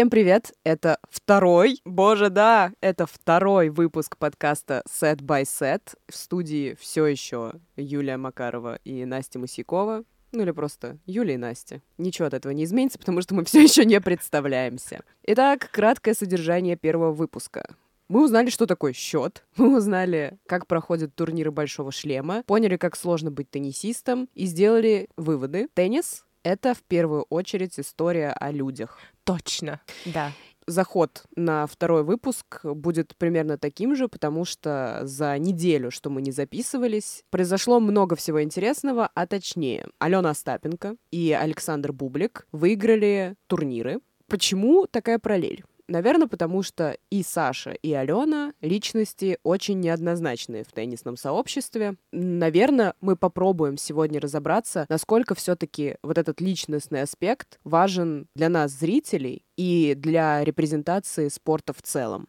Всем 0.00 0.08
привет! 0.08 0.54
Это 0.64 0.98
второй, 1.10 1.78
боже, 1.84 2.30
да, 2.30 2.72
это 2.80 3.04
второй 3.04 3.68
выпуск 3.68 4.16
подкаста 4.16 4.82
Set 4.88 5.16
by 5.18 5.42
Set. 5.42 5.94
В 6.08 6.16
студии 6.16 6.74
все 6.80 7.04
еще 7.04 7.52
Юлия 7.76 8.16
Макарова 8.16 8.76
и 8.76 9.04
Настя 9.04 9.38
Мусякова. 9.38 10.04
Ну 10.32 10.42
или 10.42 10.52
просто 10.52 10.96
Юля 11.04 11.34
и 11.34 11.36
Настя. 11.36 11.82
Ничего 11.98 12.28
от 12.28 12.32
этого 12.32 12.50
не 12.52 12.64
изменится, 12.64 12.98
потому 12.98 13.20
что 13.20 13.34
мы 13.34 13.44
все 13.44 13.60
еще 13.62 13.84
не 13.84 14.00
представляемся. 14.00 15.02
Итак, 15.24 15.68
краткое 15.70 16.14
содержание 16.14 16.76
первого 16.76 17.12
выпуска. 17.12 17.76
Мы 18.08 18.24
узнали, 18.24 18.48
что 18.48 18.64
такое 18.64 18.94
счет. 18.94 19.44
Мы 19.58 19.76
узнали, 19.76 20.38
как 20.46 20.66
проходят 20.66 21.14
турниры 21.14 21.50
большого 21.50 21.92
шлема, 21.92 22.42
поняли, 22.44 22.78
как 22.78 22.96
сложно 22.96 23.30
быть 23.30 23.50
теннисистом 23.50 24.30
и 24.32 24.46
сделали 24.46 25.10
выводы. 25.18 25.68
Теннис— 25.74 26.24
это 26.42 26.72
в 26.72 26.82
первую 26.84 27.26
очередь 27.28 27.78
история 27.78 28.30
о 28.30 28.50
людях. 28.50 28.98
Точно, 29.34 29.80
да 30.04 30.32
заход 30.70 31.24
на 31.36 31.66
второй 31.66 32.04
выпуск 32.04 32.64
будет 32.64 33.16
примерно 33.16 33.58
таким 33.58 33.96
же, 33.96 34.08
потому 34.08 34.44
что 34.44 35.00
за 35.02 35.36
неделю, 35.38 35.90
что 35.90 36.10
мы 36.10 36.22
не 36.22 36.30
записывались, 36.30 37.24
произошло 37.30 37.80
много 37.80 38.16
всего 38.16 38.42
интересного, 38.42 39.10
а 39.14 39.26
точнее, 39.26 39.88
Алена 39.98 40.30
Остапенко 40.30 40.96
и 41.10 41.32
Александр 41.32 41.92
Бублик 41.92 42.46
выиграли 42.52 43.34
турниры. 43.46 44.00
Почему 44.28 44.86
такая 44.86 45.18
параллель? 45.18 45.64
Наверное, 45.90 46.28
потому 46.28 46.62
что 46.62 46.96
и 47.10 47.24
Саша, 47.24 47.72
и 47.72 47.92
Алена 47.92 48.52
личности 48.60 49.38
очень 49.42 49.80
неоднозначные 49.80 50.62
в 50.62 50.70
теннисном 50.70 51.16
сообществе. 51.16 51.96
Наверное, 52.12 52.94
мы 53.00 53.16
попробуем 53.16 53.76
сегодня 53.76 54.20
разобраться, 54.20 54.86
насколько 54.88 55.34
все-таки 55.34 55.96
вот 56.04 56.16
этот 56.16 56.40
личностный 56.40 57.02
аспект 57.02 57.58
важен 57.64 58.28
для 58.36 58.48
нас, 58.48 58.70
зрителей, 58.70 59.44
и 59.56 59.94
для 59.94 60.42
репрезентации 60.42 61.28
спорта 61.28 61.74
в 61.74 61.82
целом. 61.82 62.28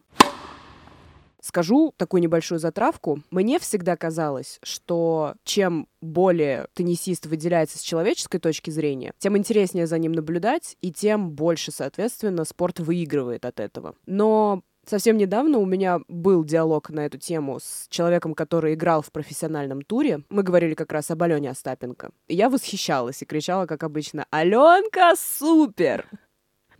Скажу 1.42 1.92
такую 1.96 2.22
небольшую 2.22 2.60
затравку. 2.60 3.20
Мне 3.32 3.58
всегда 3.58 3.96
казалось, 3.96 4.60
что 4.62 5.34
чем 5.42 5.88
более 6.00 6.68
теннисист 6.74 7.26
выделяется 7.26 7.78
с 7.78 7.82
человеческой 7.82 8.38
точки 8.38 8.70
зрения, 8.70 9.12
тем 9.18 9.36
интереснее 9.36 9.88
за 9.88 9.98
ним 9.98 10.12
наблюдать, 10.12 10.76
и 10.80 10.92
тем 10.92 11.32
больше, 11.32 11.72
соответственно, 11.72 12.44
спорт 12.44 12.78
выигрывает 12.78 13.44
от 13.44 13.58
этого. 13.58 13.96
Но 14.06 14.62
Совсем 14.84 15.16
недавно 15.16 15.58
у 15.58 15.64
меня 15.64 16.00
был 16.08 16.44
диалог 16.44 16.90
на 16.90 17.06
эту 17.06 17.16
тему 17.16 17.60
с 17.62 17.86
человеком, 17.88 18.34
который 18.34 18.74
играл 18.74 19.00
в 19.00 19.12
профессиональном 19.12 19.82
туре. 19.82 20.22
Мы 20.28 20.42
говорили 20.42 20.74
как 20.74 20.90
раз 20.90 21.08
об 21.12 21.22
Алене 21.22 21.50
Остапенко. 21.50 22.10
И 22.26 22.34
я 22.34 22.50
восхищалась 22.50 23.22
и 23.22 23.24
кричала, 23.24 23.66
как 23.66 23.84
обычно, 23.84 24.26
«Аленка, 24.30 25.14
супер!» 25.16 26.08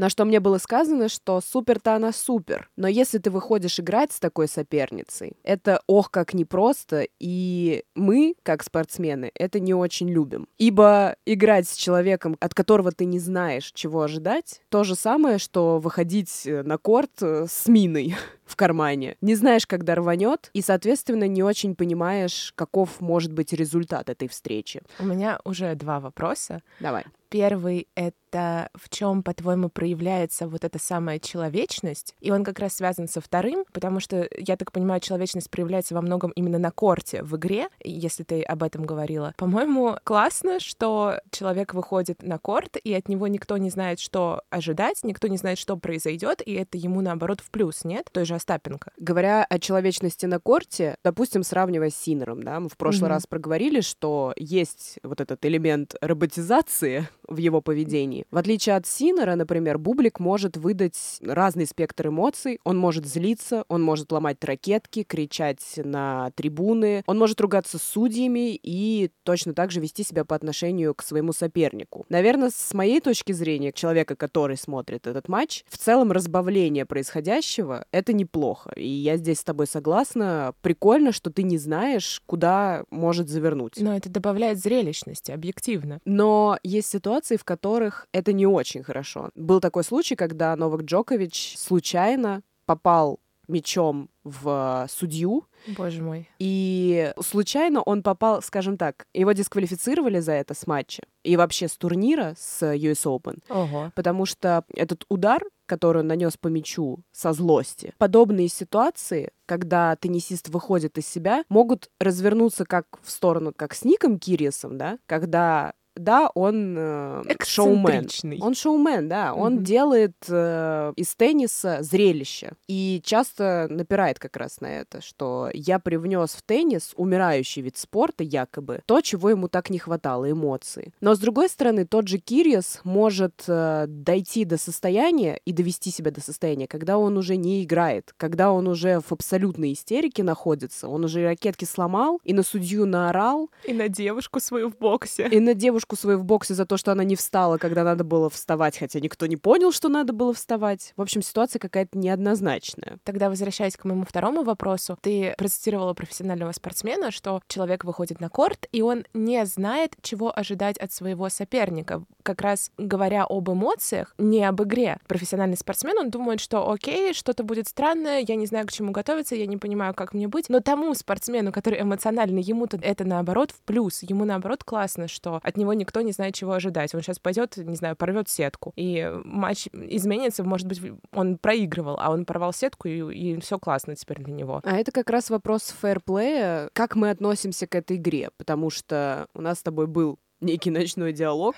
На 0.03 0.08
что 0.08 0.25
мне 0.25 0.41
было 0.41 0.58
сказано, 0.58 1.08
что 1.08 1.41
супер-то 1.41 1.95
она 1.95 2.11
супер. 2.11 2.69
Но 2.75 2.89
если 2.89 3.19
ты 3.19 3.31
выходишь 3.31 3.78
играть 3.78 4.11
с 4.11 4.19
такой 4.19 4.48
соперницей, 4.48 5.36
это 5.44 5.81
ох 5.86 6.11
как 6.11 6.34
непросто, 6.34 7.06
и 7.20 7.84
мы, 7.94 8.34
как 8.42 8.64
спортсмены, 8.64 9.31
это 9.36 9.61
не 9.61 9.75
очень 9.75 10.11
любим. 10.11 10.48
Ибо 10.59 11.14
играть 11.25 11.69
с 11.69 11.77
человеком, 11.77 12.36
от 12.41 12.53
которого 12.53 12.91
ты 12.91 13.05
не 13.05 13.20
знаешь, 13.20 13.70
чего 13.75 14.03
ожидать, 14.03 14.61
то 14.70 14.83
же 14.83 14.97
самое, 14.97 15.39
что 15.39 15.78
выходить 15.78 16.48
э, 16.48 16.64
на 16.64 16.78
корт 16.78 17.22
э, 17.22 17.47
с 17.48 17.69
миной 17.69 18.16
в 18.53 18.56
кармане. 18.56 19.17
Не 19.22 19.34
знаешь, 19.34 19.67
когда 19.67 19.95
рванет, 19.95 20.50
и, 20.53 20.61
соответственно, 20.61 21.27
не 21.27 21.42
очень 21.42 21.75
понимаешь, 21.75 22.53
каков 22.55 23.00
может 23.00 23.32
быть 23.32 23.53
результат 23.53 24.10
этой 24.10 24.28
встречи. 24.28 24.82
У 24.99 25.04
меня 25.04 25.41
уже 25.44 25.75
два 25.75 26.00
вопроса. 26.00 26.62
Давай. 26.78 27.04
Первый— 27.32 27.88
это 27.94 28.69
в 28.75 28.91
чем, 28.91 29.22
по-твоему, 29.22 29.71
проявляется 29.71 30.47
вот 30.47 30.65
эта 30.65 30.78
самая 30.78 31.19
человечность? 31.19 32.15
И 32.21 32.31
он 32.31 32.44
как 32.44 32.59
раз 32.59 32.75
связан 32.75 33.09
со 33.09 33.22
вторым, 33.22 33.65
потому 33.72 34.00
что, 34.00 34.28
я 34.37 34.59
так 34.59 34.71
понимаю, 34.71 35.00
человечность 35.00 35.50
проявляется 35.50 35.94
во 35.94 36.03
многом 36.03 36.32
именно 36.32 36.59
на 36.59 36.71
корте, 36.71 37.22
в 37.22 37.34
игре, 37.37 37.69
если 37.82 38.22
ты 38.22 38.43
об 38.43 38.62
этом 38.62 38.84
говорила. 38.84 39.32
По-моему, 39.38 39.97
классно, 40.04 40.60
что 40.60 41.21
человек 41.31 41.72
выходит 41.72 42.22
на 42.22 42.37
корт, 42.37 42.77
и 42.77 42.93
от 42.93 43.09
него 43.09 43.27
никто 43.28 43.56
не 43.56 43.71
знает, 43.71 43.98
что 43.98 44.43
ожидать, 44.50 45.00
никто 45.03 45.27
не 45.28 45.38
знает, 45.38 45.56
что 45.56 45.78
произойдет, 45.78 46.43
и 46.44 46.53
это 46.53 46.77
ему, 46.77 47.00
наоборот, 47.00 47.41
в 47.41 47.50
плюс, 47.50 47.84
нет? 47.84 48.10
Той 48.12 48.27
же 48.27 48.34
Остапенко. 48.42 48.91
Говоря 48.98 49.44
о 49.44 49.58
человечности 49.58 50.26
на 50.26 50.41
корте, 50.41 50.97
допустим, 51.04 51.44
сравнивая 51.44 51.91
с 51.91 51.97
Синером, 51.97 52.42
да, 52.42 52.58
мы 52.58 52.69
в 52.69 52.76
прошлый 52.76 53.08
mm-hmm. 53.08 53.14
раз 53.14 53.26
проговорили, 53.26 53.80
что 53.80 54.34
есть 54.36 54.98
вот 55.04 55.20
этот 55.20 55.44
элемент 55.47 55.94
роботизации, 56.00 57.06
в 57.32 57.38
его 57.38 57.60
поведении. 57.60 58.26
В 58.30 58.36
отличие 58.36 58.76
от 58.76 58.86
Синера, 58.86 59.34
например, 59.34 59.78
Бублик 59.78 60.20
может 60.20 60.56
выдать 60.56 61.19
разный 61.22 61.66
спектр 61.66 62.08
эмоций. 62.08 62.60
Он 62.64 62.76
может 62.76 63.06
злиться, 63.06 63.64
он 63.69 63.82
может 63.82 64.12
ломать 64.12 64.42
ракетки, 64.44 65.03
кричать 65.03 65.62
на 65.76 66.30
трибуны, 66.34 67.03
он 67.06 67.19
может 67.19 67.41
ругаться 67.41 67.78
с 67.78 67.82
судьями 67.82 68.54
и 68.54 69.10
точно 69.22 69.54
так 69.54 69.70
же 69.70 69.80
вести 69.80 70.04
себя 70.04 70.24
по 70.24 70.36
отношению 70.36 70.94
к 70.94 71.03
своему 71.03 71.32
сопернику. 71.32 72.04
Наверное, 72.09 72.50
с 72.50 72.74
моей 72.74 73.00
точки 73.00 73.32
зрения, 73.32 73.72
человека, 73.72 74.14
который 74.14 74.56
смотрит 74.56 75.06
этот 75.06 75.28
матч, 75.28 75.64
в 75.69 75.78
целом 75.78 76.12
разбавление 76.12 76.84
происходящего— 76.84 77.86
это 77.92 78.12
неплохо. 78.32 78.72
И 78.76 78.88
я 78.88 79.16
здесь 79.16 79.41
с 79.41 79.44
тобой 79.44 79.66
согласна. 79.66 80.54
Прикольно, 80.62 81.12
что 81.12 81.31
ты 81.31 81.43
не 81.43 81.59
знаешь, 81.59 82.22
куда 82.26 82.84
может 82.91 83.28
завернуть. 83.28 83.75
Но 83.76 83.97
это 83.97 84.09
добавляет 84.09 84.59
зрелищности, 84.59 85.31
объективно. 85.31 86.00
Но 86.04 86.59
есть 86.62 86.88
ситуация, 86.88 87.12
ситуаций, 87.12 87.37
в 87.37 87.44
которых 87.44 88.06
это 88.12 88.32
не 88.32 88.47
очень 88.47 88.82
хорошо. 88.82 89.31
Был 89.34 89.60
такой 89.60 89.84
случай, 89.84 90.16
когда 90.16 90.56
Новак 90.56 90.82
Джокович 90.82 91.56
случайно 91.59 92.42
попал 92.65 93.19
мечом 93.48 94.09
в 94.25 94.87
судью. 94.88 95.44
Боже 95.76 96.03
мой. 96.03 96.28
И 96.38 97.12
случайно 97.21 97.82
он 97.82 98.03
попал, 98.03 98.41
скажем 98.41 98.76
так, 98.76 99.06
его 99.12 99.32
дисквалифицировали 99.32 100.21
за 100.21 100.32
это 100.32 100.54
с 100.54 100.66
матча 100.66 101.03
и 101.25 101.37
вообще 101.37 101.69
с 101.69 101.76
турнира 101.76 102.34
с 102.38 102.62
US 102.62 103.04
Open. 103.04 103.42
Ого. 103.48 103.92
Потому 103.94 104.26
что 104.26 104.65
этот 104.75 105.04
удар, 105.09 105.42
который 105.72 106.03
он 106.03 106.06
нанес 106.06 106.37
по 106.37 106.49
мячу 106.49 107.03
со 107.12 107.33
злости, 107.33 107.94
подобные 107.97 108.49
ситуации, 108.49 109.31
когда 109.47 109.97
теннисист 109.97 110.50
выходит 110.50 110.99
из 110.99 111.06
себя, 111.06 111.44
могут 111.49 111.88
развернуться 111.99 112.66
как 112.66 112.84
в 113.00 113.10
сторону, 113.10 113.55
как 113.56 113.72
с 113.72 113.83
Ником 113.83 114.19
Кириесом, 114.19 114.77
да, 114.77 114.99
когда 115.06 115.72
да, 115.97 116.30
он 116.34 116.75
э, 116.78 117.22
шоумен. 117.44 118.08
Он 118.41 118.54
шоумен, 118.54 119.08
да. 119.08 119.28
Mm-hmm. 119.28 119.41
Он 119.41 119.62
делает 119.62 120.16
э, 120.28 120.92
из 120.97 121.14
тенниса 121.14 121.78
зрелище. 121.82 122.53
И 122.66 123.00
часто 123.04 123.66
напирает 123.70 124.19
как 124.19 124.36
раз 124.36 124.60
на 124.60 124.66
это, 124.66 125.00
что 125.03 125.50
я 125.53 125.78
привнес 125.78 126.30
в 126.30 126.42
теннис 126.42 126.92
умирающий 126.97 127.62
вид 127.62 127.76
спорта, 127.76 128.25
якобы, 128.25 128.80
то, 128.86 129.00
чего 129.00 129.30
ему 129.30 129.48
так 129.48 129.70
не 129.70 129.78
хватало, 129.78 130.30
эмоции. 130.30 130.92
Но, 131.00 131.14
с 131.14 131.19
другой 131.19 131.48
стороны, 131.48 131.86
тот 131.86 132.09
же 132.09 132.19
Кириас 132.19 132.80
может 132.84 133.44
э, 133.47 133.84
дойти 133.86 134.44
до 134.44 134.56
состояния 134.56 135.41
и 135.44 135.53
довести 135.53 135.91
себя 135.91 136.10
до 136.10 136.20
состояния, 136.20 136.66
когда 136.66 136.97
он 136.98 137.16
уже 137.19 137.36
не 137.36 137.62
играет, 137.62 138.14
когда 138.16 138.50
он 138.53 138.66
уже 138.66 139.00
в 139.00 139.12
абсолютной 139.12 139.74
истерике 139.74 140.22
находится, 140.22 140.88
он 140.88 141.04
уже 141.04 141.24
ракетки 141.24 141.64
сломал 141.64 142.20
и 142.24 142.32
на 142.32 142.42
судью 142.42 142.86
наорал. 142.86 143.50
И 143.64 143.72
на 143.72 143.88
девушку 143.88 144.41
свою 144.41 144.70
в 144.70 144.78
боксе. 144.78 145.28
И 145.28 145.38
на 145.38 145.54
девушку 145.54 145.81
девушку 145.82 145.97
свою 145.97 146.19
в 146.19 146.25
боксе 146.25 146.54
за 146.54 146.65
то, 146.65 146.76
что 146.76 146.93
она 146.93 147.03
не 147.03 147.16
встала, 147.16 147.59
когда 147.59 147.82
надо 147.82 148.04
было 148.04 148.31
вставать, 148.31 148.78
хотя 148.78 149.00
никто 149.00 149.26
не 149.26 149.37
понял, 149.37 149.72
что 149.72 149.88
надо 149.88 150.12
было 150.12 150.32
вставать. 150.32 150.93
В 150.97 151.03
общем, 151.03 151.22
ситуация 151.22 151.59
какая-то 151.59 151.98
неоднозначная. 151.98 152.98
Тогда, 153.04 153.28
возвращаясь 153.28 153.77
к 153.77 153.84
моему 153.84 154.04
второму 154.04 154.45
вопросу, 154.45 154.97
ты 155.01 155.34
процитировала 155.36 155.95
профессионального 155.95 156.53
спортсмена, 156.53 157.10
что 157.10 157.41
человек 157.48 157.84
выходит 157.84 158.21
на 158.21 158.28
корт, 158.28 158.66
и 158.71 158.83
он 158.83 159.04
не 159.12 159.45
знает, 159.45 159.97
чего 160.03 160.33
ожидать 160.36 160.78
от 160.78 160.92
своего 160.92 161.28
соперника. 161.28 162.04
Как 162.22 162.41
раз 162.41 162.71
говоря 162.78 163.24
об 163.28 163.51
эмоциях, 163.51 164.15
не 164.18 164.45
об 164.45 164.62
игре. 164.62 164.98
Профессиональный 165.09 165.57
спортсмен, 165.57 165.98
он 165.98 166.10
думает, 166.10 166.41
что 166.41 166.71
окей, 166.71 167.12
что-то 167.12 167.42
будет 167.42 167.66
странное, 167.66 168.24
я 168.27 168.36
не 168.36 168.47
знаю, 168.47 168.66
к 168.66 168.72
чему 168.72 168.92
готовиться, 168.92 169.34
я 169.34 169.47
не 169.47 169.57
понимаю, 169.57 169.95
как 169.95 170.15
мне 170.15 170.28
быть. 170.28 170.48
Но 170.48 170.60
тому 170.60 170.95
спортсмену, 170.95 171.51
который 171.51 171.80
эмоциональный, 171.80 172.42
ему-то 172.42 172.78
это 172.80 173.04
наоборот 173.04 173.51
в 173.51 173.60
плюс. 173.62 174.03
Ему 174.03 174.24
наоборот 174.24 174.62
классно, 174.62 175.09
что 175.09 175.41
от 175.42 175.57
него 175.57 175.72
никто 175.72 176.01
не 176.01 176.13
знает, 176.13 176.34
чего 176.34 176.53
ожидать. 176.53 176.95
Он 176.95 177.03
сейчас 177.03 177.19
пойдет, 177.19 177.57
не 177.57 177.77
знаю, 177.77 177.97
порвет 177.97 178.28
сетку. 178.28 178.72
И 178.77 179.10
матч 179.24 179.69
изменится, 179.72 180.45
может 180.45 180.66
быть, 180.66 180.80
он 181.13 181.39
проигрывал, 181.39 181.97
а 181.98 182.10
он 182.10 182.24
порвал 182.24 182.53
сетку, 182.53 182.89
и, 182.89 183.13
и 183.15 183.41
все 183.41 183.59
классно 183.59 183.97
теперь 183.97 184.22
для 184.22 184.33
него. 184.33 184.60
А 184.65 184.77
это 184.77 184.92
как 184.92 185.10
раз 185.10 185.30
вопрос 185.30 185.74
фэрплея, 185.80 186.71
как 186.72 186.97
мы 186.97 187.10
относимся 187.10 187.66
к 187.66 187.74
этой 187.74 187.97
игре, 187.97 188.30
потому 188.36 188.71
что 188.71 189.27
у 189.34 189.41
нас 189.41 189.60
с 189.60 189.63
тобой 189.63 189.86
был 189.86 190.19
некий 190.41 190.71
ночной 190.71 191.13
диалог, 191.13 191.57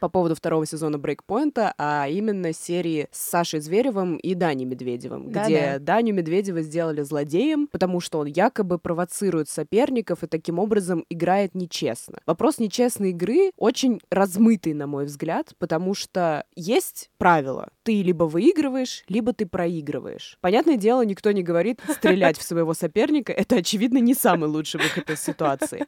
по 0.00 0.08
поводу 0.08 0.34
второго 0.34 0.66
сезона 0.66 0.98
Брейкпоинта, 0.98 1.74
а 1.78 2.08
именно 2.08 2.52
серии 2.52 3.08
с 3.10 3.18
Сашей 3.18 3.60
Зверевым 3.60 4.16
и 4.16 4.34
Даней 4.34 4.64
Медведевым, 4.64 5.30
Да-да. 5.30 5.46
где 5.46 5.78
Даню 5.78 6.14
Медведева 6.14 6.62
сделали 6.62 7.02
злодеем, 7.02 7.66
потому 7.68 8.00
что 8.00 8.18
он 8.18 8.26
якобы 8.26 8.78
провоцирует 8.78 9.48
соперников 9.48 10.22
и 10.22 10.26
таким 10.26 10.58
образом 10.58 11.04
играет 11.10 11.54
нечестно. 11.54 12.20
Вопрос 12.26 12.58
нечестной 12.58 13.10
игры 13.10 13.50
очень 13.56 14.00
размытый, 14.10 14.74
на 14.74 14.86
мой 14.86 15.04
взгляд, 15.04 15.52
потому 15.58 15.94
что 15.94 16.44
есть 16.54 17.10
правила. 17.18 17.68
Ты 17.82 18.02
либо 18.02 18.24
выигрываешь, 18.24 19.04
либо 19.08 19.32
ты 19.32 19.46
проигрываешь. 19.46 20.38
Понятное 20.40 20.76
дело, 20.76 21.04
никто 21.04 21.32
не 21.32 21.42
говорит 21.42 21.80
стрелять 21.88 22.38
в 22.38 22.42
своего 22.42 22.74
соперника. 22.74 23.32
Это, 23.32 23.56
очевидно, 23.56 23.98
не 23.98 24.14
самый 24.14 24.48
лучший 24.48 24.80
выход 24.80 25.10
из 25.10 25.20
ситуации. 25.22 25.86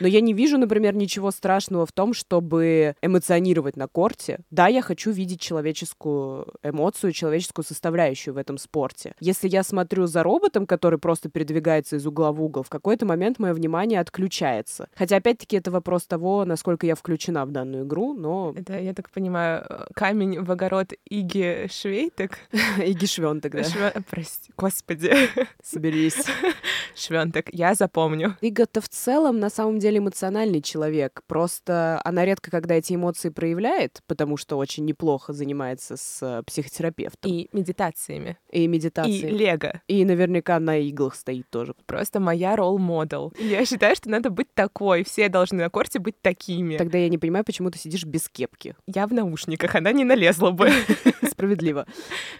Но 0.00 0.06
я 0.06 0.20
не 0.20 0.32
вижу, 0.32 0.58
например, 0.58 0.94
ничего 0.94 1.30
страшного 1.30 1.86
в 1.86 1.92
том, 1.92 2.14
чтобы 2.14 2.94
эмоционировать 3.30 3.76
на 3.76 3.86
корте. 3.86 4.40
Да, 4.50 4.66
я 4.66 4.82
хочу 4.82 5.10
видеть 5.12 5.40
человеческую 5.40 6.52
эмоцию, 6.62 7.12
человеческую 7.12 7.64
составляющую 7.64 8.34
в 8.34 8.36
этом 8.36 8.58
спорте. 8.58 9.14
Если 9.20 9.48
я 9.48 9.62
смотрю 9.62 10.06
за 10.06 10.22
роботом, 10.22 10.66
который 10.66 10.98
просто 10.98 11.28
передвигается 11.28 11.96
из 11.96 12.06
угла 12.06 12.32
в 12.32 12.42
угол, 12.42 12.62
в 12.62 12.68
какой-то 12.68 13.06
момент 13.06 13.38
мое 13.38 13.52
внимание 13.54 14.00
отключается. 14.00 14.88
Хотя, 14.96 15.16
опять-таки, 15.16 15.56
это 15.56 15.70
вопрос 15.70 16.06
того, 16.06 16.44
насколько 16.44 16.86
я 16.86 16.94
включена 16.94 17.46
в 17.46 17.50
данную 17.52 17.84
игру, 17.84 18.14
но 18.14 18.52
Это, 18.56 18.78
я 18.78 18.94
так 18.94 19.10
понимаю, 19.10 19.64
камень 19.94 20.40
в 20.40 20.50
огород 20.50 20.92
Иги 21.08 21.68
Швейтек. 21.70 22.38
и 22.84 22.92
гишвен 22.92 23.40
тогда. 23.40 23.60
Шве- 23.62 24.02
Прости, 24.10 24.52
господи. 24.56 25.12
Соберись. 25.62 26.24
Швентек, 26.96 27.48
я 27.52 27.74
запомню. 27.74 28.36
Ига-то 28.40 28.80
в 28.80 28.88
целом 28.88 29.38
на 29.38 29.50
самом 29.50 29.78
деле 29.78 29.98
эмоциональный 29.98 30.60
человек. 30.60 31.22
Просто 31.26 32.00
она 32.04 32.24
редко 32.24 32.50
когда 32.50 32.74
эти 32.74 32.94
эмоции 32.94 33.19
проявляет, 33.28 34.00
потому 34.06 34.36
что 34.36 34.56
очень 34.56 34.84
неплохо 34.84 35.32
занимается 35.32 35.96
с 35.96 36.18
э, 36.22 36.42
психотерапевтом 36.44 37.30
И 37.30 37.48
медитациями. 37.52 38.38
и, 38.50 38.64
И 38.64 38.66
медитацией. 38.66 39.30
Лего. 39.30 39.80
И 39.88 40.04
наверняка 40.04 40.58
на 40.60 40.78
иглах 40.78 41.14
стоит 41.14 41.48
тоже. 41.50 41.74
Просто 41.86 42.20
моя 42.20 42.56
ролл-модел. 42.56 43.32
Я 43.38 43.64
считаю, 43.66 43.96
что 43.96 44.08
надо 44.08 44.30
быть 44.30 44.52
такой. 44.54 45.04
Все 45.04 45.28
должны 45.28 45.58
на 45.58 45.70
корте 45.70 45.98
быть 45.98 46.20
такими. 46.20 46.76
Тогда 46.76 46.98
я 46.98 47.08
не 47.08 47.18
понимаю, 47.18 47.44
почему 47.44 47.70
ты 47.70 47.78
сидишь 47.78 48.04
без 48.04 48.28
кепки. 48.28 48.74
Я 48.86 49.06
в 49.06 49.12
наушниках, 49.12 49.74
она 49.74 49.92
не 49.92 50.04
налезла 50.04 50.50
бы. 50.50 50.70
Справедливо. 51.30 51.86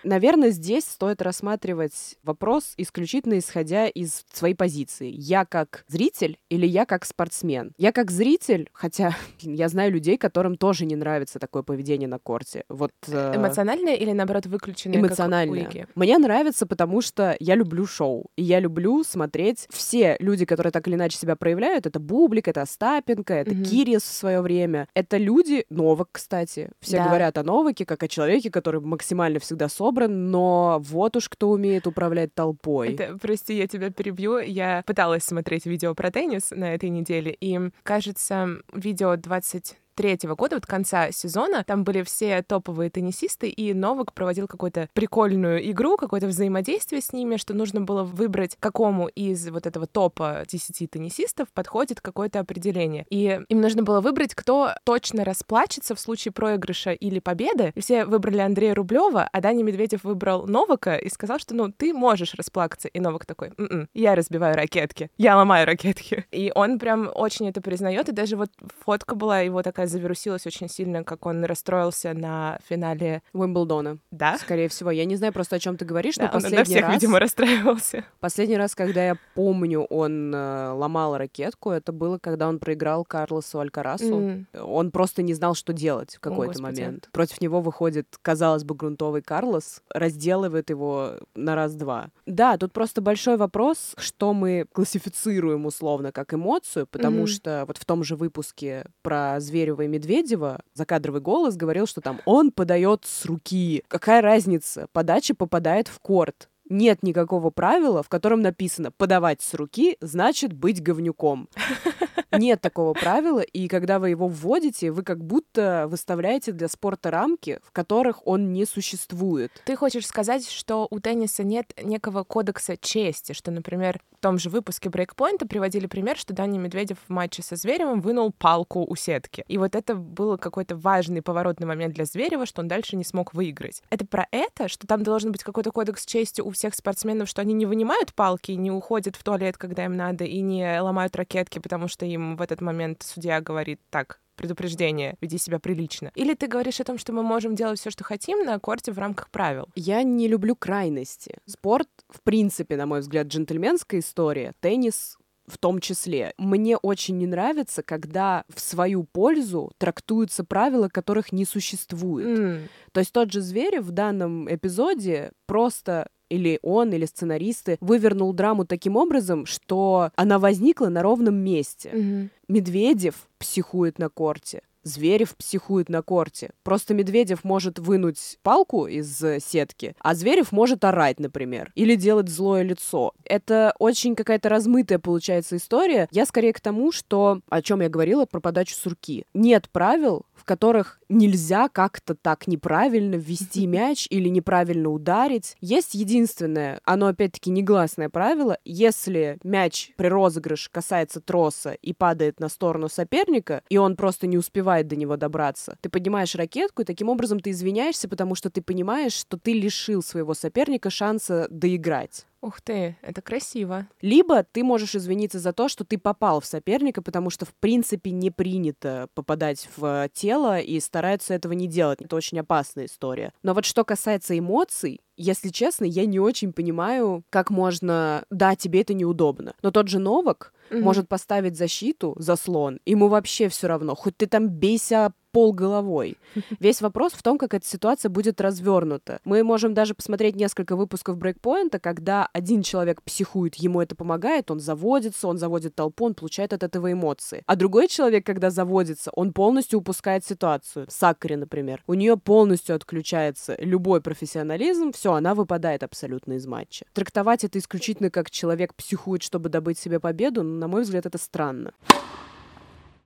Наверное, 0.05 0.51
здесь 0.51 0.85
стоит 0.85 1.23
рассматривать 1.23 2.17
вопрос 2.23 2.75
исключительно 2.77 3.39
исходя 3.39 3.87
из 3.89 4.25
своей 4.33 4.55
позиции. 4.55 5.11
Я 5.13 5.45
как 5.45 5.85
зритель 5.89 6.39
или 6.49 6.67
я 6.67 6.85
как 6.87 7.05
спортсмен? 7.05 7.73
Я 7.79 7.93
как 7.93 8.11
зритель, 8.11 8.69
хотя 8.73 9.17
я 9.41 9.69
знаю 9.69 9.93
людей, 9.93 10.17
которым 10.17 10.57
тоже 10.57 10.70
не 10.87 10.97
нравится 10.97 11.39
такое 11.39 11.63
поведение 11.63 12.09
на 12.09 12.19
корте. 12.19 12.65
Вот 12.69 12.93
э, 13.09 13.37
Эмоциональная 13.37 13.95
или, 13.95 14.13
наоборот, 14.13 14.47
выключенная, 14.47 14.99
эмоциональное. 15.01 15.87
Мне 15.95 16.19
нравится, 16.19 16.67
потому 16.67 17.01
что 17.01 17.37
я 17.41 17.55
люблю 17.55 17.87
шоу. 17.87 18.27
И 18.37 18.43
я 18.43 18.61
люблю 18.61 19.03
смотреть 19.05 19.67
все 19.71 20.17
люди, 20.21 20.45
которые 20.45 20.73
так 20.73 20.87
или 20.89 20.95
иначе 20.95 21.17
себя 21.19 21.37
проявляют. 21.37 21.87
Это 21.87 21.99
Бублик, 22.01 22.49
это 22.49 22.63
Остапенко, 22.63 23.35
это 23.35 23.55
Мгм. 23.55 23.65
Кирис 23.65 24.03
в 24.03 24.13
свое 24.13 24.41
время. 24.41 24.89
Это 24.95 25.17
люди, 25.17 25.65
Новак, 25.71 26.09
кстати. 26.13 26.71
Все 26.81 26.99
Да. 26.99 27.05
говорят 27.07 27.39
о 27.39 27.43
Новаке 27.43 27.85
как 27.85 28.03
о 28.03 28.09
человеке, 28.09 28.51
который 28.51 28.81
максимально 28.81 29.39
всегда 29.39 29.69
собран, 29.69 30.31
но 30.31 30.79
вот 30.83 31.17
уж 31.17 31.29
кто 31.29 31.51
умеет 31.51 31.87
управлять 31.87 32.35
толпой. 32.35 32.95
Это, 32.95 33.17
прости, 33.21 33.55
я 33.57 33.67
тебя 33.67 33.91
перебью. 33.91 34.39
Я 34.39 34.83
пыталась 34.87 35.25
смотреть 35.25 35.67
видео 35.67 35.95
про 35.95 36.11
теннис 36.11 36.51
на 36.51 36.75
этой 36.75 36.89
неделе, 36.89 37.37
и, 37.41 37.59
кажется, 37.83 38.49
видео 38.73 39.17
20 39.17 39.77
третьего 40.01 40.35
года, 40.35 40.57
вот 40.57 40.65
конца 40.65 41.13
сезона, 41.13 41.63
там 41.63 41.85
были 41.85 42.03
все 42.03 42.43
топовые 42.43 42.89
теннисисты, 42.89 43.51
и 43.51 43.75
Новак 43.75 44.15
проводил 44.15 44.49
какую-то 44.49 44.89
прикольную 44.95 45.71
игру, 45.73 45.99
какое-то 45.99 46.27
взаимодействие 46.27 47.03
с 47.03 47.13
ними, 47.13 47.37
что 47.37 47.53
нужно 47.53 47.83
было 47.83 48.03
выбрать, 48.03 48.57
какому 48.59 49.09
из 49.09 49.47
вот 49.51 49.67
этого 49.67 49.87
топа 49.87 50.45
10 50.49 50.91
теннисистов 50.91 51.49
подходит 51.53 52.01
какое-то 52.01 52.41
определение. 52.41 53.05
И 53.11 53.43
им 53.47 53.61
нужно 53.61 53.83
было 53.83 54.01
выбрать, 54.01 54.35
кто 54.35 54.71
точно 54.85 55.23
расплачется 55.23 55.95
в 55.95 56.01
случае 56.01 56.33
проигрыша 56.33 56.93
или 56.93 57.19
победы. 57.19 57.73
И 57.75 57.81
все 57.83 58.07
выбрали 58.07 58.39
Андрея 58.39 58.75
Рублева, 58.75 59.29
а 59.31 59.41
Даня 59.43 59.63
Медведев 59.63 60.05
выбрал 60.05 60.47
Новака 60.47 60.97
и 60.97 61.11
сказал, 61.11 61.39
что, 61.39 61.55
ну, 61.55 61.71
ты 61.71 61.93
можешь 61.93 62.33
расплакаться. 62.33 62.89
И 62.89 63.01
Новак 63.01 63.27
такой, 63.27 63.53
«М-м, 63.59 63.87
я 63.93 64.15
разбиваю 64.15 64.57
ракетки, 64.57 65.11
я 65.19 65.37
ломаю 65.37 65.67
ракетки. 65.67 66.25
И 66.31 66.51
он 66.55 66.79
прям 66.79 67.11
очень 67.15 67.51
это 67.51 67.61
признает, 67.61 68.09
и 68.09 68.13
даже 68.13 68.39
вот 68.39 68.49
фотка 68.83 69.15
была 69.15 69.41
его 69.41 69.63
такая 69.63 69.90
завирусилась 69.91 70.47
очень 70.47 70.69
сильно, 70.69 71.05
как 71.05 71.27
он 71.27 71.45
расстроился 71.45 72.15
на 72.15 72.59
финале. 72.69 73.23
Уимблдона. 73.33 73.99
Да? 74.11 74.39
Скорее 74.39 74.69
всего. 74.69 74.91
Я 74.91 75.05
не 75.05 75.17
знаю 75.17 75.33
просто, 75.33 75.57
о 75.57 75.59
чем 75.59 75.77
ты 75.77 75.85
говоришь, 75.85 76.17
Да, 76.17 76.23
но 76.25 76.29
он 76.29 76.33
последний 76.35 76.59
на 76.59 76.65
всех, 76.65 76.83
раз... 76.83 76.95
видимо, 76.95 77.19
расстраивался. 77.19 78.05
Последний 78.21 78.57
раз, 78.57 78.75
когда 78.75 79.05
я 79.05 79.17
помню, 79.35 79.83
он 79.83 80.35
э, 80.35 80.71
ломал 80.73 81.17
ракетку, 81.17 81.71
это 81.71 81.93
было, 81.93 82.19
когда 82.19 82.49
он 82.49 82.59
проиграл 82.59 83.05
Карлосу 83.05 83.59
Алькарасу. 83.61 84.05
М. 84.21 84.47
Он 84.55 84.91
просто 84.91 85.23
не 85.23 85.35
знал, 85.35 85.55
что 85.55 85.73
делать 85.73 86.17
в 86.17 86.21
какой-то 86.21 86.55
Господи. 86.61 86.81
момент. 86.83 87.09
Против 87.13 87.41
него 87.41 87.61
выходит, 87.61 88.07
казалось 88.23 88.65
бы, 88.65 88.75
грунтовый 88.75 89.23
Карлос, 89.23 89.83
разделывает 89.93 90.71
его 90.71 91.15
на 91.35 91.55
раз-два. 91.55 92.09
Да, 92.27 92.57
тут 92.57 92.73
просто 92.73 93.01
большой 93.01 93.37
вопрос, 93.37 93.95
что 93.99 94.33
мы 94.33 94.67
классифицируем 94.73 95.67
условно 95.67 96.13
как 96.13 96.35
эмоцию, 96.35 96.87
потому 96.87 97.19
Мгм. 97.19 97.27
что 97.27 97.65
вот 97.67 97.79
в 97.79 97.85
том 97.85 98.05
же 98.05 98.17
выпуске 98.17 98.85
про 99.03 99.41
Зверева 99.81 99.83
и 99.83 99.89
Медведева 99.89 100.61
закадровый 100.75 101.21
голос 101.21 101.57
говорил, 101.57 101.87
что 101.87 102.01
там 102.01 102.21
он 102.25 102.51
подает 102.51 103.05
с 103.05 103.25
руки. 103.25 103.83
Какая 103.89 104.23
разница? 104.23 104.87
Подача 104.93 105.35
попадает 105.35 105.89
в 105.89 105.99
корт. 106.01 106.49
Нет 106.71 107.03
никакого 107.03 107.51
правила, 107.51 108.03
в 108.03 108.09
котором 108.09 108.41
написано 108.41 108.93
«подавать 108.93 109.43
с 109.43 109.55
руки 109.55 109.97
значит 110.01 110.53
быть 110.53 110.83
говнюком». 110.83 111.49
Нет 112.33 112.61
такого 112.61 112.95
правила, 112.95 113.41
и 113.41 113.67
когда 113.67 113.99
вы 113.99 114.11
его 114.11 114.29
вводите, 114.29 114.93
вы 114.93 115.03
как 115.03 115.25
будто 115.25 115.87
выставляете 115.89 116.53
для 116.53 116.69
спорта 116.69 117.11
рамки, 117.11 117.59
в 117.65 117.73
которых 117.73 118.25
он 118.27 118.53
не 118.53 118.67
существует. 118.67 119.51
Ты 119.65 119.75
хочешь 119.75 120.07
сказать, 120.07 120.49
что 120.49 120.87
у 120.91 121.01
тенниса 121.01 121.43
нет 121.43 121.73
некого 121.83 122.23
кодекса 122.23 122.77
чести, 122.77 123.33
что, 123.33 123.51
например, 123.51 124.01
в 124.17 124.21
том 124.21 124.39
же 124.39 124.49
выпуске 124.49 124.91
брейкпоинта 124.91 125.47
приводили 125.47 125.87
пример, 125.87 126.17
что 126.17 126.33
Даня 126.33 126.59
Медведев 126.59 126.99
в 127.09 127.11
матче 127.11 127.43
со 127.43 127.57
Зверевым 127.57 128.01
вынул 128.01 128.33
палку 128.33 128.85
у 128.89 128.95
сетки. 128.95 129.45
И 129.49 129.59
вот 129.59 129.75
это 129.75 129.95
был 129.95 130.39
какой-то 130.39 130.77
важный 130.77 131.23
поворотный 131.23 131.67
момент 131.67 131.95
для 131.95 132.05
Зверева, 132.05 132.47
что 132.47 132.61
он 132.61 132.69
дальше 132.69 132.97
не 132.97 133.05
смог 133.05 133.35
выиграть. 133.35 133.83
Это 133.91 134.07
про 134.07 134.29
это, 134.31 134.69
что 134.69 134.87
там 134.87 135.03
должен 135.03 135.33
быть 135.33 135.43
какой-то 135.43 135.73
кодекс 135.73 136.07
чести 136.07 136.41
у 136.41 136.51
всех 136.61 136.75
спортсменов, 136.75 137.29
что 137.29 137.41
они 137.41 137.55
не 137.55 137.65
вынимают 137.65 138.13
палки, 138.13 138.53
не 138.53 138.71
уходят 138.71 139.17
в 139.17 139.25
туалет, 139.25 139.57
когда 139.57 139.87
им 139.87 139.97
надо, 139.97 140.25
и 140.25 140.43
не 140.43 140.81
ломают 140.81 141.17
ракетки, 141.17 141.59
потому 141.59 141.89
что 141.89 142.05
им 142.05 142.37
в 142.37 142.43
этот 142.43 142.61
момент 142.61 143.03
судья 143.03 143.41
говорит 143.41 143.81
так, 143.89 144.21
предупреждение, 144.37 145.17
веди 145.21 145.39
себя 145.39 145.59
прилично. 145.59 146.13
Или 146.15 146.35
ты 146.35 146.47
говоришь 146.47 146.81
о 146.81 146.85
том, 146.85 146.99
что 146.99 147.13
мы 147.13 147.23
можем 147.23 147.55
делать 147.55 147.81
все, 147.81 147.91
что 147.91 148.05
хотим 148.05 148.45
на 148.45 148.59
корте 148.59 148.93
в 148.93 148.99
рамках 148.99 149.31
правил. 149.31 149.69
Я 149.75 150.03
не 150.03 150.29
люблю 150.29 150.55
крайности. 150.55 151.39
Спорт, 151.47 151.89
в 152.09 152.23
принципе, 152.23 152.77
на 152.77 152.87
мой 152.87 153.01
взгляд, 153.01 153.27
джентльменская 153.27 154.01
история. 154.01 154.55
Теннис 154.61 155.17
в 155.51 155.59
том 155.59 155.81
числе. 155.81 156.33
Мне 156.39 156.77
очень 156.77 157.19
не 157.19 157.27
нравится, 157.27 157.83
когда 157.83 158.45
в 158.49 158.61
свою 158.61 159.05
пользу 159.05 159.73
трактуются 159.79 160.45
правила, 160.45 160.89
которых 160.89 161.33
не 161.33 161.45
существует. 161.45 162.39
М, 162.39 162.69
То 162.93 163.01
есть 163.01 163.13
тот 163.13 163.33
же 163.33 163.41
Зверев 163.41 163.85
в 163.85 163.91
данном 163.91 164.53
эпизоде 164.53 165.33
просто 165.47 166.09
или 166.29 166.61
он, 166.63 166.93
или 166.93 167.07
сценаристы 167.07 167.77
вывернул 167.81 168.33
драму 168.33 168.65
таким 168.65 168.97
образом, 168.97 169.47
что 169.47 170.13
она 170.15 170.39
возникла 170.39 170.87
на 170.89 171.03
ровном 171.03 171.35
месте. 171.35 171.91
мгм. 171.93 172.31
Медведев 172.49 173.29
психует 173.39 173.99
на 173.99 174.09
корте. 174.09 174.63
Зверев 174.91 175.37
психует 175.37 175.89
на 175.89 176.03
корте. 176.03 176.51
Просто 176.63 176.95
Медведев 176.95 177.45
может 177.45 177.79
вынуть 177.79 178.39
палку 178.43 178.87
из 178.87 179.23
э, 179.23 179.41
сетки, 179.41 179.95
а 180.01 180.15
Зверев 180.15 180.53
может 180.53 180.85
орать, 180.85 181.21
например, 181.21 181.73
или 181.75 181.95
делать 181.95 182.29
злое 182.29 182.63
лицо. 182.63 183.13
Это 183.25 183.75
очень 183.79 184.15
какая-то 184.15 184.49
размытая 184.49 184.99
получается 184.99 185.57
история. 185.57 186.09
Я 186.11 186.27
скорее 186.27 186.53
к 186.53 186.61
тому, 186.61 186.93
что, 186.93 187.41
о 187.49 187.63
чем 187.63 187.81
я 187.81 187.89
говорила 187.89 188.27
про 188.27 188.41
подачу 188.41 188.75
с 188.75 188.87
руки. 188.87 189.25
Нет 189.35 189.69
правил, 189.71 190.27
в 190.35 190.45
которых 190.45 191.01
нельзя 191.09 191.69
как-то 191.69 192.15
так 192.15 192.47
неправильно 192.47 193.15
ввести 193.15 193.67
мяч 193.67 194.07
или 194.11 194.29
неправильно 194.29 194.89
ударить. 194.91 195.57
Есть 195.61 195.95
единственное, 195.95 196.81
оно 196.85 197.09
опять-таки 197.09 197.51
негласное 197.51 198.09
правило, 198.09 198.59
если 198.65 199.39
мяч 199.45 199.93
при 199.97 200.07
розыгрыше 200.07 200.71
касается 200.71 201.21
троса 201.21 201.73
и 201.73 201.93
падает 201.93 202.41
на 202.41 202.49
сторону 202.49 202.89
соперника, 202.89 203.63
и 203.69 203.77
он 203.77 203.97
просто 203.97 204.27
не 204.27 204.39
успевает 204.39 204.80
успевает 204.81 204.89
до 204.89 204.97
него 204.97 205.17
добраться. 205.17 205.77
Ты 205.81 205.89
поднимаешь 205.89 206.35
ракетку, 206.35 206.83
и 206.83 206.85
таким 206.85 207.09
образом 207.09 207.41
ты 207.41 207.51
извиняешься, 207.51 208.09
потому 208.09 208.35
что 208.35 208.51
ты 208.51 208.63
понимаешь, 208.63 209.13
что 209.13 209.37
ты 209.37 209.53
лишил 209.53 210.03
своего 210.03 210.35
соперника 210.35 210.91
шанса 210.91 211.47
доиграть. 211.51 212.27
Ух 212.43 212.63
ты, 212.63 212.97
это 213.03 213.21
красиво. 213.21 213.87
Либо 214.01 214.43
ты 214.43 214.65
можешь 214.65 214.95
извиниться 214.95 215.39
за 215.39 215.53
то, 215.53 215.69
что 215.69 215.85
ты 215.85 215.99
попал 215.99 216.41
в 216.41 216.47
соперника, 216.47 217.03
потому 217.03 217.29
что, 217.29 217.45
в 217.45 217.53
принципе, 217.61 218.13
не 218.13 218.31
принято 218.31 219.09
попадать 219.15 219.69
в 219.77 220.09
тело 220.15 220.59
и 220.59 220.81
стараются 220.81 221.35
этого 221.35 221.53
не 221.53 221.67
делать. 221.67 222.01
Это 222.01 222.17
очень 222.17 222.41
опасная 222.41 222.87
история. 222.87 223.33
Но 223.43 223.53
вот 223.53 223.67
что 223.67 223.85
касается 223.85 224.39
эмоций, 224.39 225.01
если 225.19 225.51
честно, 225.51 225.85
я 225.85 226.07
не 226.07 226.19
очень 226.19 226.55
понимаю, 226.55 227.25
как 227.29 227.51
можно... 227.51 228.25
Да, 228.31 228.57
тебе 228.57 228.81
это 228.81 228.95
неудобно. 228.95 229.55
Но 229.61 229.71
тот 229.71 229.89
же 229.89 229.99
Новак 229.99 230.55
mm-hmm. 230.71 230.81
может 230.81 231.09
поставить 231.09 231.57
защиту, 231.57 232.15
заслон, 232.19 232.81
ему 232.87 233.09
вообще 233.09 233.49
все 233.49 233.67
равно. 233.69 233.95
Хоть 233.95 234.17
ты 234.17 234.27
там 234.27 234.49
бейся 234.49 235.13
пол 235.33 235.53
головой. 235.53 236.17
Весь 236.61 236.81
вопрос 236.81 237.13
в 237.13 237.23
том, 237.23 237.39
как 237.39 237.55
эта 237.55 237.67
ситуация 237.67 238.09
будет 238.09 238.41
развернута. 238.41 239.21
Мы 239.25 239.43
можем 239.43 239.75
даже 239.75 239.95
посмотреть 239.95 240.37
несколько 240.37 240.77
выпусков 240.77 241.17
брейкпоинта, 241.17 241.79
когда 241.79 242.29
один 242.33 242.63
человек 242.63 243.03
психует, 243.03 243.57
ему 243.57 243.81
это 243.81 243.95
помогает, 243.95 244.51
он 244.51 244.61
заводится, 244.61 245.29
он 245.29 245.39
заводит 245.39 245.75
толпу, 245.75 246.07
он 246.07 246.15
получает 246.15 246.53
от 246.53 246.63
этого 246.63 246.93
эмоции. 246.93 247.43
А 247.47 247.57
другой 247.57 247.89
человек, 247.89 248.25
когда 248.27 248.51
заводится, 248.51 249.11
он 249.15 249.33
полностью 249.33 249.79
упускает 249.79 250.25
ситуацию. 250.25 250.87
Сакари, 250.89 251.35
например. 251.35 251.83
У 251.87 251.95
нее 251.95 252.17
полностью 252.17 252.77
отключается 252.77 253.57
любой 253.59 254.01
профессионализм, 254.01 254.93
все, 254.93 255.13
она 255.13 255.35
выпадает 255.35 255.83
абсолютно 255.83 256.35
из 256.35 256.47
матча. 256.47 256.87
Трактовать 256.93 257.45
это 257.45 257.59
исключительно 257.59 258.11
как 258.11 258.31
человек 258.31 258.75
психует, 258.75 259.23
чтобы 259.23 259.49
добыть 259.49 259.79
себе 259.79 260.01
победу, 260.01 260.43
на 260.43 260.69
мой 260.69 260.83
взгляд, 260.83 261.07
это 261.07 261.19
странно. 261.19 261.73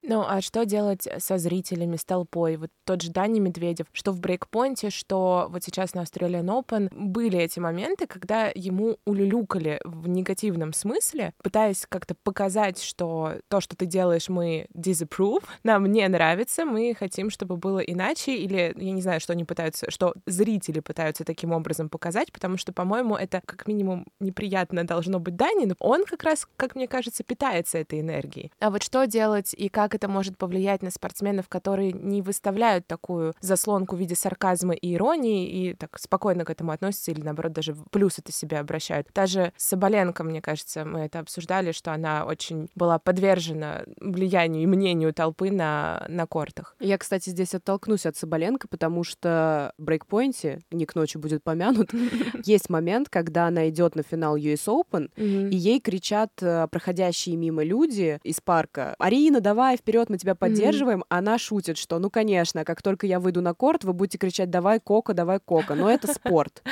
Ну, 0.06 0.22
а 0.26 0.42
что 0.42 0.66
делать 0.66 1.08
со 1.18 1.38
зрителями, 1.38 1.96
с 1.96 2.04
толпой? 2.04 2.56
Вот 2.56 2.70
тот 2.84 3.00
же 3.00 3.10
Дани 3.10 3.40
Медведев, 3.40 3.86
что 3.92 4.12
в 4.12 4.20
брейкпоинте, 4.20 4.90
что 4.90 5.46
вот 5.48 5.64
сейчас 5.64 5.94
на 5.94 6.02
Australian 6.02 6.44
Open, 6.44 6.88
были 6.94 7.38
эти 7.38 7.58
моменты, 7.58 8.06
когда 8.06 8.52
ему 8.54 8.98
улюлюкали 9.06 9.80
в 9.84 10.06
негативном 10.06 10.74
смысле, 10.74 11.32
пытаясь 11.42 11.86
как-то 11.88 12.14
показать, 12.22 12.82
что 12.82 13.36
то, 13.48 13.62
что 13.62 13.76
ты 13.76 13.86
делаешь, 13.86 14.28
мы 14.28 14.66
disapprove, 14.74 15.44
нам 15.64 15.86
не 15.86 16.06
нравится, 16.06 16.66
мы 16.66 16.94
хотим, 16.94 17.30
чтобы 17.30 17.56
было 17.56 17.78
иначе, 17.78 18.36
или 18.36 18.74
я 18.76 18.92
не 18.92 19.00
знаю, 19.00 19.20
что 19.20 19.32
они 19.32 19.44
пытаются, 19.44 19.90
что 19.90 20.14
зрители 20.26 20.80
пытаются 20.80 21.24
таким 21.24 21.52
образом 21.52 21.88
показать, 21.88 22.30
потому 22.30 22.58
что, 22.58 22.74
по-моему, 22.74 23.16
это 23.16 23.40
как 23.46 23.66
минимум 23.66 24.06
неприятно 24.20 24.86
должно 24.86 25.18
быть 25.18 25.36
Дани, 25.36 25.64
но 25.64 25.74
он 25.78 26.04
как 26.04 26.24
раз, 26.24 26.46
как 26.56 26.74
мне 26.74 26.86
кажется, 26.88 27.24
питается 27.24 27.78
этой 27.78 28.00
энергией. 28.00 28.52
А 28.60 28.70
вот 28.70 28.82
что 28.82 29.06
делать 29.06 29.54
и 29.54 29.70
как 29.70 29.93
это 29.94 30.08
может 30.08 30.36
повлиять 30.36 30.82
на 30.82 30.90
спортсменов, 30.90 31.48
которые 31.48 31.92
не 31.92 32.22
выставляют 32.22 32.86
такую 32.86 33.34
заслонку 33.40 33.96
в 33.96 33.98
виде 33.98 34.14
сарказма 34.14 34.74
и 34.74 34.94
иронии 34.94 35.48
и 35.48 35.74
так 35.74 35.98
спокойно 35.98 36.44
к 36.44 36.50
этому 36.50 36.72
относятся 36.72 37.10
или, 37.10 37.20
наоборот, 37.20 37.52
даже 37.52 37.72
в 37.72 37.84
плюс 37.90 38.18
это 38.18 38.32
себе 38.32 38.58
обращают. 38.58 39.08
Даже 39.14 39.52
Соболенко, 39.56 40.24
мне 40.24 40.40
кажется, 40.40 40.84
мы 40.84 41.00
это 41.00 41.20
обсуждали, 41.20 41.72
что 41.72 41.92
она 41.92 42.24
очень 42.26 42.68
была 42.74 42.98
подвержена 42.98 43.82
влиянию 44.00 44.62
и 44.62 44.66
мнению 44.66 45.12
толпы 45.12 45.50
на, 45.50 46.04
на 46.08 46.26
кортах. 46.26 46.76
Я, 46.80 46.98
кстати, 46.98 47.30
здесь 47.30 47.54
оттолкнусь 47.54 48.06
от 48.06 48.16
Соболенко, 48.16 48.68
потому 48.68 49.04
что 49.04 49.72
в 49.78 49.82
брейкпоинте, 49.82 50.60
не 50.70 50.86
к 50.86 50.94
ночи 50.94 51.16
будет 51.16 51.42
помянут, 51.42 51.90
есть 52.44 52.70
момент, 52.70 53.08
когда 53.08 53.46
она 53.46 53.68
идет 53.68 53.94
на 53.94 54.02
финал 54.02 54.36
US 54.36 54.66
Open, 54.66 55.10
и 55.16 55.56
ей 55.56 55.80
кричат 55.80 56.30
э, 56.40 56.66
проходящие 56.70 57.36
мимо 57.36 57.62
люди 57.62 58.18
из 58.22 58.40
парка, 58.40 58.94
«Арина, 58.98 59.40
давай, 59.40 59.76
вперед, 59.84 60.08
мы 60.08 60.16
тебя 60.16 60.34
поддерживаем, 60.34 61.00
mm-hmm. 61.00 61.06
она 61.10 61.38
шутит, 61.38 61.76
что, 61.76 61.98
ну, 61.98 62.08
конечно, 62.08 62.64
как 62.64 62.80
только 62.80 63.06
я 63.06 63.20
выйду 63.20 63.42
на 63.42 63.52
корт, 63.52 63.84
вы 63.84 63.92
будете 63.92 64.16
кричать 64.16 64.48
«давай, 64.48 64.80
Кока, 64.80 65.12
давай, 65.12 65.40
Кока», 65.40 65.74
но 65.74 65.90
это 65.90 66.12
спорт. 66.12 66.62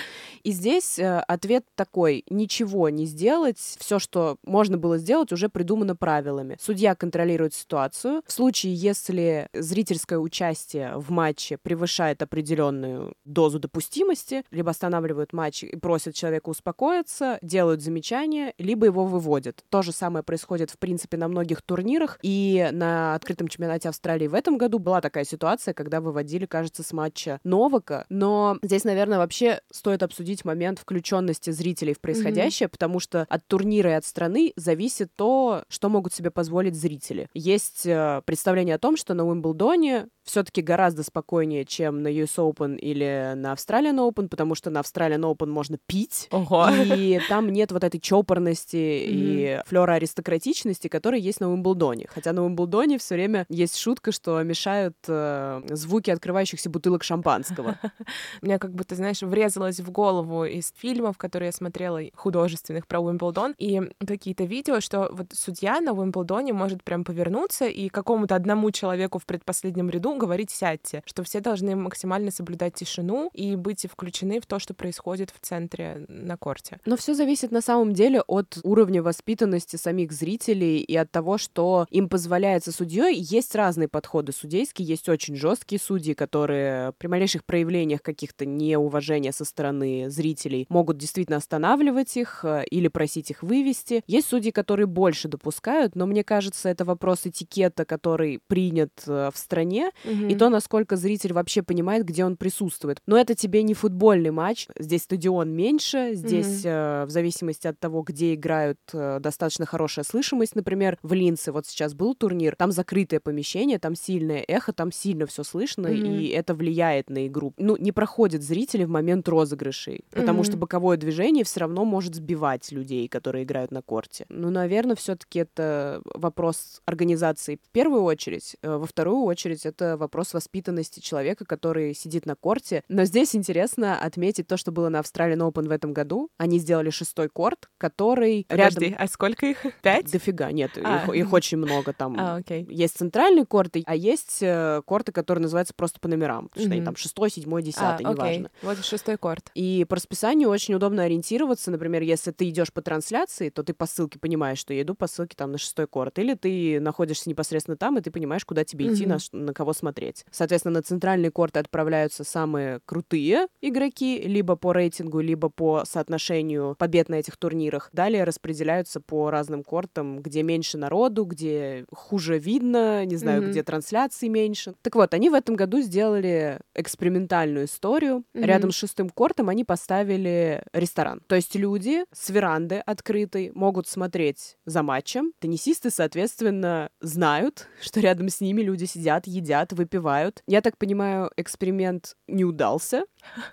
И 0.42 0.50
здесь 0.50 0.98
э, 0.98 1.18
ответ 1.28 1.64
такой, 1.74 2.24
ничего 2.30 2.88
не 2.88 3.04
сделать, 3.04 3.58
все, 3.58 3.98
что 3.98 4.38
можно 4.44 4.78
было 4.78 4.96
сделать, 4.96 5.30
уже 5.30 5.50
придумано 5.50 5.94
правилами. 5.94 6.56
Судья 6.58 6.94
контролирует 6.94 7.52
ситуацию. 7.52 8.22
В 8.26 8.32
случае, 8.32 8.74
если 8.74 9.48
зрительское 9.52 10.18
участие 10.18 10.96
в 10.96 11.10
матче 11.10 11.58
превышает 11.58 12.22
определенную 12.22 13.14
дозу 13.26 13.58
допустимости, 13.58 14.42
либо 14.50 14.70
останавливают 14.70 15.34
матч 15.34 15.64
и 15.64 15.76
просят 15.76 16.14
человека 16.14 16.48
успокоиться, 16.48 17.38
делают 17.42 17.82
замечания, 17.82 18.54
либо 18.56 18.86
его 18.86 19.04
выводят. 19.04 19.62
То 19.68 19.82
же 19.82 19.92
самое 19.92 20.22
происходит, 20.22 20.70
в 20.70 20.78
принципе, 20.78 21.18
на 21.18 21.28
многих 21.28 21.60
турнирах, 21.60 22.18
и 22.22 22.68
на 22.72 23.01
открытом 23.14 23.48
чемпионате 23.48 23.88
Австралии 23.88 24.26
в 24.26 24.34
этом 24.34 24.58
году 24.58 24.78
была 24.78 25.00
такая 25.00 25.24
ситуация, 25.24 25.74
когда 25.74 26.00
выводили, 26.00 26.46
кажется, 26.46 26.82
с 26.82 26.92
матча 26.92 27.40
Новака. 27.44 28.06
Но 28.08 28.58
здесь, 28.62 28.84
наверное, 28.84 29.18
вообще 29.18 29.60
стоит 29.70 30.02
обсудить 30.02 30.44
момент 30.44 30.78
включенности 30.78 31.50
зрителей 31.50 31.94
в 31.94 32.00
происходящее, 32.00 32.68
mm-hmm. 32.68 32.72
потому 32.72 33.00
что 33.00 33.26
от 33.28 33.46
турнира 33.46 33.90
и 33.90 33.94
от 33.94 34.04
страны 34.04 34.52
зависит 34.56 35.10
то, 35.16 35.64
что 35.68 35.88
могут 35.88 36.14
себе 36.14 36.30
позволить 36.30 36.74
зрители. 36.74 37.28
Есть 37.34 37.86
э, 37.86 38.22
представление 38.24 38.76
о 38.76 38.78
том, 38.78 38.96
что 38.96 39.14
на 39.14 39.26
Уимблдоне 39.26 40.08
все-таки 40.24 40.62
гораздо 40.62 41.02
спокойнее, 41.02 41.64
чем 41.64 42.02
на 42.02 42.08
US 42.08 42.36
Open 42.36 42.78
или 42.78 43.32
на 43.34 43.52
Australian 43.52 43.96
Open, 43.96 44.28
потому 44.28 44.54
что 44.54 44.70
на 44.70 44.78
Australian 44.78 45.22
Open 45.22 45.46
можно 45.46 45.78
пить, 45.86 46.28
Ого. 46.30 46.68
и 46.70 47.20
там 47.28 47.48
нет 47.48 47.72
вот 47.72 47.84
этой 47.84 48.00
чопорности 48.00 48.76
mm-hmm. 48.76 49.60
и 49.60 49.62
флера 49.66 49.94
аристократичности, 49.94 50.88
которая 50.88 51.20
есть 51.20 51.40
на 51.40 51.50
Уимблдоне. 51.50 52.06
Хотя 52.08 52.32
на 52.32 52.42
Уимблдоне 52.42 52.91
все 52.98 53.14
время 53.14 53.46
есть 53.48 53.76
шутка, 53.76 54.12
что 54.12 54.42
мешают 54.42 54.96
э, 55.08 55.62
звуки 55.70 56.10
открывающихся 56.10 56.70
бутылок 56.70 57.04
шампанского. 57.04 57.78
Мне 58.42 58.58
как 58.58 58.72
бы, 58.74 58.84
ты 58.84 58.96
знаешь, 58.96 59.22
врезалось 59.22 59.80
в 59.80 59.90
голову 59.90 60.44
из 60.44 60.72
фильмов, 60.76 61.18
которые 61.18 61.48
я 61.48 61.52
смотрела, 61.52 62.00
художественных 62.14 62.86
про 62.86 63.00
Уимблдон, 63.00 63.54
и 63.58 63.80
какие-то 64.06 64.44
видео, 64.44 64.80
что 64.80 65.08
вот 65.12 65.28
судья 65.32 65.80
на 65.80 65.92
Уимблдоне 65.92 66.52
может 66.52 66.82
прям 66.82 67.04
повернуться 67.04 67.66
и 67.66 67.88
какому-то 67.88 68.34
одному 68.34 68.70
человеку 68.70 69.18
в 69.18 69.26
предпоследнем 69.26 69.90
ряду 69.90 70.16
говорить 70.16 70.50
«сядьте», 70.50 71.02
что 71.06 71.22
все 71.22 71.40
должны 71.40 71.76
максимально 71.76 72.30
соблюдать 72.30 72.74
тишину 72.74 73.30
и 73.32 73.56
быть 73.56 73.86
включены 73.90 74.40
в 74.40 74.46
то, 74.46 74.58
что 74.58 74.74
происходит 74.74 75.30
в 75.30 75.40
центре 75.40 76.04
на 76.08 76.36
корте. 76.36 76.78
Но 76.84 76.96
все 76.96 77.14
зависит 77.14 77.50
на 77.50 77.60
самом 77.60 77.92
деле 77.92 78.22
от 78.26 78.58
уровня 78.62 79.02
воспитанности 79.02 79.76
самих 79.76 80.12
зрителей 80.12 80.78
и 80.78 80.96
от 80.96 81.10
того, 81.10 81.38
что 81.38 81.86
им 81.90 82.08
позволяется 82.08 82.72
судьей. 82.82 83.14
Есть 83.16 83.54
разные 83.54 83.86
подходы 83.86 84.32
судейские, 84.32 84.88
есть 84.88 85.08
очень 85.08 85.36
жесткие 85.36 85.78
судьи, 85.78 86.14
которые 86.14 86.92
при 86.98 87.06
малейших 87.06 87.44
проявлениях 87.44 88.02
каких-то 88.02 88.44
неуважения 88.44 89.30
со 89.30 89.44
стороны 89.44 90.10
зрителей 90.10 90.66
могут 90.68 90.98
действительно 90.98 91.36
останавливать 91.36 92.16
их 92.16 92.44
э, 92.44 92.64
или 92.70 92.88
просить 92.88 93.30
их 93.30 93.44
вывести. 93.44 94.02
Есть 94.08 94.28
судьи, 94.28 94.50
которые 94.50 94.86
больше 94.86 95.28
допускают, 95.28 95.94
но 95.94 96.06
мне 96.06 96.24
кажется, 96.24 96.68
это 96.68 96.84
вопрос 96.84 97.20
этикета, 97.24 97.84
который 97.84 98.40
принят 98.48 98.90
э, 99.06 99.30
в 99.32 99.38
стране, 99.38 99.90
угу. 100.04 100.26
и 100.26 100.34
то, 100.34 100.48
насколько 100.48 100.96
зритель 100.96 101.32
вообще 101.32 101.62
понимает, 101.62 102.04
где 102.04 102.24
он 102.24 102.36
присутствует. 102.36 102.98
Но 103.06 103.16
это 103.16 103.36
тебе 103.36 103.62
не 103.62 103.74
футбольный 103.74 104.32
матч, 104.32 104.66
здесь 104.76 105.02
стадион 105.02 105.50
меньше, 105.50 106.14
здесь 106.14 106.60
угу. 106.60 106.68
э, 106.68 107.04
в 107.04 107.10
зависимости 107.10 107.68
от 107.68 107.78
того, 107.78 108.02
где 108.02 108.34
играют, 108.34 108.78
э, 108.92 109.20
достаточно 109.20 109.66
хорошая 109.66 110.04
слышимость. 110.04 110.56
Например, 110.56 110.98
в 111.02 111.12
Линце 111.12 111.52
вот 111.52 111.66
сейчас 111.66 111.94
был 111.94 112.16
турнир, 112.16 112.56
там 112.62 112.70
закрытое 112.70 113.18
помещение, 113.18 113.80
там 113.80 113.96
сильное 113.96 114.44
эхо, 114.46 114.72
там 114.72 114.92
сильно 114.92 115.26
все 115.26 115.42
слышно, 115.42 115.88
угу. 115.88 115.96
и 115.96 116.28
это 116.28 116.54
влияет 116.54 117.10
на 117.10 117.26
игру. 117.26 117.54
Ну, 117.56 117.76
не 117.76 117.90
проходят 117.90 118.40
зрители 118.40 118.84
в 118.84 118.88
момент 118.88 119.28
розыгрышей, 119.28 120.04
потому 120.12 120.42
угу. 120.42 120.44
что 120.44 120.56
боковое 120.56 120.96
движение 120.96 121.42
все 121.42 121.58
равно 121.58 121.84
может 121.84 122.14
сбивать 122.14 122.70
людей, 122.70 123.08
которые 123.08 123.42
играют 123.42 123.72
на 123.72 123.82
корте. 123.82 124.26
Ну, 124.28 124.50
наверное, 124.50 124.94
все-таки 124.94 125.40
это 125.40 126.02
вопрос 126.04 126.80
организации 126.84 127.58
в 127.60 127.70
первую 127.72 128.04
очередь. 128.04 128.54
Э, 128.62 128.76
во 128.76 128.86
вторую 128.86 129.24
очередь 129.24 129.66
это 129.66 129.96
вопрос 129.96 130.32
воспитанности 130.32 131.00
человека, 131.00 131.44
который 131.44 131.94
сидит 131.94 132.26
на 132.26 132.36
корте. 132.36 132.84
Но 132.88 133.06
здесь 133.06 133.34
интересно 133.34 133.98
отметить 133.98 134.46
то, 134.46 134.56
что 134.56 134.70
было 134.70 134.88
на 134.88 135.00
Australian 135.00 135.50
Open 135.50 135.66
в 135.66 135.72
этом 135.72 135.92
году. 135.92 136.28
Они 136.38 136.60
сделали 136.60 136.90
шестой 136.90 137.28
корт, 137.28 137.68
который 137.78 138.46
Подожди, 138.48 138.84
рядом... 138.84 138.98
а 139.00 139.08
сколько 139.08 139.46
их? 139.46 139.66
Пять? 139.82 140.12
Дофига, 140.12 140.52
нет, 140.52 140.78
а. 140.80 141.06
их, 141.08 141.26
их 141.26 141.32
очень 141.32 141.58
много 141.58 141.92
там. 141.92 142.14
А, 142.16 142.40
окей. 142.52 142.66
Есть 142.74 142.96
центральные 142.96 143.46
корты, 143.46 143.82
а 143.86 143.94
есть 143.94 144.38
э, 144.40 144.82
корты, 144.84 145.12
которые 145.12 145.42
называются 145.42 145.74
просто 145.74 146.00
по 146.00 146.08
номерам. 146.08 146.48
Потому 146.48 146.66
что 146.66 146.74
они 146.74 146.84
там 146.84 146.96
шестой, 146.96 147.30
седьмой, 147.30 147.62
десятый, 147.62 148.06
а, 148.06 148.12
неважно. 148.12 148.50
Вот 148.62 148.84
шестой 148.84 149.16
корт. 149.16 149.50
И 149.54 149.86
по 149.88 149.96
расписанию 149.96 150.48
очень 150.48 150.74
удобно 150.74 151.04
ориентироваться. 151.04 151.70
Например, 151.70 152.02
если 152.02 152.30
ты 152.30 152.48
идешь 152.48 152.72
по 152.72 152.82
трансляции, 152.82 153.50
то 153.50 153.62
ты 153.62 153.74
по 153.74 153.86
ссылке 153.86 154.18
понимаешь, 154.18 154.58
что 154.58 154.74
я 154.74 154.82
иду 154.82 154.94
по 154.94 155.06
ссылке 155.06 155.34
там 155.36 155.52
на 155.52 155.58
шестой 155.58 155.86
корт. 155.86 156.18
Или 156.18 156.34
ты 156.34 156.80
находишься 156.80 157.28
непосредственно 157.28 157.76
там, 157.76 157.98
и 157.98 158.00
ты 158.00 158.10
понимаешь, 158.10 158.44
куда 158.44 158.64
тебе 158.64 158.92
идти, 158.92 159.06
на, 159.06 159.18
на 159.32 159.52
кого 159.54 159.72
смотреть. 159.72 160.24
Соответственно, 160.30 160.74
на 160.74 160.82
центральные 160.82 161.30
корты 161.30 161.60
отправляются 161.60 162.24
самые 162.24 162.80
крутые 162.84 163.48
игроки, 163.60 164.20
либо 164.22 164.56
по 164.56 164.72
рейтингу, 164.72 165.20
либо 165.20 165.48
по 165.48 165.84
соотношению 165.84 166.76
побед 166.78 167.08
на 167.08 167.16
этих 167.16 167.36
турнирах. 167.36 167.90
Далее 167.92 168.24
распределяются 168.24 169.00
по 169.00 169.30
разным 169.30 169.62
кортам, 169.62 170.20
где 170.20 170.42
меньше 170.42 170.78
народу, 170.78 171.24
где 171.24 171.84
хуже 171.92 172.38
видно, 172.42 173.04
не 173.04 173.16
знаю, 173.16 173.42
mm-hmm. 173.42 173.50
где 173.50 173.62
трансляции 173.62 174.28
меньше. 174.28 174.74
Так 174.82 174.94
вот, 174.96 175.14
они 175.14 175.30
в 175.30 175.34
этом 175.34 175.56
году 175.56 175.80
сделали 175.80 176.58
экспериментальную 176.74 177.66
историю. 177.66 178.24
Mm-hmm. 178.34 178.44
Рядом 178.44 178.70
с 178.72 178.74
шестым 178.74 179.08
кортом 179.08 179.48
они 179.48 179.64
поставили 179.64 180.62
ресторан. 180.72 181.22
То 181.26 181.36
есть 181.36 181.54
люди 181.54 182.04
с 182.12 182.30
веранды 182.30 182.76
открытой 182.76 183.52
могут 183.54 183.86
смотреть 183.86 184.56
за 184.66 184.82
матчем. 184.82 185.32
Теннисисты, 185.38 185.90
соответственно, 185.90 186.90
знают, 187.00 187.68
что 187.80 188.00
рядом 188.00 188.28
с 188.28 188.40
ними 188.40 188.62
люди 188.62 188.84
сидят, 188.84 189.26
едят, 189.26 189.72
выпивают. 189.72 190.42
Я 190.46 190.60
так 190.60 190.76
понимаю, 190.78 191.30
эксперимент 191.36 192.16
не 192.26 192.44
удался. 192.44 193.04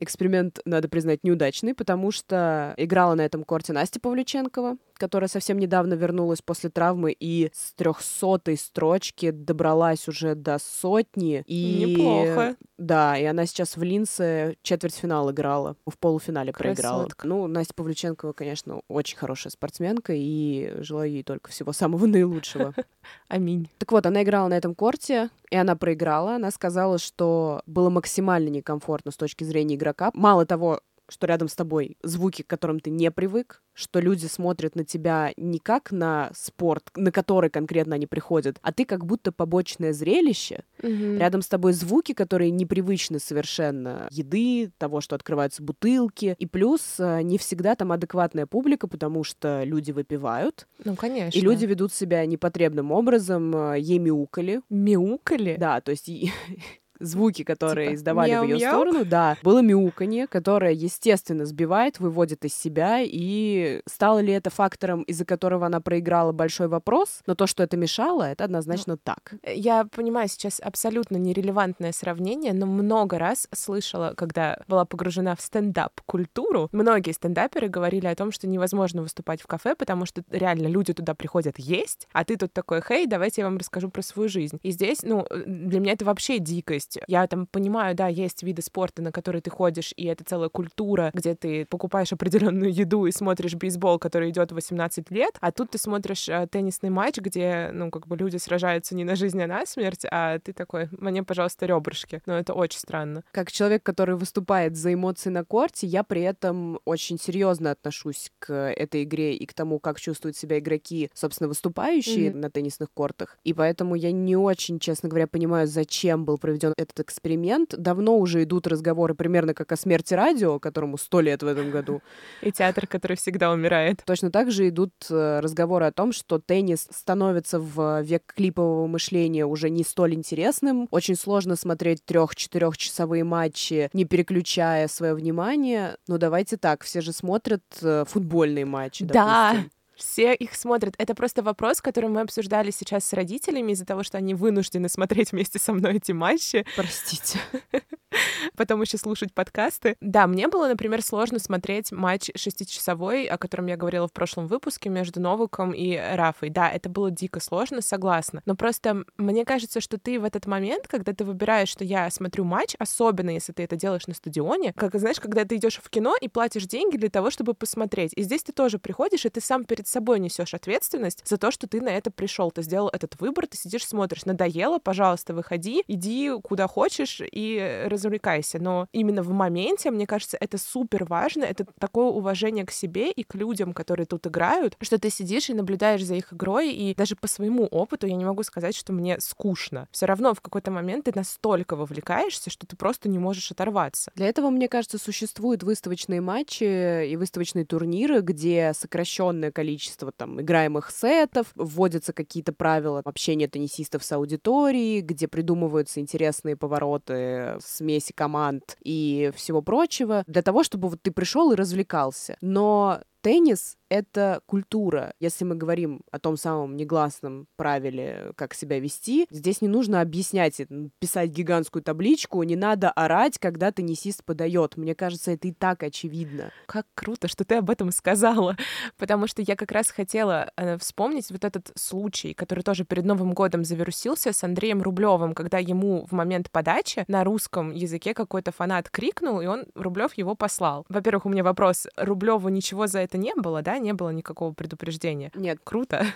Эксперимент, 0.00 0.60
надо 0.64 0.88
признать, 0.88 1.24
неудачный, 1.24 1.74
потому 1.74 2.12
что 2.12 2.72
играла 2.76 3.14
на 3.14 3.22
этом 3.22 3.42
корте 3.42 3.72
Настя 3.72 3.98
Павлюченкова, 3.98 4.76
которая 4.98 5.28
совсем 5.28 5.58
недавно 5.58 5.94
вернулась 5.94 6.42
после 6.42 6.70
травмы 6.70 7.16
и 7.18 7.50
с 7.54 7.72
трехсотой 7.72 8.56
строчки 8.56 9.30
добралась 9.30 10.08
уже 10.08 10.34
до 10.34 10.58
сотни. 10.58 11.42
И... 11.46 11.96
Неплохо. 11.96 12.56
Да, 12.76 13.18
и 13.18 13.24
она 13.24 13.46
сейчас 13.46 13.76
в 13.76 13.82
Линце 13.82 14.56
четвертьфинал 14.62 15.32
играла, 15.32 15.76
в 15.86 15.98
полуфинале 15.98 16.52
Красотка. 16.52 16.82
проиграла. 16.82 17.08
Ну, 17.24 17.46
Настя 17.48 17.74
Павлюченкова, 17.74 18.32
конечно, 18.32 18.82
очень 18.88 19.16
хорошая 19.16 19.50
спортсменка, 19.50 20.12
и 20.14 20.74
желаю 20.78 21.10
ей 21.10 21.22
только 21.22 21.50
всего 21.50 21.72
самого 21.72 22.06
наилучшего. 22.06 22.74
Аминь. 23.28 23.68
Так 23.78 23.90
вот, 23.92 24.06
она 24.06 24.22
играла 24.22 24.48
на 24.48 24.54
этом 24.54 24.74
корте, 24.74 25.30
и 25.50 25.56
она 25.56 25.76
проиграла. 25.76 26.36
Она 26.36 26.50
сказала, 26.50 26.98
что 26.98 27.62
было 27.66 27.90
максимально 27.90 28.48
некомфортно 28.48 29.10
с 29.10 29.16
точки 29.16 29.44
зрения 29.44 29.74
игрока. 29.74 30.10
Мало 30.14 30.46
того, 30.46 30.80
что 31.08 31.26
рядом 31.26 31.48
с 31.48 31.54
тобой 31.54 31.96
звуки, 32.02 32.42
к 32.42 32.46
которым 32.46 32.80
ты 32.80 32.90
не 32.90 33.10
привык, 33.10 33.62
что 33.74 34.00
люди 34.00 34.26
смотрят 34.26 34.74
на 34.74 34.84
тебя 34.84 35.32
не 35.36 35.58
как 35.58 35.92
на 35.92 36.30
спорт, 36.34 36.90
на 36.96 37.12
который 37.12 37.48
конкретно 37.48 37.94
они 37.94 38.06
приходят, 38.06 38.58
а 38.62 38.72
ты 38.72 38.84
как 38.84 39.04
будто 39.06 39.30
побочное 39.30 39.92
зрелище. 39.92 40.64
Mm-hmm. 40.80 41.18
Рядом 41.18 41.42
с 41.42 41.48
тобой 41.48 41.72
звуки, 41.72 42.12
которые 42.12 42.50
непривычны 42.50 43.20
совершенно. 43.20 44.08
Еды, 44.10 44.72
того, 44.78 45.00
что 45.00 45.14
открываются 45.14 45.62
бутылки. 45.62 46.34
И 46.38 46.46
плюс 46.46 46.96
э, 46.98 47.22
не 47.22 47.38
всегда 47.38 47.74
там 47.76 47.92
адекватная 47.92 48.46
публика, 48.46 48.88
потому 48.88 49.22
что 49.22 49.62
люди 49.64 49.92
выпивают. 49.92 50.66
Ну, 50.84 50.96
конечно. 50.96 51.38
И 51.38 51.40
люди 51.40 51.64
ведут 51.64 51.92
себя 51.92 52.26
непотребным 52.26 52.90
образом, 52.90 53.54
э, 53.54 53.78
ей 53.78 53.98
мяукали. 53.98 54.60
Мяукали? 54.68 55.56
Да, 55.58 55.80
то 55.80 55.92
есть 55.92 56.10
звуки, 57.00 57.44
которые 57.44 57.88
типа, 57.88 57.96
издавали 57.96 58.30
мяу, 58.30 58.44
в 58.44 58.48
ее 58.48 58.68
сторону, 58.68 59.04
да, 59.04 59.36
было 59.42 59.62
мяуканье, 59.62 60.26
которое, 60.26 60.72
естественно, 60.72 61.46
сбивает, 61.46 62.00
выводит 62.00 62.44
из 62.44 62.54
себя, 62.54 62.98
и 63.02 63.80
стало 63.86 64.18
ли 64.20 64.32
это 64.32 64.50
фактором, 64.50 65.02
из-за 65.02 65.24
которого 65.24 65.66
она 65.66 65.80
проиграла, 65.80 66.32
большой 66.32 66.68
вопрос, 66.68 67.20
но 67.26 67.34
то, 67.34 67.46
что 67.46 67.62
это 67.62 67.76
мешало, 67.76 68.24
это 68.24 68.44
однозначно 68.44 68.88
ну, 68.88 68.96
так. 68.96 69.34
Я 69.44 69.84
понимаю 69.84 70.28
сейчас 70.28 70.60
абсолютно 70.60 71.16
нерелевантное 71.16 71.92
сравнение, 71.92 72.54
но 72.54 72.64
много 72.64 73.18
раз 73.18 73.46
слышала, 73.52 74.14
когда 74.16 74.58
была 74.66 74.86
погружена 74.86 75.36
в 75.36 75.42
стендап-культуру, 75.42 76.70
многие 76.72 77.12
стендаперы 77.12 77.68
говорили 77.68 78.06
о 78.06 78.14
том, 78.14 78.32
что 78.32 78.46
невозможно 78.46 79.02
выступать 79.02 79.42
в 79.42 79.46
кафе, 79.46 79.74
потому 79.74 80.06
что 80.06 80.22
реально 80.30 80.68
люди 80.68 80.94
туда 80.94 81.14
приходят 81.14 81.58
есть, 81.58 82.08
а 82.12 82.24
ты 82.24 82.36
тут 82.36 82.54
такой, 82.54 82.80
хей, 82.80 83.06
давайте 83.06 83.42
я 83.42 83.46
вам 83.46 83.58
расскажу 83.58 83.90
про 83.90 84.00
свою 84.00 84.30
жизнь. 84.30 84.58
И 84.62 84.70
здесь, 84.70 85.02
ну, 85.02 85.26
для 85.30 85.80
меня 85.80 85.92
это 85.92 86.06
вообще 86.06 86.38
дикость, 86.38 86.87
есть 86.88 86.98
я 87.06 87.26
там 87.26 87.46
понимаю, 87.46 87.94
да, 87.94 88.08
есть 88.08 88.42
виды 88.42 88.62
спорта, 88.62 89.02
на 89.02 89.12
которые 89.12 89.42
ты 89.42 89.50
ходишь, 89.50 89.92
и 89.96 90.04
это 90.06 90.24
целая 90.24 90.48
культура, 90.48 91.10
где 91.14 91.34
ты 91.34 91.66
покупаешь 91.66 92.12
определенную 92.12 92.72
еду 92.72 93.06
и 93.06 93.12
смотришь 93.12 93.54
бейсбол, 93.54 93.98
который 93.98 94.30
идет 94.30 94.52
18 94.52 95.10
лет, 95.10 95.36
а 95.40 95.52
тут 95.52 95.70
ты 95.70 95.78
смотришь 95.78 96.28
э, 96.28 96.46
теннисный 96.50 96.90
матч, 96.90 97.18
где, 97.18 97.70
ну, 97.72 97.90
как 97.90 98.06
бы 98.06 98.16
люди 98.16 98.36
сражаются 98.36 98.94
не 98.94 99.04
на 99.04 99.16
жизнь, 99.16 99.42
а 99.42 99.46
на 99.46 99.66
смерть, 99.66 100.04
а 100.10 100.38
ты 100.38 100.52
такой, 100.52 100.88
мне, 100.92 101.22
пожалуйста, 101.22 101.66
ребрышки. 101.66 102.22
Но 102.26 102.38
это 102.38 102.54
очень 102.54 102.78
странно. 102.78 103.24
Как 103.32 103.52
человек, 103.52 103.82
который 103.82 104.16
выступает 104.16 104.76
за 104.76 104.94
эмоции 104.94 105.30
на 105.30 105.44
корте, 105.44 105.86
я 105.86 106.02
при 106.02 106.22
этом 106.22 106.80
очень 106.84 107.18
серьезно 107.18 107.70
отношусь 107.70 108.30
к 108.38 108.52
этой 108.52 109.04
игре 109.04 109.34
и 109.34 109.46
к 109.46 109.54
тому, 109.54 109.78
как 109.78 110.00
чувствуют 110.00 110.36
себя 110.36 110.58
игроки, 110.58 111.10
собственно, 111.14 111.48
выступающие 111.48 112.30
mm-hmm. 112.30 112.36
на 112.36 112.50
теннисных 112.50 112.90
кортах. 112.92 113.38
И 113.44 113.52
поэтому 113.52 113.94
я 113.94 114.12
не 114.12 114.36
очень, 114.36 114.78
честно 114.78 115.08
говоря, 115.08 115.26
понимаю, 115.26 115.66
зачем 115.66 116.24
был 116.24 116.38
проведен 116.38 116.74
этот 116.78 117.00
эксперимент. 117.00 117.74
Давно 117.76 118.18
уже 118.18 118.42
идут 118.44 118.66
разговоры 118.66 119.14
примерно 119.14 119.54
как 119.54 119.72
о 119.72 119.76
смерти 119.76 120.14
радио, 120.14 120.58
которому 120.58 120.96
сто 120.96 121.20
лет 121.20 121.42
в 121.42 121.46
этом 121.46 121.70
году. 121.70 122.02
И 122.42 122.52
театр, 122.52 122.86
который 122.86 123.16
всегда 123.16 123.50
умирает. 123.50 124.02
Точно 124.04 124.30
так 124.30 124.50
же 124.50 124.68
идут 124.68 124.92
э, 125.10 125.40
разговоры 125.40 125.86
о 125.86 125.92
том, 125.92 126.12
что 126.12 126.38
теннис 126.38 126.88
становится 126.90 127.58
в 127.58 128.02
век 128.02 128.22
клипового 128.34 128.86
мышления 128.86 129.44
уже 129.44 129.70
не 129.70 129.84
столь 129.84 130.14
интересным. 130.14 130.88
Очень 130.90 131.16
сложно 131.16 131.56
смотреть 131.56 132.04
трех-четырехчасовые 132.04 133.24
матчи, 133.24 133.90
не 133.92 134.04
переключая 134.04 134.88
свое 134.88 135.14
внимание. 135.14 135.96
Но 136.06 136.18
давайте 136.18 136.56
так, 136.56 136.84
все 136.84 137.00
же 137.00 137.12
смотрят 137.12 137.62
э, 137.82 138.04
футбольные 138.06 138.64
матчи. 138.64 139.04
Да, 139.04 139.50
допустим 139.52 139.77
все 139.98 140.34
их 140.34 140.54
смотрят. 140.54 140.94
Это 140.96 141.14
просто 141.14 141.42
вопрос, 141.42 141.80
который 141.80 142.08
мы 142.08 142.22
обсуждали 142.22 142.70
сейчас 142.70 143.04
с 143.04 143.12
родителями 143.12 143.72
из-за 143.72 143.84
того, 143.84 144.02
что 144.02 144.16
они 144.16 144.34
вынуждены 144.34 144.88
смотреть 144.88 145.32
вместе 145.32 145.58
со 145.58 145.72
мной 145.72 145.96
эти 145.96 146.12
матчи. 146.12 146.64
Простите. 146.76 147.40
Потом 148.56 148.82
еще 148.82 148.98
слушать 148.98 149.32
подкасты. 149.32 149.96
Да, 150.00 150.26
мне 150.26 150.48
было, 150.48 150.68
например, 150.68 151.02
сложно 151.02 151.38
смотреть 151.38 151.92
матч 151.92 152.30
шестичасовой, 152.34 153.26
о 153.26 153.38
котором 153.38 153.66
я 153.66 153.76
говорила 153.76 154.08
в 154.08 154.12
прошлом 154.12 154.46
выпуске, 154.46 154.88
между 154.88 155.20
Новиком 155.20 155.72
и 155.72 155.96
Рафой. 155.96 156.50
Да, 156.50 156.70
это 156.70 156.88
было 156.88 157.10
дико 157.10 157.40
сложно, 157.40 157.80
согласна. 157.80 158.42
Но 158.46 158.54
просто 158.54 159.04
мне 159.16 159.44
кажется, 159.44 159.80
что 159.80 159.98
ты 159.98 160.18
в 160.18 160.24
этот 160.24 160.46
момент, 160.46 160.88
когда 160.88 161.12
ты 161.12 161.24
выбираешь, 161.24 161.68
что 161.68 161.84
я 161.84 162.10
смотрю 162.10 162.44
матч, 162.44 162.74
особенно 162.78 163.30
если 163.30 163.52
ты 163.52 163.64
это 163.64 163.76
делаешь 163.76 164.06
на 164.06 164.14
стадионе, 164.14 164.72
как, 164.74 164.94
знаешь, 164.98 165.20
когда 165.20 165.44
ты 165.44 165.56
идешь 165.56 165.80
в 165.82 165.88
кино 165.90 166.14
и 166.20 166.28
платишь 166.28 166.64
деньги 166.64 166.96
для 166.96 167.10
того, 167.10 167.30
чтобы 167.30 167.54
посмотреть. 167.54 168.12
И 168.16 168.22
здесь 168.22 168.42
ты 168.42 168.52
тоже 168.52 168.78
приходишь, 168.78 169.26
и 169.26 169.28
ты 169.28 169.40
сам 169.40 169.64
перед 169.64 169.86
собой 169.86 170.18
несешь 170.20 170.54
ответственность 170.54 171.22
за 171.26 171.36
то, 171.36 171.50
что 171.50 171.66
ты 171.66 171.80
на 171.80 171.90
это 171.90 172.10
пришел. 172.10 172.50
Ты 172.50 172.62
сделал 172.62 172.88
этот 172.88 173.20
выбор, 173.20 173.46
ты 173.46 173.56
сидишь, 173.56 173.86
смотришь. 173.86 174.24
Надоело, 174.24 174.78
пожалуйста, 174.78 175.34
выходи, 175.34 175.84
иди 175.86 176.32
куда 176.42 176.66
хочешь 176.66 177.20
и 177.20 177.84
развлекайся. 177.98 178.58
Но 178.58 178.86
именно 178.92 179.22
в 179.22 179.30
моменте, 179.30 179.90
мне 179.90 180.06
кажется, 180.06 180.36
это 180.40 180.56
супер 180.58 181.04
важно. 181.04 181.44
Это 181.44 181.66
такое 181.78 182.06
уважение 182.06 182.64
к 182.64 182.70
себе 182.70 183.10
и 183.10 183.22
к 183.22 183.34
людям, 183.34 183.72
которые 183.72 184.06
тут 184.06 184.26
играют, 184.26 184.76
что 184.80 184.98
ты 184.98 185.10
сидишь 185.10 185.50
и 185.50 185.54
наблюдаешь 185.54 186.04
за 186.04 186.14
их 186.14 186.32
игрой. 186.32 186.72
И 186.72 186.94
даже 186.94 187.16
по 187.16 187.26
своему 187.26 187.66
опыту 187.66 188.06
я 188.06 188.16
не 188.16 188.24
могу 188.24 188.42
сказать, 188.42 188.74
что 188.74 188.92
мне 188.92 189.20
скучно. 189.20 189.88
Все 189.90 190.06
равно 190.06 190.34
в 190.34 190.40
какой-то 190.40 190.70
момент 190.70 191.04
ты 191.04 191.12
настолько 191.14 191.76
вовлекаешься, 191.76 192.50
что 192.50 192.66
ты 192.66 192.76
просто 192.76 193.08
не 193.08 193.18
можешь 193.18 193.50
оторваться. 193.50 194.10
Для 194.14 194.26
этого, 194.26 194.50
мне 194.50 194.68
кажется, 194.68 194.98
существуют 194.98 195.62
выставочные 195.62 196.20
матчи 196.20 197.06
и 197.06 197.16
выставочные 197.16 197.64
турниры, 197.64 198.20
где 198.20 198.72
сокращенное 198.74 199.50
количество 199.50 200.12
там 200.12 200.40
играемых 200.40 200.90
сетов, 200.90 201.48
вводятся 201.54 202.12
какие-то 202.12 202.52
правила 202.52 203.02
общения 203.04 203.48
теннисистов 203.48 204.04
с 204.04 204.12
аудиторией, 204.12 205.00
где 205.00 205.28
придумываются 205.28 206.00
интересные 206.00 206.56
повороты, 206.56 207.56
смеси 207.88 208.12
команд 208.12 208.76
и 208.84 209.32
всего 209.34 209.62
прочего, 209.62 210.22
для 210.26 210.42
того, 210.42 210.62
чтобы 210.62 210.88
вот 210.88 211.00
ты 211.02 211.10
пришел 211.10 211.52
и 211.52 211.56
развлекался. 211.56 212.36
Но 212.42 213.00
теннис— 213.22 213.76
это 213.88 214.40
культура. 214.46 215.14
Если 215.20 215.44
мы 215.44 215.54
говорим 215.54 216.02
о 216.10 216.18
том 216.18 216.36
самом 216.36 216.76
негласном 216.76 217.46
правиле, 217.56 218.32
как 218.36 218.54
себя 218.54 218.78
вести, 218.78 219.26
здесь 219.30 219.60
не 219.60 219.68
нужно 219.68 220.00
объяснять, 220.00 220.60
писать 220.98 221.30
гигантскую 221.30 221.82
табличку, 221.82 222.42
не 222.42 222.56
надо 222.56 222.90
орать, 222.90 223.38
когда 223.38 223.72
теннисист 223.72 224.24
подает. 224.24 224.76
Мне 224.76 224.94
кажется, 224.94 225.32
это 225.32 225.48
и 225.48 225.52
так 225.52 225.82
очевидно. 225.82 226.50
Как 226.66 226.86
круто, 226.94 227.28
что 227.28 227.44
ты 227.44 227.56
об 227.56 227.70
этом 227.70 227.90
сказала, 227.92 228.56
потому 228.98 229.26
что 229.26 229.42
я 229.42 229.56
как 229.56 229.72
раз 229.72 229.90
хотела 229.90 230.50
э, 230.56 230.78
вспомнить 230.78 231.30
вот 231.30 231.44
этот 231.44 231.72
случай, 231.76 232.34
который 232.34 232.62
тоже 232.62 232.84
перед 232.84 233.04
Новым 233.04 233.32
годом 233.32 233.64
завирусился 233.64 234.32
с 234.32 234.44
Андреем 234.44 234.82
Рублевым, 234.82 235.34
когда 235.34 235.58
ему 235.58 236.06
в 236.06 236.12
момент 236.12 236.50
подачи 236.50 237.04
на 237.08 237.24
русском 237.24 237.72
языке 237.72 238.14
какой-то 238.14 238.52
фанат 238.52 238.90
крикнул, 238.90 239.40
и 239.40 239.46
он 239.46 239.66
Рублев 239.74 240.14
его 240.14 240.34
послал. 240.34 240.84
Во-первых, 240.88 241.26
у 241.26 241.28
меня 241.28 241.44
вопрос, 241.44 241.86
Рублеву 241.96 242.48
ничего 242.48 242.86
за 242.86 243.00
это 243.00 243.18
не 243.18 243.34
было, 243.34 243.62
да, 243.62 243.77
не 243.78 243.92
было 243.92 244.10
никакого 244.10 244.52
предупреждения. 244.52 245.30
Нет. 245.34 245.58
Круто. 245.64 246.04